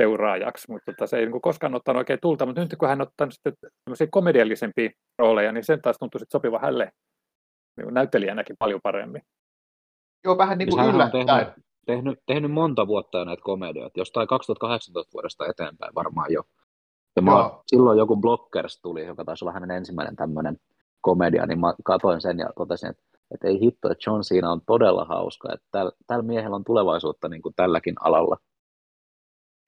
seuraajaksi, 0.00 0.70
mutta 0.72 0.92
tota, 0.92 1.06
se 1.06 1.16
ei 1.16 1.26
niin 1.26 1.40
koskaan 1.40 1.74
ottanut 1.74 2.00
oikein 2.00 2.18
tulta, 2.22 2.46
mutta 2.46 2.60
nyt 2.60 2.76
kun 2.78 2.88
hän 2.88 3.00
ottanut 3.00 3.34
sitten 3.34 3.52
tämmöisiä 3.84 4.06
komediallisempia 4.10 4.90
rooleja, 5.18 5.52
niin 5.52 5.64
sen 5.64 5.82
taas 5.82 5.96
tuntui 5.98 6.20
sitten 6.20 6.38
sopiva 6.38 6.58
hälle 6.58 6.92
niin 7.76 7.94
näyttelijänäkin 7.94 8.56
paljon 8.58 8.80
paremmin. 8.82 9.22
Joo, 10.24 10.38
vähän 10.38 10.58
niin 10.58 10.70
kuin 10.70 10.94
yllättäen. 10.94 11.26
Tehnyt, 11.26 11.54
tehnyt, 11.86 12.18
tehnyt 12.26 12.50
monta 12.50 12.86
vuotta 12.86 13.18
jo 13.18 13.24
näitä 13.24 13.42
komedioita, 13.42 14.00
jostain 14.00 14.28
2018 14.28 15.12
vuodesta 15.14 15.46
eteenpäin 15.46 15.94
varmaan 15.94 16.32
jo. 16.32 16.42
Ja 17.16 17.22
mä, 17.22 17.50
silloin 17.66 17.98
joku 17.98 18.16
Blockers 18.16 18.80
tuli, 18.80 19.06
joka 19.06 19.24
taisi 19.24 19.44
olla 19.44 19.52
hänen 19.52 19.70
ensimmäinen 19.70 20.16
tämmöinen 20.16 20.56
komedia, 21.00 21.46
niin 21.46 21.60
mä 21.60 21.74
katsoin 21.84 22.20
sen 22.20 22.38
ja 22.38 22.50
totesin, 22.56 22.90
että, 22.90 23.02
että 23.34 23.48
ei 23.48 23.60
hitto, 23.60 23.90
että 23.90 24.10
John 24.10 24.24
siinä 24.24 24.52
on 24.52 24.60
todella 24.66 25.04
hauska, 25.04 25.52
että 25.54 25.66
tällä, 25.70 25.92
tällä 26.06 26.22
miehellä 26.22 26.56
on 26.56 26.64
tulevaisuutta 26.64 27.28
niin 27.28 27.42
kuin 27.42 27.54
tälläkin 27.56 27.94
alalla. 28.00 28.36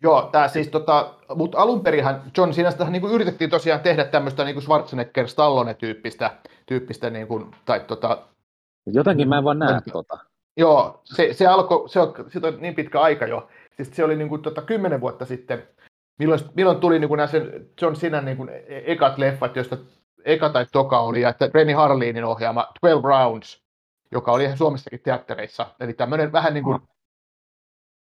Joo, 0.02 0.28
tämä 0.32 0.48
siis 0.48 0.68
tota, 0.68 1.14
mutta 1.34 1.58
alun 1.58 1.82
perinhän 1.82 2.22
John 2.36 2.52
Sinasta 2.52 2.90
niin 2.90 3.10
yritettiin 3.10 3.50
tosiaan 3.50 3.80
tehdä 3.80 4.04
tämmöistä 4.04 4.44
niin 4.44 4.54
kuin 4.54 4.62
Schwarzenegger 4.62 5.28
Stallone 5.28 5.76
tyyppistä, 6.66 7.10
niin 7.10 7.26
kuin, 7.26 7.50
tai 7.64 7.80
tota, 7.80 8.18
Jotenkin 8.86 9.28
mä 9.28 9.38
en 9.38 9.44
vaan 9.44 9.58
näe 9.58 9.80
tota. 9.92 10.18
Joo, 10.56 11.00
se, 11.04 11.32
se 11.32 11.46
alkoi, 11.46 11.88
se 11.88 12.00
on, 12.00 12.14
se 12.28 12.40
on 12.46 12.60
niin 12.60 12.74
pitkä 12.74 13.00
aika 13.00 13.26
jo. 13.26 13.48
Siis 13.76 13.96
se 13.96 14.04
oli 14.04 14.16
niin 14.16 14.28
kuin, 14.28 14.42
tota, 14.42 14.62
kymmenen 14.62 15.00
vuotta 15.00 15.24
sitten 15.24 15.68
milloin, 16.18 16.40
milloin 16.54 16.80
tuli 16.80 16.98
niin 16.98 17.08
kuin 17.08 17.28
sen 17.28 17.66
John 17.82 17.96
Sinan 17.96 18.24
niin 18.24 18.36
kuin 18.36 18.48
e-, 18.48 18.92
ekat 18.92 19.18
leffat, 19.18 19.56
joista 19.56 19.76
eka 20.24 20.48
tai 20.48 20.66
toka 20.72 21.00
oli, 21.00 21.22
että 21.22 21.50
Renny 21.54 21.72
Harlinin 21.72 22.24
ohjaama 22.24 22.62
12 22.80 23.08
Rounds, 23.08 23.62
joka 24.12 24.32
oli 24.32 24.56
Suomessakin 24.56 25.00
teattereissa. 25.00 25.66
Eli 25.80 25.92
tämmöinen 25.92 26.32
vähän 26.32 26.54
niin 26.54 26.64
kuin, 26.64 26.80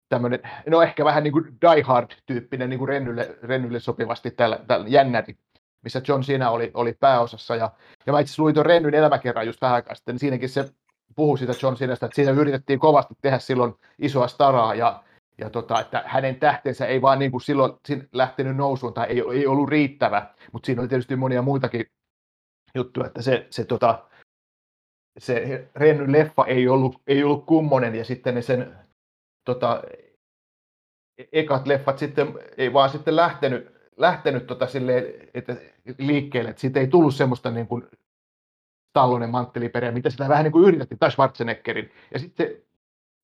tämmöinen, 0.10 0.40
no 0.68 0.82
ehkä 0.82 1.06
vähän 1.06 1.24
niin 1.24 1.32
kuin 1.32 1.46
Die 1.46 1.82
Hard-tyyppinen 1.82 2.70
niin 2.70 2.78
kuin 2.78 2.90
Rennylle, 2.90 3.38
Rennylle 3.44 3.80
sopivasti 3.80 4.32
tällä, 4.32 4.60
tällä 4.68 4.88
jännäri, 4.88 5.38
missä 5.82 6.02
John 6.08 6.22
Cena 6.22 6.50
oli, 6.50 6.72
oli 6.74 6.94
pääosassa. 6.94 7.56
Ja, 7.56 7.72
ja 8.06 8.14
mä 8.14 8.20
itse 8.20 8.42
luin 8.42 8.54
tuon 8.54 8.66
Rennyn 8.66 8.94
elämäkerran 8.94 9.46
just 9.46 9.62
vähän 9.62 9.76
aikaa 9.76 9.96
sitten, 9.96 10.14
niin 10.14 10.20
siinäkin 10.20 10.50
se 10.50 10.70
puhui 11.16 11.38
siitä 11.38 11.54
John 11.62 11.76
Cenasta, 11.76 12.06
että 12.06 12.16
siinä 12.16 12.32
yritettiin 12.32 12.80
kovasti 12.80 13.14
tehdä 13.22 13.40
silloin 13.40 13.74
isoa 14.00 14.28
staraa, 14.28 14.76
ja 14.76 15.04
ja 15.40 15.50
tota, 15.50 15.80
että 15.80 16.04
hänen 16.06 16.36
tähtensä 16.36 16.86
ei 16.86 17.02
vaan 17.02 17.20
niin 17.20 17.32
kuin 17.32 17.42
silloin 17.42 17.74
lähtenyt 18.12 18.56
nousuun 18.56 18.94
tai 18.94 19.08
ei, 19.08 19.24
ei 19.34 19.48
ollut 19.48 19.70
riittävä, 19.70 20.34
mutta 20.52 20.66
siinä 20.66 20.82
oli 20.82 20.88
tietysti 20.88 21.16
monia 21.16 21.42
muitakin 21.42 21.86
juttuja, 22.76 23.08
että 23.08 23.22
se, 23.22 23.48
se, 23.50 23.66
tota, 23.66 24.10
se 25.20 25.68
Renny 25.76 26.12
leffa 26.12 26.46
ei 26.46 26.68
ollut, 26.68 27.02
ei 27.08 27.24
ollut 27.24 27.46
kummonen 27.46 27.96
ja 27.96 28.06
sitten 28.06 28.36
ne 28.36 28.42
sen 28.42 28.76
tota, 29.46 29.84
ekat 31.32 31.68
leffat 31.68 31.98
sitten 31.98 32.34
ei 32.58 32.74
vaan 32.74 32.90
sitten 32.90 33.16
lähtenyt, 33.16 33.72
lähtenyt 33.98 34.48
tota 34.48 34.68
silleen, 34.68 35.30
että 35.34 35.56
liikkeelle, 35.98 36.50
että 36.50 36.62
siitä 36.62 36.80
ei 36.80 36.88
tullut 36.88 37.16
semmoista 37.16 37.52
niin 37.52 37.68
kuin 37.68 37.88
Stallonen 38.90 39.30
mantteliperiä, 39.30 39.92
mitä 39.92 40.10
sitä 40.10 40.30
vähän 40.30 40.44
niin 40.44 40.52
kuin 40.52 40.68
yritettiin, 40.68 41.00
tai 41.00 41.12
Schwarzeneggerin. 41.12 41.92
Ja 42.14 42.20
sitten 42.20 42.48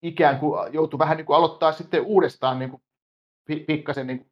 ikään 0.01 0.39
kuin 0.39 0.73
joutui 0.73 0.99
vähän 0.99 1.17
niin 1.17 1.25
kuin 1.25 1.37
aloittaa 1.37 1.71
sitten 1.71 2.01
uudestaan 2.01 2.59
niin 2.59 2.69
kuin 2.69 2.81
pikkasen 3.67 4.07
niin 4.07 4.31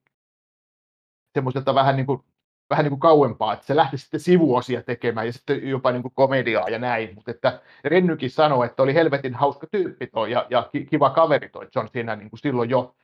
semmoiselta 1.33 1.75
vähän 1.75 1.95
niin 1.95 2.05
kuin, 2.05 2.23
vähän 2.69 2.83
niin 2.83 2.91
kuin 2.91 2.99
kauempaa, 2.99 3.53
että 3.53 3.65
se 3.65 3.75
lähti 3.75 3.97
sitten 3.97 4.19
sivuosia 4.19 4.83
tekemään 4.83 5.25
ja 5.25 5.33
sitten 5.33 5.69
jopa 5.69 5.91
niin 5.91 6.01
kuin 6.01 6.13
komediaa 6.15 6.69
ja 6.69 6.79
näin, 6.79 7.15
mutta 7.15 7.31
että 7.31 7.61
Rennykin 7.83 8.31
sanoi, 8.31 8.65
että 8.65 8.83
oli 8.83 8.93
helvetin 8.93 9.33
hauska 9.33 9.67
tyyppi 9.71 10.07
toi 10.07 10.31
ja, 10.31 10.47
ja 10.49 10.69
kiva 10.89 11.09
kaveri 11.09 11.49
toi 11.49 11.67
John 11.75 11.87
siinä 11.91 12.15
niin 12.15 12.29
kuin 12.29 12.39
silloin 12.39 12.69
jo, 12.69 12.95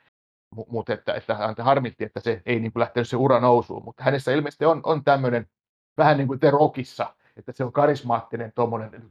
mutta 0.68 0.94
että, 0.94 1.14
että 1.14 1.36
häntä 1.36 1.64
harmitti, 1.64 2.04
että 2.04 2.20
se 2.20 2.42
ei 2.46 2.60
niin 2.60 2.74
kuin 2.74 2.82
lähtenyt 2.82 3.10
se 3.10 3.18
ura 3.18 3.40
nousuun, 3.40 3.84
mutta 3.84 4.04
hänessä 4.04 4.32
ilmeisesti 4.32 4.66
on, 4.66 4.82
on 4.84 5.04
tämmöinen 5.04 5.48
vähän 5.98 6.18
niin 6.18 6.28
kuin 6.28 6.40
The 6.40 6.52
Rockissa, 6.52 7.14
että 7.38 7.52
se 7.52 7.64
on 7.64 7.72
karismaattinen, 7.72 8.54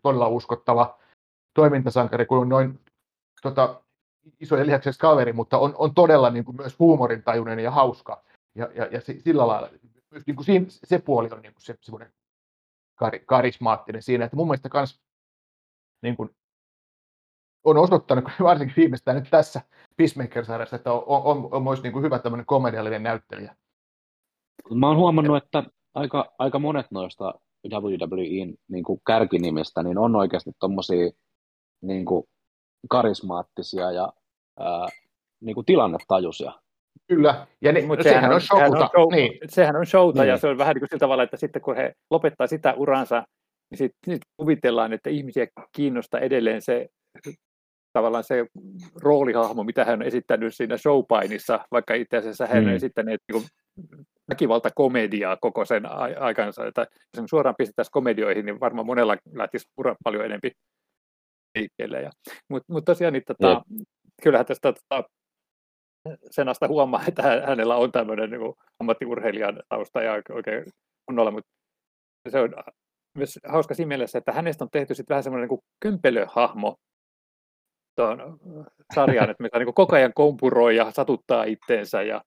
todella 0.02 0.28
uskottava 0.28 0.98
toimintasankari, 1.54 2.26
kun 2.26 2.38
on 2.38 2.48
noin 2.48 2.80
tota, 3.42 3.82
iso 4.40 4.56
ja 4.56 4.80
kaveri, 4.98 5.32
mutta 5.32 5.58
on, 5.58 5.74
on 5.78 5.94
todella 5.94 6.30
niin 6.30 6.44
kuin 6.44 6.56
myös 6.56 6.78
huumorintajuinen 6.78 7.58
ja 7.58 7.70
hauska. 7.70 8.22
Ja, 8.54 8.68
ja, 8.74 8.86
ja 8.86 9.00
sillä 9.00 9.46
lailla 9.46 9.68
niin 10.26 10.36
kuin 10.36 10.44
siinä, 10.44 10.66
se 10.68 10.98
puoli 10.98 11.28
on 11.32 11.42
niin 11.42 11.54
kuin 11.54 11.62
se 11.62 11.74
semmoinen 11.80 12.12
kar, 12.94 13.18
karismaattinen 13.26 14.02
siinä, 14.02 14.24
että 14.24 14.36
mun 14.36 14.46
mielestä 14.46 14.68
kans 14.68 15.00
niin 16.02 16.16
kuin, 16.16 16.30
on 17.64 17.76
osoittanut, 17.76 18.24
varsinkin 18.42 18.76
viimeistään 18.76 19.16
nyt 19.16 19.30
tässä 19.30 19.60
Peacemaker-sarjassa, 19.96 20.76
että 20.76 20.92
on, 20.92 21.02
on, 21.06 21.48
on, 21.52 21.62
myös 21.62 21.82
niin 21.82 21.92
kuin 21.92 22.04
hyvä 22.04 22.18
tämmöinen 22.18 22.46
komediallinen 22.46 23.02
näyttelijä. 23.02 23.56
Mä 24.74 24.88
oon 24.88 24.96
huomannut, 24.96 25.44
että 25.44 25.62
aika, 25.94 26.34
aika 26.38 26.58
monet 26.58 26.86
noista 26.90 27.34
WWEin 27.66 28.58
niin 28.68 28.84
kuin 28.84 29.00
kärkinimistä 29.06 29.82
niin 29.82 29.98
on 29.98 30.16
oikeasti 30.16 30.50
tommosia 30.60 31.10
niin 31.82 32.04
kuin 32.04 32.24
karismaattisia 32.90 33.92
ja 33.92 34.12
ää, 34.58 34.88
niin 35.40 35.54
kuin 35.54 35.64
tilannetajuisia. 35.64 36.52
Kyllä, 37.08 37.46
ja 37.60 37.72
niin, 37.72 37.86
Mut 37.86 38.02
sehän, 38.02 38.32
on 38.32 38.40
showta. 38.40 38.64
Sehän 38.66 38.82
on, 38.82 38.88
show, 38.90 39.12
niin. 39.12 39.38
sehän 39.48 39.76
on 39.76 39.86
showta 39.86 40.20
Niin. 40.22 40.28
ja 40.28 40.36
se 40.38 40.48
on 40.48 40.58
vähän 40.58 40.74
niin 40.74 40.80
kuin 40.80 40.88
sillä 40.88 41.00
tavalla, 41.00 41.22
että 41.22 41.36
sitten 41.36 41.62
kun 41.62 41.76
he 41.76 41.92
lopettaa 42.10 42.46
sitä 42.46 42.74
uransa, 42.74 43.24
niin 43.70 43.78
sitten 43.78 44.14
sit 44.14 44.22
kuvitellaan, 44.36 44.92
että 44.92 45.10
ihmisiä 45.10 45.46
kiinnostaa 45.76 46.20
edelleen 46.20 46.62
se 46.62 46.88
tavallaan 47.92 48.24
se 48.24 48.46
roolihahmo, 49.02 49.64
mitä 49.64 49.84
hän 49.84 49.94
on 50.00 50.06
esittänyt 50.06 50.54
siinä 50.54 50.76
showpainissa, 50.76 51.60
vaikka 51.72 51.94
itse 51.94 52.16
asiassa 52.16 52.46
hän 52.46 52.62
Mm. 52.62 52.68
on 52.68 52.74
esittänyt 52.74 53.20
niin 53.32 53.42
väkivaltakomediaa 54.30 55.36
koko 55.40 55.64
sen 55.64 55.86
ai- 55.86 56.14
aikansa. 56.14 56.66
Että 56.66 56.86
jos 57.16 57.22
me 57.22 57.28
suoraan 57.28 57.54
pistettäisiin 57.58 57.92
komedioihin, 57.92 58.46
niin 58.46 58.60
varmaan 58.60 58.86
monella 58.86 59.16
lähtisi 59.34 59.66
ura 59.78 59.94
paljon 60.04 60.24
enempi 60.24 60.50
liikkeelle. 61.58 62.10
Mutta 62.50 62.72
mut 62.72 62.84
tosiaan, 62.84 63.12
niin, 63.12 63.22
tota, 63.26 63.62
kyllähän 64.22 64.46
tästä 64.46 64.72
tota, 64.72 65.08
Senasta 66.30 66.68
huomaa, 66.68 67.02
että 67.08 67.22
hä- 67.22 67.46
hänellä 67.46 67.76
on 67.76 67.92
tämmöinen 67.92 68.30
niin 68.30 68.54
ammattiurheilijan 68.80 69.62
tausta 69.68 70.02
ja 70.02 70.12
oikein- 70.32 70.64
kunnolla, 71.06 71.30
mutta 71.30 71.50
se 72.28 72.40
on 72.40 72.54
myös 73.16 73.38
hauska 73.48 73.74
siinä 73.74 73.88
mielessä, 73.88 74.18
että 74.18 74.32
hänestä 74.32 74.64
on 74.64 74.70
tehty 74.70 74.94
sitten 74.94 75.14
vähän 75.14 75.22
semmoinen 75.22 75.48
niin 75.48 75.60
kömpelöhahmo 75.80 76.76
tuon 77.96 78.38
sarjaan, 78.94 79.30
että 79.30 79.42
mitä 79.42 79.58
niin 79.58 79.74
koko 79.74 79.96
ajan 79.96 80.12
kompuroi 80.14 80.76
ja 80.76 80.90
satuttaa 80.90 81.44
itteensä 81.44 82.02
ja 82.02 82.20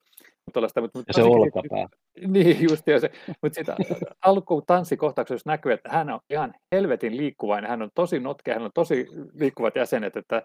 tuollaista. 0.53 0.81
Mutta, 0.81 0.99
Ja 1.07 1.13
se 1.13 1.23
olkapää. 1.23 1.87
niin, 2.27 2.57
just 2.69 2.87
ja 2.87 2.99
se. 2.99 3.11
Mutta 3.41 3.55
sitä 3.59 3.75
alkuun 4.25 4.63
tanssikohtauksessa 4.67 5.49
näkyy, 5.49 5.71
että 5.71 5.89
hän 5.89 6.09
on 6.09 6.19
ihan 6.29 6.53
helvetin 6.75 7.17
liikkuvainen. 7.17 7.69
Hän 7.69 7.81
on 7.81 7.89
tosi 7.95 8.19
notkea, 8.19 8.53
hän 8.53 8.63
on 8.63 8.71
tosi 8.73 9.07
liikkuvat 9.33 9.75
jäsenet, 9.75 10.17
että 10.17 10.43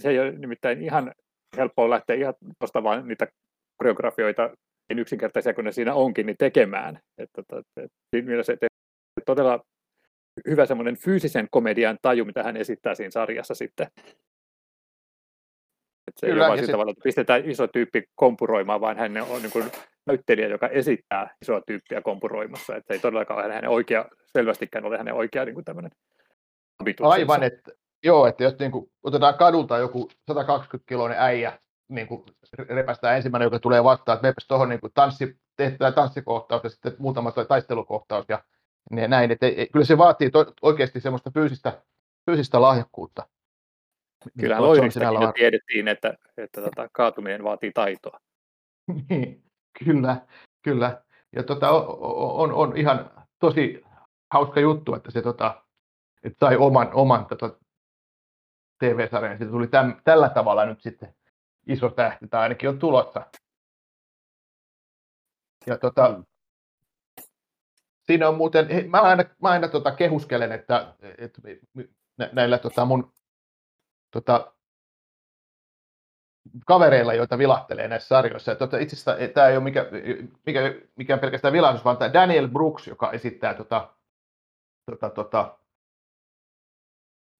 se 0.00 0.08
ei 0.10 0.18
ole 0.20 0.32
nimittäin 0.32 0.82
ihan 0.82 1.12
helppoa 1.56 1.90
lähteä 1.90 2.16
ihan 2.16 2.34
tuosta 2.58 2.82
vaan 2.82 3.08
niitä 3.08 3.26
koreografioita, 3.76 4.50
niin 4.88 4.98
yksinkertaisia 4.98 5.54
kuin 5.54 5.64
ne 5.64 5.72
siinä 5.72 5.94
onkin, 5.94 6.26
niin 6.26 6.36
tekemään. 6.38 7.00
Että, 7.18 7.40
että, 7.40 7.56
että 7.76 7.96
että 8.56 8.66
todella 9.26 9.64
hyvä 10.48 10.66
semmoinen 10.66 10.96
fyysisen 10.96 11.48
komedian 11.50 11.98
taju, 12.02 12.24
mitä 12.24 12.42
hän 12.42 12.56
esittää 12.56 12.94
siinä 12.94 13.10
sarjassa 13.10 13.54
sitten. 13.54 13.86
Että 16.06 16.20
se 16.20 16.26
ei 16.26 16.32
Kyllä, 16.32 16.44
ole 16.44 16.48
vain 16.48 16.58
ja 16.58 16.62
sillä 16.62 16.66
se- 16.66 16.72
tavalla, 16.72 16.90
että 16.90 17.02
pistetään 17.02 17.50
iso 17.50 17.66
tyyppi 17.66 18.04
kompuroimaan, 18.14 18.80
vaan 18.80 18.96
hän 18.96 19.16
on 19.30 19.42
niin 19.42 19.52
kuin 19.52 19.64
näyttelijä, 20.06 20.48
joka 20.48 20.68
esittää 20.68 21.34
isoa 21.42 21.60
tyyppiä 21.66 22.00
kompuroimassa. 22.02 22.76
Että 22.76 22.94
ei 22.94 23.00
todellakaan 23.00 23.44
ole 23.44 23.54
hänen 23.54 23.70
oikea, 23.70 24.04
selvästikään 24.32 24.84
ole 24.84 24.98
hänen 24.98 25.14
oikea 25.14 25.44
niin 25.44 25.54
kuin 25.54 25.64
tämmöinen. 25.64 25.90
Aivan, 27.00 27.42
että 27.42 27.72
joo, 28.04 28.26
että 28.26 28.44
jos 28.44 28.58
niin 28.58 28.72
kuin, 28.72 28.90
otetaan 29.02 29.34
kadulta 29.34 29.78
joku 29.78 30.08
120-kiloinen 30.30 31.18
äijä, 31.18 31.58
niin 31.88 32.06
kuin 32.06 32.24
repästään 32.68 33.16
ensimmäinen, 33.16 33.46
joka 33.46 33.58
tulee 33.58 33.84
vastaan, 33.84 34.16
että 34.16 34.28
mepäs 34.28 34.46
tuohon 34.48 34.68
niin 34.68 34.80
kuin 34.80 34.92
tanssi, 34.94 35.36
tehdään 35.56 35.94
tanssikohtaus 35.94 36.64
ja 36.64 36.70
sitten 36.70 36.96
muutama 36.98 37.32
taistelukohtaus 37.32 38.24
ja 38.28 38.44
niin 38.90 39.10
näin. 39.10 39.30
Että 39.30 39.46
kyllä 39.72 39.86
se 39.86 39.98
vaatii 39.98 40.30
to, 40.30 40.52
oikeasti 40.62 41.00
semmoista 41.00 41.30
fyysistä, 41.34 41.82
fyysistä 42.26 42.60
lahjakkuutta. 42.60 43.26
Se 44.40 44.54
on 44.54 44.62
Loiristakin 44.62 45.22
jo 45.22 45.32
tiedettiin, 45.32 45.88
että, 45.88 46.14
että 46.36 46.62
tota, 46.62 46.88
kaatuminen 46.92 47.44
vaatii 47.44 47.72
taitoa. 47.72 48.20
Niin, 49.08 49.42
kyllä, 49.84 50.16
kyllä. 50.62 51.02
Ja 51.36 51.42
tota, 51.42 51.70
on, 51.70 51.86
on, 52.32 52.52
on, 52.52 52.76
ihan 52.76 53.10
tosi 53.38 53.84
hauska 54.32 54.60
juttu, 54.60 54.94
että 54.94 55.10
se 55.10 55.22
tota, 55.22 55.64
että 56.22 56.46
sai 56.46 56.56
oman, 56.56 56.90
oman 56.92 57.26
tota, 57.26 57.50
TV-sarjan. 58.82 59.38
Siitä 59.38 59.50
tuli 59.52 59.66
täm, 59.66 59.94
tällä 60.04 60.28
tavalla 60.28 60.64
nyt 60.66 60.82
sitten 60.82 61.14
iso 61.66 61.90
tähti, 61.90 62.28
tai 62.28 62.40
ainakin 62.42 62.68
on 62.68 62.78
tulossa. 62.78 63.26
Ja 65.66 65.78
tota, 65.78 66.08
Mm. 66.08 66.24
siinä 68.02 68.28
on 68.28 68.36
muuten, 68.36 68.68
he, 68.68 68.82
mä 68.88 69.00
aina, 69.00 69.24
mä 69.42 69.48
aina 69.48 69.68
tota 69.68 69.92
kehuskelen, 69.92 70.52
että, 70.52 70.94
että 71.18 71.42
nä- 72.18 72.30
näillä 72.32 72.58
tota 72.58 72.84
mun 72.84 73.12
tota, 74.10 74.52
kavereilla, 76.66 77.14
joita 77.14 77.38
vilahtelee 77.38 77.88
näissä 77.88 78.08
sarjoissa. 78.08 78.54
Tota, 78.54 78.78
itse 78.78 78.94
asiassa 78.96 79.16
tämä 79.34 79.48
ei 79.48 79.56
ole 79.56 79.64
mikä, 79.64 79.86
mikä, 80.46 80.60
mikään 80.96 81.20
pelkästään 81.20 81.52
vilahdus, 81.52 81.84
vaan 81.84 81.96
tämä 81.96 82.12
Daniel 82.12 82.48
Brooks, 82.48 82.86
joka 82.86 83.12
esittää 83.12 83.54
tota, 83.54 83.94
tota, 84.90 85.10
tota, 85.10 85.58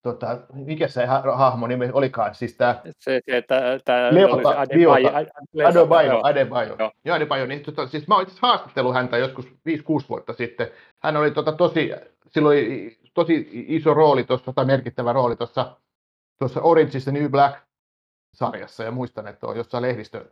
tota, 0.02 0.38
mikä 0.54 0.88
se 0.88 1.06
ha- 1.06 1.36
hahmo 1.36 1.66
nimi 1.66 1.90
olikaan, 1.92 2.34
siis 2.34 2.56
tämä 2.56 2.80
Se, 2.84 3.20
se 3.24 3.36
että 3.36 3.60
tämä 3.84 4.14
Leota. 4.14 4.48
Adebayo, 4.60 6.12
Joo. 6.12 6.20
Adebayo. 6.22 6.76
Joo. 6.78 6.92
Joo, 7.04 7.16
Adebayo. 7.16 7.46
Niin, 7.46 7.62
tota, 7.62 7.86
siis 7.86 8.08
mä 8.08 8.14
oon 8.14 8.22
itse 8.22 8.38
haastattellut 8.42 8.94
häntä 8.94 9.18
joskus 9.18 9.46
5-6 9.46 9.48
vuotta 10.08 10.32
sitten. 10.32 10.70
Hän 11.02 11.16
oli 11.16 11.30
tota, 11.30 11.52
tosi, 11.52 11.90
silloin 12.28 12.58
oli 12.58 12.98
tosi 13.14 13.48
iso 13.52 13.94
rooli 13.94 14.24
tuossa, 14.24 14.52
tai 14.52 14.64
merkittävä 14.64 15.12
rooli 15.12 15.36
tuossa, 15.36 15.76
tuossa 16.38 16.60
Orange 16.60 16.98
is 16.98 17.04
the 17.04 17.12
New 17.12 17.30
Black 17.30 17.56
sarjassa, 18.34 18.84
ja 18.84 18.90
muistan, 18.90 19.26
että 19.26 19.46
on 19.46 19.56
jossain 19.56 19.82
lehdistö, 19.82 20.24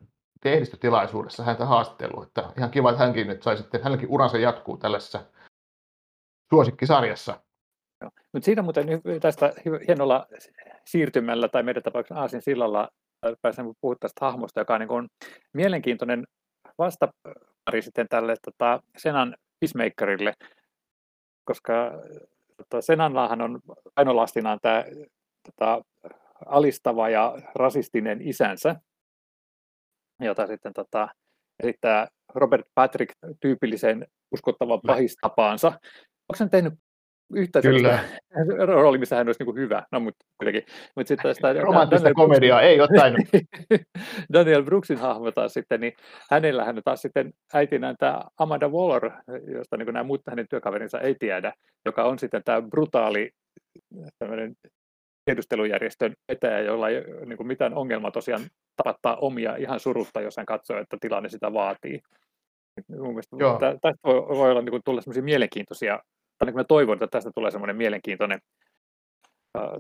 lehdistötilaisuudessa 0.45 1.45
häntä 1.45 1.67
haastattellut, 1.67 2.27
että 2.27 2.53
ihan 2.59 2.71
kiva, 2.71 2.91
että 2.91 3.05
hänkin 3.05 3.27
nyt 3.27 3.43
sai 3.43 3.57
sitten, 3.57 3.83
hänelläkin 3.83 4.09
uransa 4.09 4.39
jatkuu 4.39 4.77
tällaisessa 4.77 5.21
suosikkisarjassa. 6.51 7.41
Mutta 8.33 8.45
siinä 8.45 8.63
muuten 8.63 8.87
tästä 9.21 9.53
hienolla 9.89 10.27
siirtymällä 10.85 11.49
tai 11.49 11.63
meidän 11.63 11.83
tapauksessa 11.83 12.21
Aasin 12.21 12.43
sillalla 12.43 12.89
äh, 13.27 13.33
pääsen 13.43 13.73
puhua 13.81 13.97
tästä 14.01 14.27
hahmosta, 14.27 14.61
joka 14.61 14.75
on 14.75 14.81
niin 14.81 14.89
kuin 14.89 15.09
mielenkiintoinen 15.53 16.25
vastapari 16.79 17.83
sitten 17.83 18.09
tälle 18.09 18.37
tota, 18.43 18.83
Senan 18.99 19.37
Peacemakerille, 19.61 20.35
koska 21.45 21.91
tota, 22.57 22.83
Senanlahan 22.83 23.41
on 23.41 23.61
ainolastinaan 23.97 24.59
tämä 24.63 24.85
tota, 25.51 25.83
alistava 26.47 27.09
ja 27.09 27.39
rasistinen 27.55 28.29
isänsä, 28.29 28.77
jota 30.21 30.47
sitten 30.47 30.73
tota, 30.73 31.09
esittää 31.63 32.09
Robert 32.35 32.67
Patrick 32.75 33.13
tyypillisen 33.41 34.07
uskottavan 34.33 34.81
pahistapaansa. 34.87 35.69
Onko 35.69 36.37
hän 36.41 36.51
tehnyt 36.51 36.75
yhtä 37.35 37.63
Kyllä. 37.63 37.99
rooli, 38.67 38.99
missä 38.99 39.17
hän 39.17 39.29
olisi 39.29 39.45
niin 39.45 39.57
hyvä? 39.57 39.83
No, 39.93 40.01
mutta 40.01 40.27
kuitenkin. 40.39 40.63
Mut 40.97 41.07
sitten 41.07 41.31
tästä 41.31 41.53
Romanttista 41.53 42.05
Daniel 42.05 42.15
komediaa 42.15 42.63
ei 42.63 42.81
ole 42.81 42.89
tainnut. 42.97 43.29
Daniel 44.33 44.63
Brooksin 44.63 44.99
hahmo 44.99 45.33
taas 45.33 45.53
sitten, 45.53 45.81
niin 45.81 45.93
hänellähän 46.31 46.77
on 46.77 46.83
taas 46.85 47.03
sitten 47.03 47.33
äitinään 47.55 47.97
tämä 47.99 48.23
Amanda 48.39 48.69
Waller, 48.69 49.11
josta 49.55 49.77
niin 49.77 49.87
nämä 49.87 50.03
muut 50.03 50.21
hänen 50.31 50.47
työkaverinsa 50.51 51.01
ei 51.01 51.15
tiedä, 51.19 51.53
joka 51.85 52.05
on 52.05 52.19
sitten 52.19 52.43
tämä 52.45 52.63
brutaali 52.63 53.31
tämmöinen 54.19 54.55
tiedustelujärjestön 55.25 56.15
vetäjä, 56.29 56.61
jolla 56.61 56.89
ei 56.89 57.05
niin 57.27 57.37
kuin 57.37 57.47
mitään 57.47 57.75
ongelmaa 57.75 58.11
tosiaan 58.11 58.41
tapattaa 58.77 59.17
omia 59.17 59.57
ihan 59.57 59.81
surutta, 59.81 60.21
jos 60.21 60.37
hän 60.37 60.47
katsoo, 60.47 60.79
että 60.79 60.97
tilanne 61.01 61.29
sitä 61.29 61.53
vaatii. 61.53 62.01
Mun 62.89 63.09
mielestä 63.09 63.37
Joo. 63.39 63.59
tä- 63.59 63.77
tästä 63.83 64.01
voi, 64.05 64.39
voi 64.39 64.51
olla 64.51 64.63
niin 64.63 64.71
kuin, 64.71 64.83
tulla 64.85 65.23
mielenkiintoisia, 65.23 66.01
tai 66.41 66.47
niin 66.47 66.53
kuin 66.53 66.61
mä 66.61 66.65
toivon, 66.65 66.95
että 66.95 67.07
tästä 67.07 67.31
tulee 67.35 67.51
semmoinen 67.51 67.77
mielenkiintoinen 67.77 68.41
äh, 69.59 69.71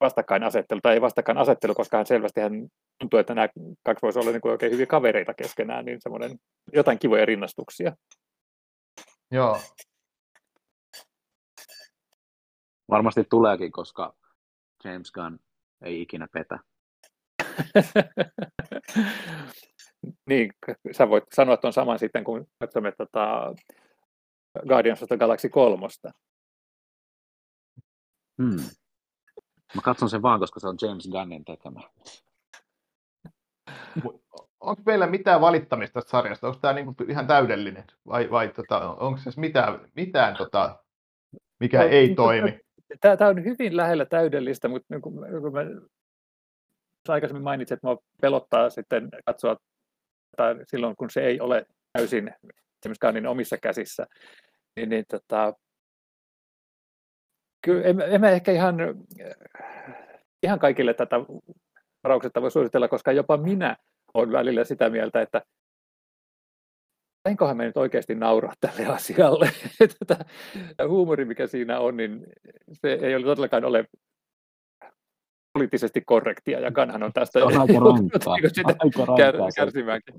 vastakkainasettelu, 0.00 0.80
tai 0.80 0.94
ei 0.94 1.00
vastakkainasettelu, 1.00 1.74
koska 1.74 1.96
hän 1.96 2.06
selvästi 2.06 2.40
hän 2.40 2.68
tuntuu, 2.98 3.18
että 3.18 3.34
nämä 3.34 3.48
kaksi 3.84 4.02
voisi 4.02 4.18
olla 4.18 4.30
niin 4.30 4.40
kuin 4.40 4.52
oikein 4.52 4.72
hyviä 4.72 4.86
kavereita 4.86 5.34
keskenään, 5.34 5.84
niin 5.84 5.98
semmoinen 6.00 6.38
jotain 6.72 6.98
kivoja 6.98 7.26
rinnastuksia. 7.26 7.96
Joo. 9.30 9.60
Varmasti 12.90 13.24
tuleekin, 13.30 13.72
koska 13.72 14.14
James 14.84 15.12
Gunn 15.12 15.38
ei 15.84 16.02
ikinä 16.02 16.28
petä. 16.32 16.58
niin, 20.30 20.52
sä 20.92 21.08
voit 21.08 21.24
sanoa 21.32 21.56
tuon 21.56 21.72
saman 21.72 21.98
sitten, 21.98 22.24
kun 22.24 22.46
katsomme 22.58 22.92
tota 22.92 23.54
Guardians 24.68 25.02
of 25.02 25.08
the 25.08 25.16
Galaxy 25.16 25.48
3. 25.48 25.86
Hmm. 28.42 28.56
Mä 29.74 29.82
katson 29.82 30.10
sen 30.10 30.22
vaan, 30.22 30.40
koska 30.40 30.60
se 30.60 30.68
on 30.68 30.76
James 30.82 31.08
Gunnin 31.12 31.44
tekemä. 31.44 31.80
Onko 34.60 34.82
meillä 34.86 35.06
mitään 35.06 35.40
valittamista 35.40 35.94
tästä 35.94 36.10
sarjasta? 36.10 36.46
Onko 36.46 36.58
tämä 36.60 36.74
niinku 36.74 36.94
ihan 37.08 37.26
täydellinen? 37.26 37.84
Vai, 38.06 38.30
vai 38.30 38.48
tota, 38.48 38.90
onko 38.94 39.20
se 39.20 39.30
mitään, 39.40 39.80
mitään 39.96 40.36
tota, 40.36 40.84
mikä 41.60 41.78
No, 41.78 41.84
ei 41.88 42.08
mutta- 42.08 42.22
toimi? 42.22 42.60
Tämä, 43.00 43.28
on 43.28 43.44
hyvin 43.44 43.76
lähellä 43.76 44.04
täydellistä, 44.06 44.68
mutta 44.68 44.86
niin 44.94 45.02
kun, 45.02 45.14
kun 45.42 45.52
mä 45.52 45.60
aikaisemmin 47.08 47.44
mainitsin, 47.44 47.74
että 47.74 47.86
minua 47.86 48.02
pelottaa 48.20 48.70
sitten 48.70 49.08
katsoa 49.26 49.56
tai 50.36 50.54
silloin, 50.64 50.96
kun 50.96 51.10
se 51.10 51.20
ei 51.20 51.40
ole 51.40 51.66
täysin 51.92 52.34
James 52.84 52.98
Gunnin 52.98 53.26
omissa 53.26 53.56
käsissä, 53.58 54.06
niin, 54.76 54.88
niin 54.88 55.04
tota, 55.08 55.54
kyllä 57.64 57.82
en, 57.82 58.00
en 58.00 58.20
mä 58.20 58.30
ehkä 58.30 58.52
ihan, 58.52 58.76
ihan 60.42 60.58
kaikille 60.58 60.94
tätä 60.94 61.16
varauksetta 62.04 62.42
voi 62.42 62.50
suositella, 62.50 62.88
koska 62.88 63.12
jopa 63.12 63.36
minä 63.36 63.76
olen 64.14 64.32
välillä 64.32 64.64
sitä 64.64 64.90
mieltä, 64.90 65.22
että 65.22 65.42
enköhän 67.28 67.56
me 67.56 67.64
nyt 67.64 67.76
oikeasti 67.76 68.14
nauraa 68.14 68.52
tälle 68.60 68.86
asialle. 68.86 69.50
Tämä 70.06 70.88
huumori, 70.88 71.24
mikä 71.24 71.46
siinä 71.46 71.80
on, 71.80 71.96
niin 71.96 72.26
se 72.72 72.92
ei 72.92 73.14
ole 73.14 73.24
todellakaan 73.24 73.64
ole 73.64 73.84
poliittisesti 75.52 76.00
korrektia, 76.06 76.60
ja 76.60 76.72
Kanhan 76.72 77.02
on 77.02 77.12
tästä 77.12 77.44
on 77.44 77.60
aika 77.60 77.72
aika 78.78 79.48
kärsimäänkin. 79.56 80.14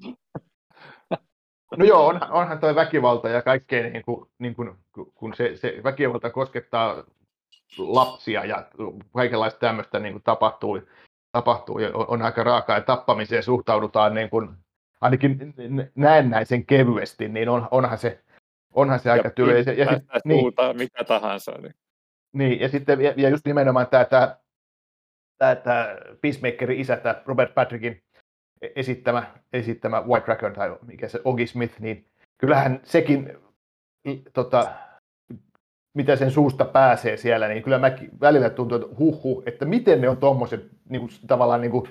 No 1.77 1.85
joo, 1.85 2.07
on, 2.07 2.19
onhan 2.29 2.59
tuo 2.59 2.75
väkivalta 2.75 3.29
ja 3.29 3.41
kaikkea, 3.41 3.89
niin 3.89 4.03
kuin, 4.05 4.29
niin 4.39 4.55
kuin, 4.55 4.75
kun 5.15 5.35
se, 5.35 5.57
se 5.57 5.81
väkivalta 5.83 6.29
koskettaa 6.29 7.03
lapsia 7.77 8.45
ja 8.45 8.67
kaikenlaista 9.13 9.59
tämmöistä 9.59 9.99
niin 9.99 10.13
kuin 10.13 10.23
tapahtuu, 10.23 10.79
tapahtuu 11.31 11.79
ja 11.79 11.89
on 11.93 12.21
aika 12.21 12.43
raakaa 12.43 12.77
ja 12.77 12.81
tappamiseen 12.81 13.43
suhtaudutaan 13.43 14.13
niin 14.13 14.29
kuin, 14.29 14.49
ainakin 15.01 15.53
näennäisen 15.95 16.65
kevyesti, 16.65 17.27
niin 17.27 17.49
on, 17.49 17.67
onhan 17.71 17.97
se, 17.97 18.23
onhan 18.73 18.99
se 18.99 19.09
ja 19.09 19.13
aika 19.13 19.29
työ. 19.29 19.59
Ja, 19.59 19.73
ja, 19.73 19.99
niin, 20.25 20.53
mikä 20.73 21.03
tahansa. 21.03 21.51
Niin. 21.51 21.75
niin 22.33 22.59
ja 22.59 22.69
sitten 22.69 23.01
ja, 23.01 23.13
ja 23.17 23.29
just 23.29 23.45
nimenomaan 23.45 23.87
tämä, 23.87 24.05
tämä, 24.05 24.37
tämä, 25.37 25.55
tämä 25.55 25.87
Peacemakerin 26.21 26.79
isä, 26.79 26.97
tämä 26.97 27.21
Robert 27.25 27.53
Patrickin 27.53 28.03
esittämä, 28.75 29.33
esittämä 29.53 30.01
White 30.01 30.25
Dragon 30.25 30.53
tai 30.53 30.77
mikä 30.85 31.07
se 31.07 31.21
Ogi 31.23 31.47
Smith, 31.47 31.79
niin 31.79 32.05
kyllähän 32.37 32.79
sekin, 32.83 33.37
tota, 34.33 34.73
mitä 35.93 36.15
sen 36.15 36.31
suusta 36.31 36.65
pääsee 36.65 37.17
siellä, 37.17 37.47
niin 37.47 37.63
kyllä 37.63 37.79
mäkin 37.79 38.09
välillä 38.21 38.49
tuntuu, 38.49 38.77
että 38.77 38.95
huhu, 38.99 39.43
että 39.45 39.65
miten 39.65 40.01
ne 40.01 40.09
on 40.09 40.17
tuommoiset 40.17 40.67
niin 40.89 40.99
kuin, 40.99 41.11
tavallaan 41.27 41.61
niin 41.61 41.71
kuin, 41.71 41.89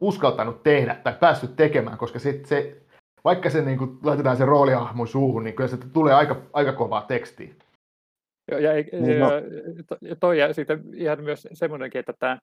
uskaltanut 0.00 0.62
tehdä 0.62 0.94
tai 0.94 1.16
päässyt 1.20 1.56
tekemään, 1.56 1.98
koska 1.98 2.18
se, 2.18 2.40
se 2.44 2.76
vaikka 3.24 3.50
se 3.50 3.62
niin 3.62 3.78
kuin, 3.78 3.98
laitetaan 4.02 4.36
se 4.36 4.44
roolihahmon 4.44 5.08
suuhun, 5.08 5.44
niin 5.44 5.56
kyllä 5.56 5.68
se 5.68 5.76
tulee 5.92 6.14
aika, 6.14 6.42
aika 6.52 6.72
kovaa 6.72 7.02
tekstiä. 7.02 7.54
Joo, 8.50 8.60
ja, 8.60 8.72
niin, 8.72 9.20
no. 9.20 9.30
ja 10.00 10.16
toi 10.16 10.38
ja 10.38 10.54
sitten 10.54 10.82
ihan 10.94 11.24
myös 11.24 11.48
semmoinenkin, 11.52 11.98
että 11.98 12.12
tämä, 12.18 12.38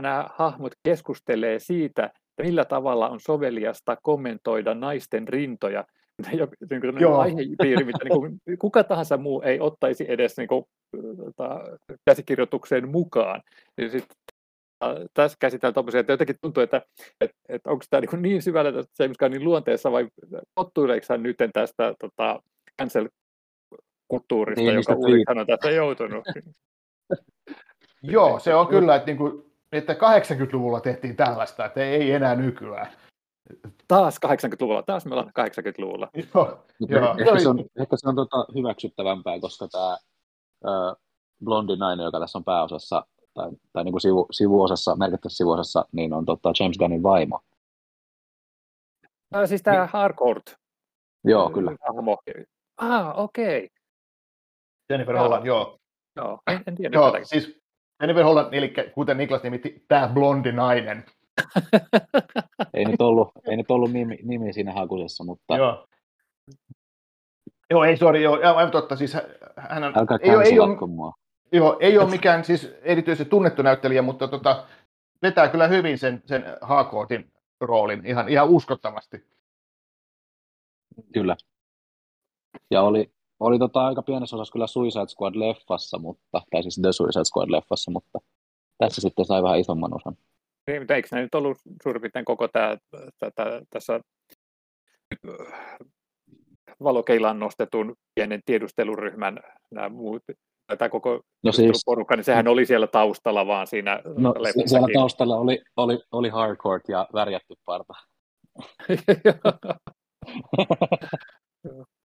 nämä 0.00 0.28
hahmot 0.34 0.72
keskustelee 0.82 1.58
siitä, 1.58 2.04
että 2.04 2.42
millä 2.42 2.64
tavalla 2.64 3.08
on 3.08 3.20
soveliasta 3.20 3.96
kommentoida 4.02 4.74
naisten 4.74 5.28
rintoja. 5.28 5.84
niin 6.30 7.06
aihepiiri, 7.16 7.84
mitä 7.84 8.04
niin 8.04 8.20
kuin, 8.20 8.38
kuka 8.58 8.84
tahansa 8.84 9.16
muu 9.16 9.42
ei 9.42 9.60
ottaisi 9.60 10.04
edes 10.08 10.36
niin 10.36 10.48
kuin, 10.48 10.64
tota, 11.16 11.60
käsikirjoitukseen 12.04 12.88
mukaan. 12.88 13.42
Ja 13.78 13.90
sit, 13.90 14.06
tässä 15.14 15.36
käsitellään 15.40 15.74
tuommoisia, 15.74 16.00
että 16.00 16.12
jotenkin 16.12 16.36
tuntuu, 16.40 16.62
että, 16.62 16.82
että, 17.20 17.36
että 17.48 17.70
onko 17.70 17.84
tämä 17.90 18.00
niin, 18.00 18.22
niin 18.22 18.42
syvällä 18.42 18.72
tässä 18.72 19.08
Gunnin 19.18 19.44
luonteessa 19.44 19.92
vai 19.92 20.08
tottuileeko 20.54 21.06
hän 21.08 21.22
nyt 21.22 21.36
tästä 21.52 21.94
tota, 22.00 22.42
cancel 22.80 23.08
kulttuurista, 24.08 24.60
niin, 24.60 24.74
joka 24.74 24.94
Ulrikhan 24.94 25.38
on 25.38 25.46
tässä 25.46 25.70
joutunut. 25.70 26.24
Joo, 28.02 28.38
se 28.38 28.54
on 28.54 28.66
kyllä, 28.66 28.94
että, 28.94 29.06
niin 29.06 29.16
kuin, 29.16 29.51
että 29.72 29.92
80-luvulla 29.92 30.80
tehtiin 30.80 31.16
tällaista, 31.16 31.64
että 31.64 31.84
ei 31.84 32.12
enää 32.12 32.34
nykyään. 32.34 32.92
Taas 33.88 34.20
80-luvulla, 34.26 34.82
taas 34.82 35.06
me 35.06 35.14
ollaan 35.14 35.28
80-luvulla. 35.28 36.08
Joo, 36.34 36.64
joo. 36.80 37.14
Ehkä 37.18 37.40
se 37.40 37.48
on, 37.48 37.64
ehkä 37.80 37.96
se 37.96 38.08
on 38.08 38.16
tota 38.16 38.46
hyväksyttävämpää, 38.54 39.40
koska 39.40 39.68
tämä 39.68 39.92
äh, 39.92 40.96
blondi 41.44 41.76
nainen, 41.76 42.04
joka 42.04 42.20
tässä 42.20 42.38
on 42.38 42.44
pääosassa, 42.44 43.06
tai, 43.34 43.50
tai 43.72 43.84
niin 43.84 43.92
kuin 43.92 44.00
sivu, 44.00 44.26
sivuosassa, 44.30 44.96
merkittävässä 44.96 45.36
sivuosassa, 45.36 45.84
niin 45.92 46.12
on 46.12 46.24
tota 46.24 46.52
James 46.60 46.78
Gunnin 46.78 47.02
vaimo. 47.02 47.40
Ah, 49.32 49.48
siis 49.48 49.62
tämä 49.62 49.78
niin. 49.78 49.88
Harcourt. 49.92 50.56
Joo, 51.24 51.50
kyllä. 51.50 51.76
Hahmo. 51.86 52.18
Ah, 52.76 53.18
okei. 53.18 53.64
Okay. 53.64 53.68
Jennifer 54.90 55.16
Holland, 55.16 55.46
joo. 55.46 55.78
Joo, 56.16 56.38
en, 56.46 56.62
en 56.66 56.74
tiedä. 56.74 56.96
Joo, 56.96 57.18
siis 57.22 57.61
Jennifer 58.02 58.24
Holland, 58.24 58.54
eli 58.54 58.72
kuten 58.94 59.16
Niklas 59.16 59.42
nimitti, 59.42 59.84
tämä 59.88 60.08
blondi 60.08 60.52
nainen. 60.52 61.04
ei 62.74 62.84
nyt 62.84 63.00
ollut, 63.00 63.28
ei 63.48 63.56
nyt 63.56 63.70
ollut 63.70 63.92
nimi, 63.92 64.18
nimi 64.22 64.52
siinä 64.52 64.72
hakusessa, 64.72 65.24
mutta... 65.24 65.56
Joo. 65.56 65.86
Joo, 67.70 67.84
ei, 67.84 67.96
sori, 67.96 68.22
joo, 68.22 68.38
aivan 68.42 68.70
totta, 68.70 68.96
siis 68.96 69.16
hän 69.56 69.84
on... 69.84 69.98
Älkää 69.98 70.18
ei, 70.20 70.30
ei 70.30 70.60
ole, 70.60 70.86
mua. 70.86 71.12
Joo, 71.52 71.76
ei 71.80 71.98
ole 71.98 72.10
mikään 72.10 72.44
siis 72.44 72.74
erityisesti 72.82 73.30
tunnettu 73.30 73.62
näyttelijä, 73.62 74.02
mutta 74.02 74.28
tota, 74.28 74.66
vetää 75.22 75.48
kyllä 75.48 75.68
hyvin 75.68 75.98
sen, 75.98 76.22
sen 76.26 76.44
Haakootin 76.60 77.32
roolin 77.60 78.06
ihan, 78.06 78.28
ihan 78.28 78.48
uskottavasti. 78.48 79.26
Kyllä. 81.12 81.36
Ja 82.70 82.82
oli, 82.82 83.12
oli 83.42 83.58
tota 83.58 83.86
aika 83.86 84.02
pienessä 84.02 84.36
osassa 84.36 84.52
kyllä 84.52 84.66
Suicide 84.66 85.04
Squad-leffassa, 85.04 85.98
mutta, 85.98 86.42
tai 86.50 86.62
siis 86.62 86.80
The 86.82 86.92
Suicide 86.92 87.22
Squad-leffassa, 87.22 87.92
mutta 87.92 88.18
tässä 88.78 89.00
sitten 89.00 89.24
sai 89.24 89.42
vähän 89.42 89.60
isomman 89.60 89.96
osan. 89.96 90.16
Niin, 90.66 90.82
mutta 90.82 90.94
eikö 90.94 91.08
ne 91.12 91.20
nyt 91.20 91.34
ollut 91.34 91.58
suurin 91.82 92.02
piirtein 92.02 92.24
koko 92.24 92.48
tämä, 92.48 92.76
tässä 93.70 94.00
valokeilaan 96.82 97.38
nostetun 97.38 97.94
pienen 98.14 98.40
tiedusteluryhmän 98.44 99.40
nämä 99.70 99.88
muut, 99.88 100.22
tämä 100.78 100.88
koko 100.88 101.20
no 101.44 101.52
siis, 101.52 101.82
porukka, 101.86 102.16
niin 102.16 102.24
sehän 102.24 102.48
oli 102.48 102.66
siellä 102.66 102.86
taustalla 102.86 103.46
vaan 103.46 103.66
siinä 103.66 104.02
no, 104.16 104.34
Siellä 104.66 104.88
taustalla 104.94 105.36
oli, 105.36 105.62
oli, 105.76 105.98
oli 106.12 106.28
hardcore 106.28 106.80
ja 106.88 107.08
värjätty 107.14 107.54
parta. 107.64 107.94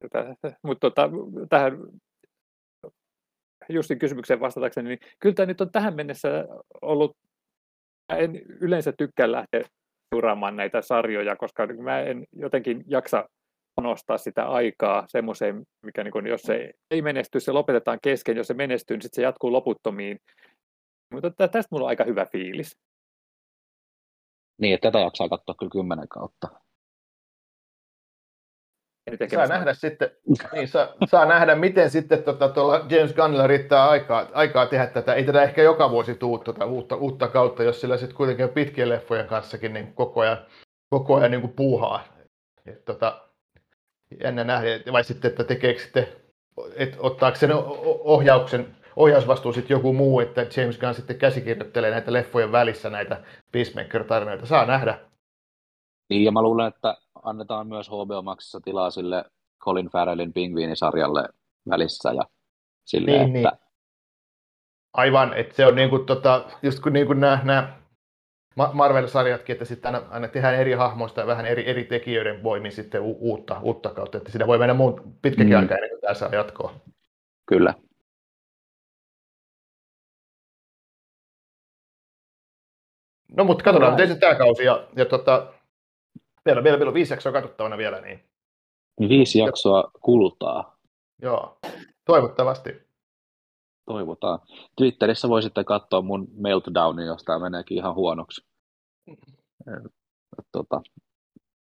Mutta 0.62 0.90
tota, 0.90 1.10
tähän 1.48 1.78
Jussin 3.68 3.98
kysymykseen 3.98 4.40
vastatakseni, 4.40 4.88
niin 4.88 4.98
kyllä 5.18 5.34
tämä 5.34 5.46
nyt 5.46 5.60
on 5.60 5.72
tähän 5.72 5.96
mennessä 5.96 6.28
ollut, 6.82 7.16
en 8.08 8.42
yleensä 8.60 8.92
tykkää 8.98 9.32
lähteä 9.32 9.64
seuraamaan 10.14 10.56
näitä 10.56 10.82
sarjoja, 10.82 11.36
koska 11.36 11.66
mä 11.66 12.00
en 12.00 12.24
jotenkin 12.32 12.84
jaksa 12.86 13.28
panostaa 13.74 14.18
sitä 14.18 14.48
aikaa 14.48 15.04
semmoiseen, 15.08 15.62
mikä 15.84 16.04
niin 16.04 16.12
kun, 16.12 16.26
jos 16.26 16.42
se 16.42 16.72
ei 16.90 17.02
menesty, 17.02 17.40
se 17.40 17.52
lopetetaan 17.52 17.98
kesken, 18.02 18.36
jos 18.36 18.46
se 18.46 18.54
menestyy, 18.54 18.96
niin 18.96 19.02
sitten 19.02 19.16
se 19.16 19.22
jatkuu 19.22 19.52
loputtomiin. 19.52 20.18
Mutta 21.12 21.30
tästä 21.30 21.68
mulla 21.70 21.84
on 21.84 21.88
aika 21.88 22.04
hyvä 22.04 22.26
fiilis. 22.26 22.76
Niin, 24.60 24.74
että 24.74 24.90
tätä 24.90 25.04
jaksaa 25.04 25.28
katsoa 25.28 25.54
kyllä 25.58 25.70
kymmenen 25.70 26.08
kautta. 26.08 26.48
Saa 29.34 29.46
nähdä, 29.46 29.74
sitten, 29.74 30.10
niin, 30.52 30.68
saa, 30.68 30.88
saa 31.06 31.24
nähdä, 31.24 31.54
miten 31.54 31.90
sitten 31.90 32.22
tota, 32.22 32.48
tuolla 32.48 32.86
James 32.88 33.14
Gunnilla 33.14 33.46
riittää 33.46 33.88
aikaa, 33.88 34.28
aikaa 34.32 34.66
tehdä 34.66 34.86
tätä. 34.86 35.14
Ei 35.14 35.24
tätä 35.24 35.42
ehkä 35.42 35.62
joka 35.62 35.90
vuosi 35.90 36.14
tuu 36.14 36.38
tuota, 36.38 36.66
uutta, 36.66 36.96
uutta 36.96 37.28
kautta, 37.28 37.62
jos 37.62 37.80
sillä 37.80 37.96
sitten 37.96 38.16
kuitenkin 38.16 38.44
on 38.44 38.50
pitkien 38.50 38.88
leffojen 38.88 39.26
kanssakin 39.26 39.74
niin 39.74 39.94
koko 39.94 40.20
ajan, 40.20 40.38
koko 40.90 41.16
ajan 41.16 41.30
niin 41.30 41.40
kuin 41.40 41.52
puuhaa. 41.52 42.04
Et, 42.66 42.84
tota, 42.84 43.20
jännä 44.24 44.44
nähdä, 44.44 44.68
vai 44.92 45.04
sitten, 45.04 45.30
että 45.30 45.44
tekeekö 45.44 45.80
sitten, 45.80 46.06
että 46.76 46.96
ottaako 47.00 47.36
sen 47.36 47.50
ohjauksen, 47.84 48.76
ohjausvastuu 48.96 49.52
sitten 49.52 49.74
joku 49.74 49.92
muu, 49.92 50.20
että 50.20 50.46
James 50.56 50.78
Gunn 50.78 50.94
sitten 50.94 51.18
käsikirjoittelee 51.18 51.90
näitä 51.90 52.12
leffojen 52.12 52.52
välissä 52.52 52.90
näitä 52.90 53.22
Peacemaker-tarinoita. 53.52 54.46
Saa 54.46 54.66
nähdä. 54.66 54.98
Niin, 56.10 56.24
ja 56.24 56.32
mä 56.32 56.42
luulen, 56.42 56.68
että 56.68 56.96
annetaan 57.22 57.66
myös 57.66 57.88
HBO 57.88 58.22
Maxissa 58.22 58.60
tilaa 58.60 58.90
sille 58.90 59.24
Colin 59.64 59.86
Farrellin 59.86 60.32
pingviinisarjalle 60.32 61.28
välissä 61.68 62.12
ja 62.12 62.22
sille, 62.84 63.10
niin, 63.10 63.36
että... 63.36 63.48
Niin. 63.48 63.70
Aivan, 64.92 65.34
että 65.34 65.54
se 65.54 65.66
on 65.66 65.74
niin 65.74 65.90
kuin, 65.90 66.06
tota, 66.06 66.44
just 66.62 66.80
kun 66.80 66.92
niin 66.92 67.06
kuin 67.06 67.20
nämä, 67.20 67.40
nämä 67.44 67.80
Marvel-sarjatkin, 68.72 69.52
että 69.52 69.64
sitten 69.64 69.94
aina, 69.94 70.06
aina 70.10 70.28
tehdään 70.28 70.54
eri 70.54 70.72
hahmoista 70.72 71.20
ja 71.20 71.26
vähän 71.26 71.46
eri, 71.46 71.70
eri 71.70 71.84
tekijöiden 71.84 72.42
voimin 72.42 72.72
sitten 72.72 73.00
u- 73.00 73.18
uutta, 73.20 73.60
uutta 73.62 73.94
kautta, 73.94 74.18
että 74.18 74.32
sitä 74.32 74.46
voi 74.46 74.58
mennä 74.58 74.74
muun 74.74 75.16
pitkäkin 75.22 75.52
mm. 75.52 75.58
aikaa 75.58 75.76
ennen 75.76 75.90
kuin 75.90 76.00
tämä 76.00 76.14
saa 76.14 76.34
jatkoa. 76.34 76.74
Kyllä. 77.46 77.74
No 83.36 83.44
mutta 83.44 83.64
katsotaan, 83.64 83.92
miten 83.92 84.08
se 84.08 84.14
tämä 84.14 84.34
kausi 84.34 84.64
ja, 84.64 84.88
ja 84.96 85.04
tota, 85.04 85.52
vielä, 86.46 86.64
vielä, 86.64 86.78
vielä 86.78 86.94
viisi 86.94 87.12
jaksoa 87.12 87.32
katsottavana 87.32 87.78
vielä. 87.78 88.00
Niin. 88.00 88.24
Viisi 89.08 89.38
jaksoa 89.38 89.90
kultaa. 90.00 90.76
Joo, 91.22 91.58
toivottavasti. 92.04 92.70
toivotaan. 93.86 94.38
Twitterissä 94.76 95.28
voi 95.28 95.42
sitten 95.42 95.64
katsoa 95.64 96.02
mun 96.02 96.28
meltdownin, 96.32 97.06
jos 97.06 97.24
tämä 97.24 97.38
meneekin 97.38 97.76
ihan 97.76 97.94
huonoksi. 97.94 98.46
Tota, 100.52 100.82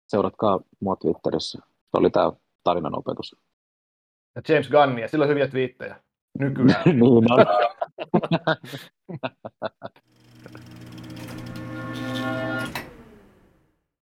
seuratkaa 0.08 0.60
mua 0.80 0.96
Twitterissä. 0.96 1.58
Se 1.64 1.98
oli 1.98 2.10
tämä 2.10 2.32
tarinan 2.64 2.98
opetus. 2.98 3.36
Ja 4.36 4.42
James 4.48 4.68
Gunnia, 4.68 5.08
sillä 5.08 5.22
on 5.22 5.28
hyviä 5.28 5.48
twiittejä. 5.48 6.02
Nykyään. 6.38 6.82
niin 7.00 7.02
on. 7.02 7.24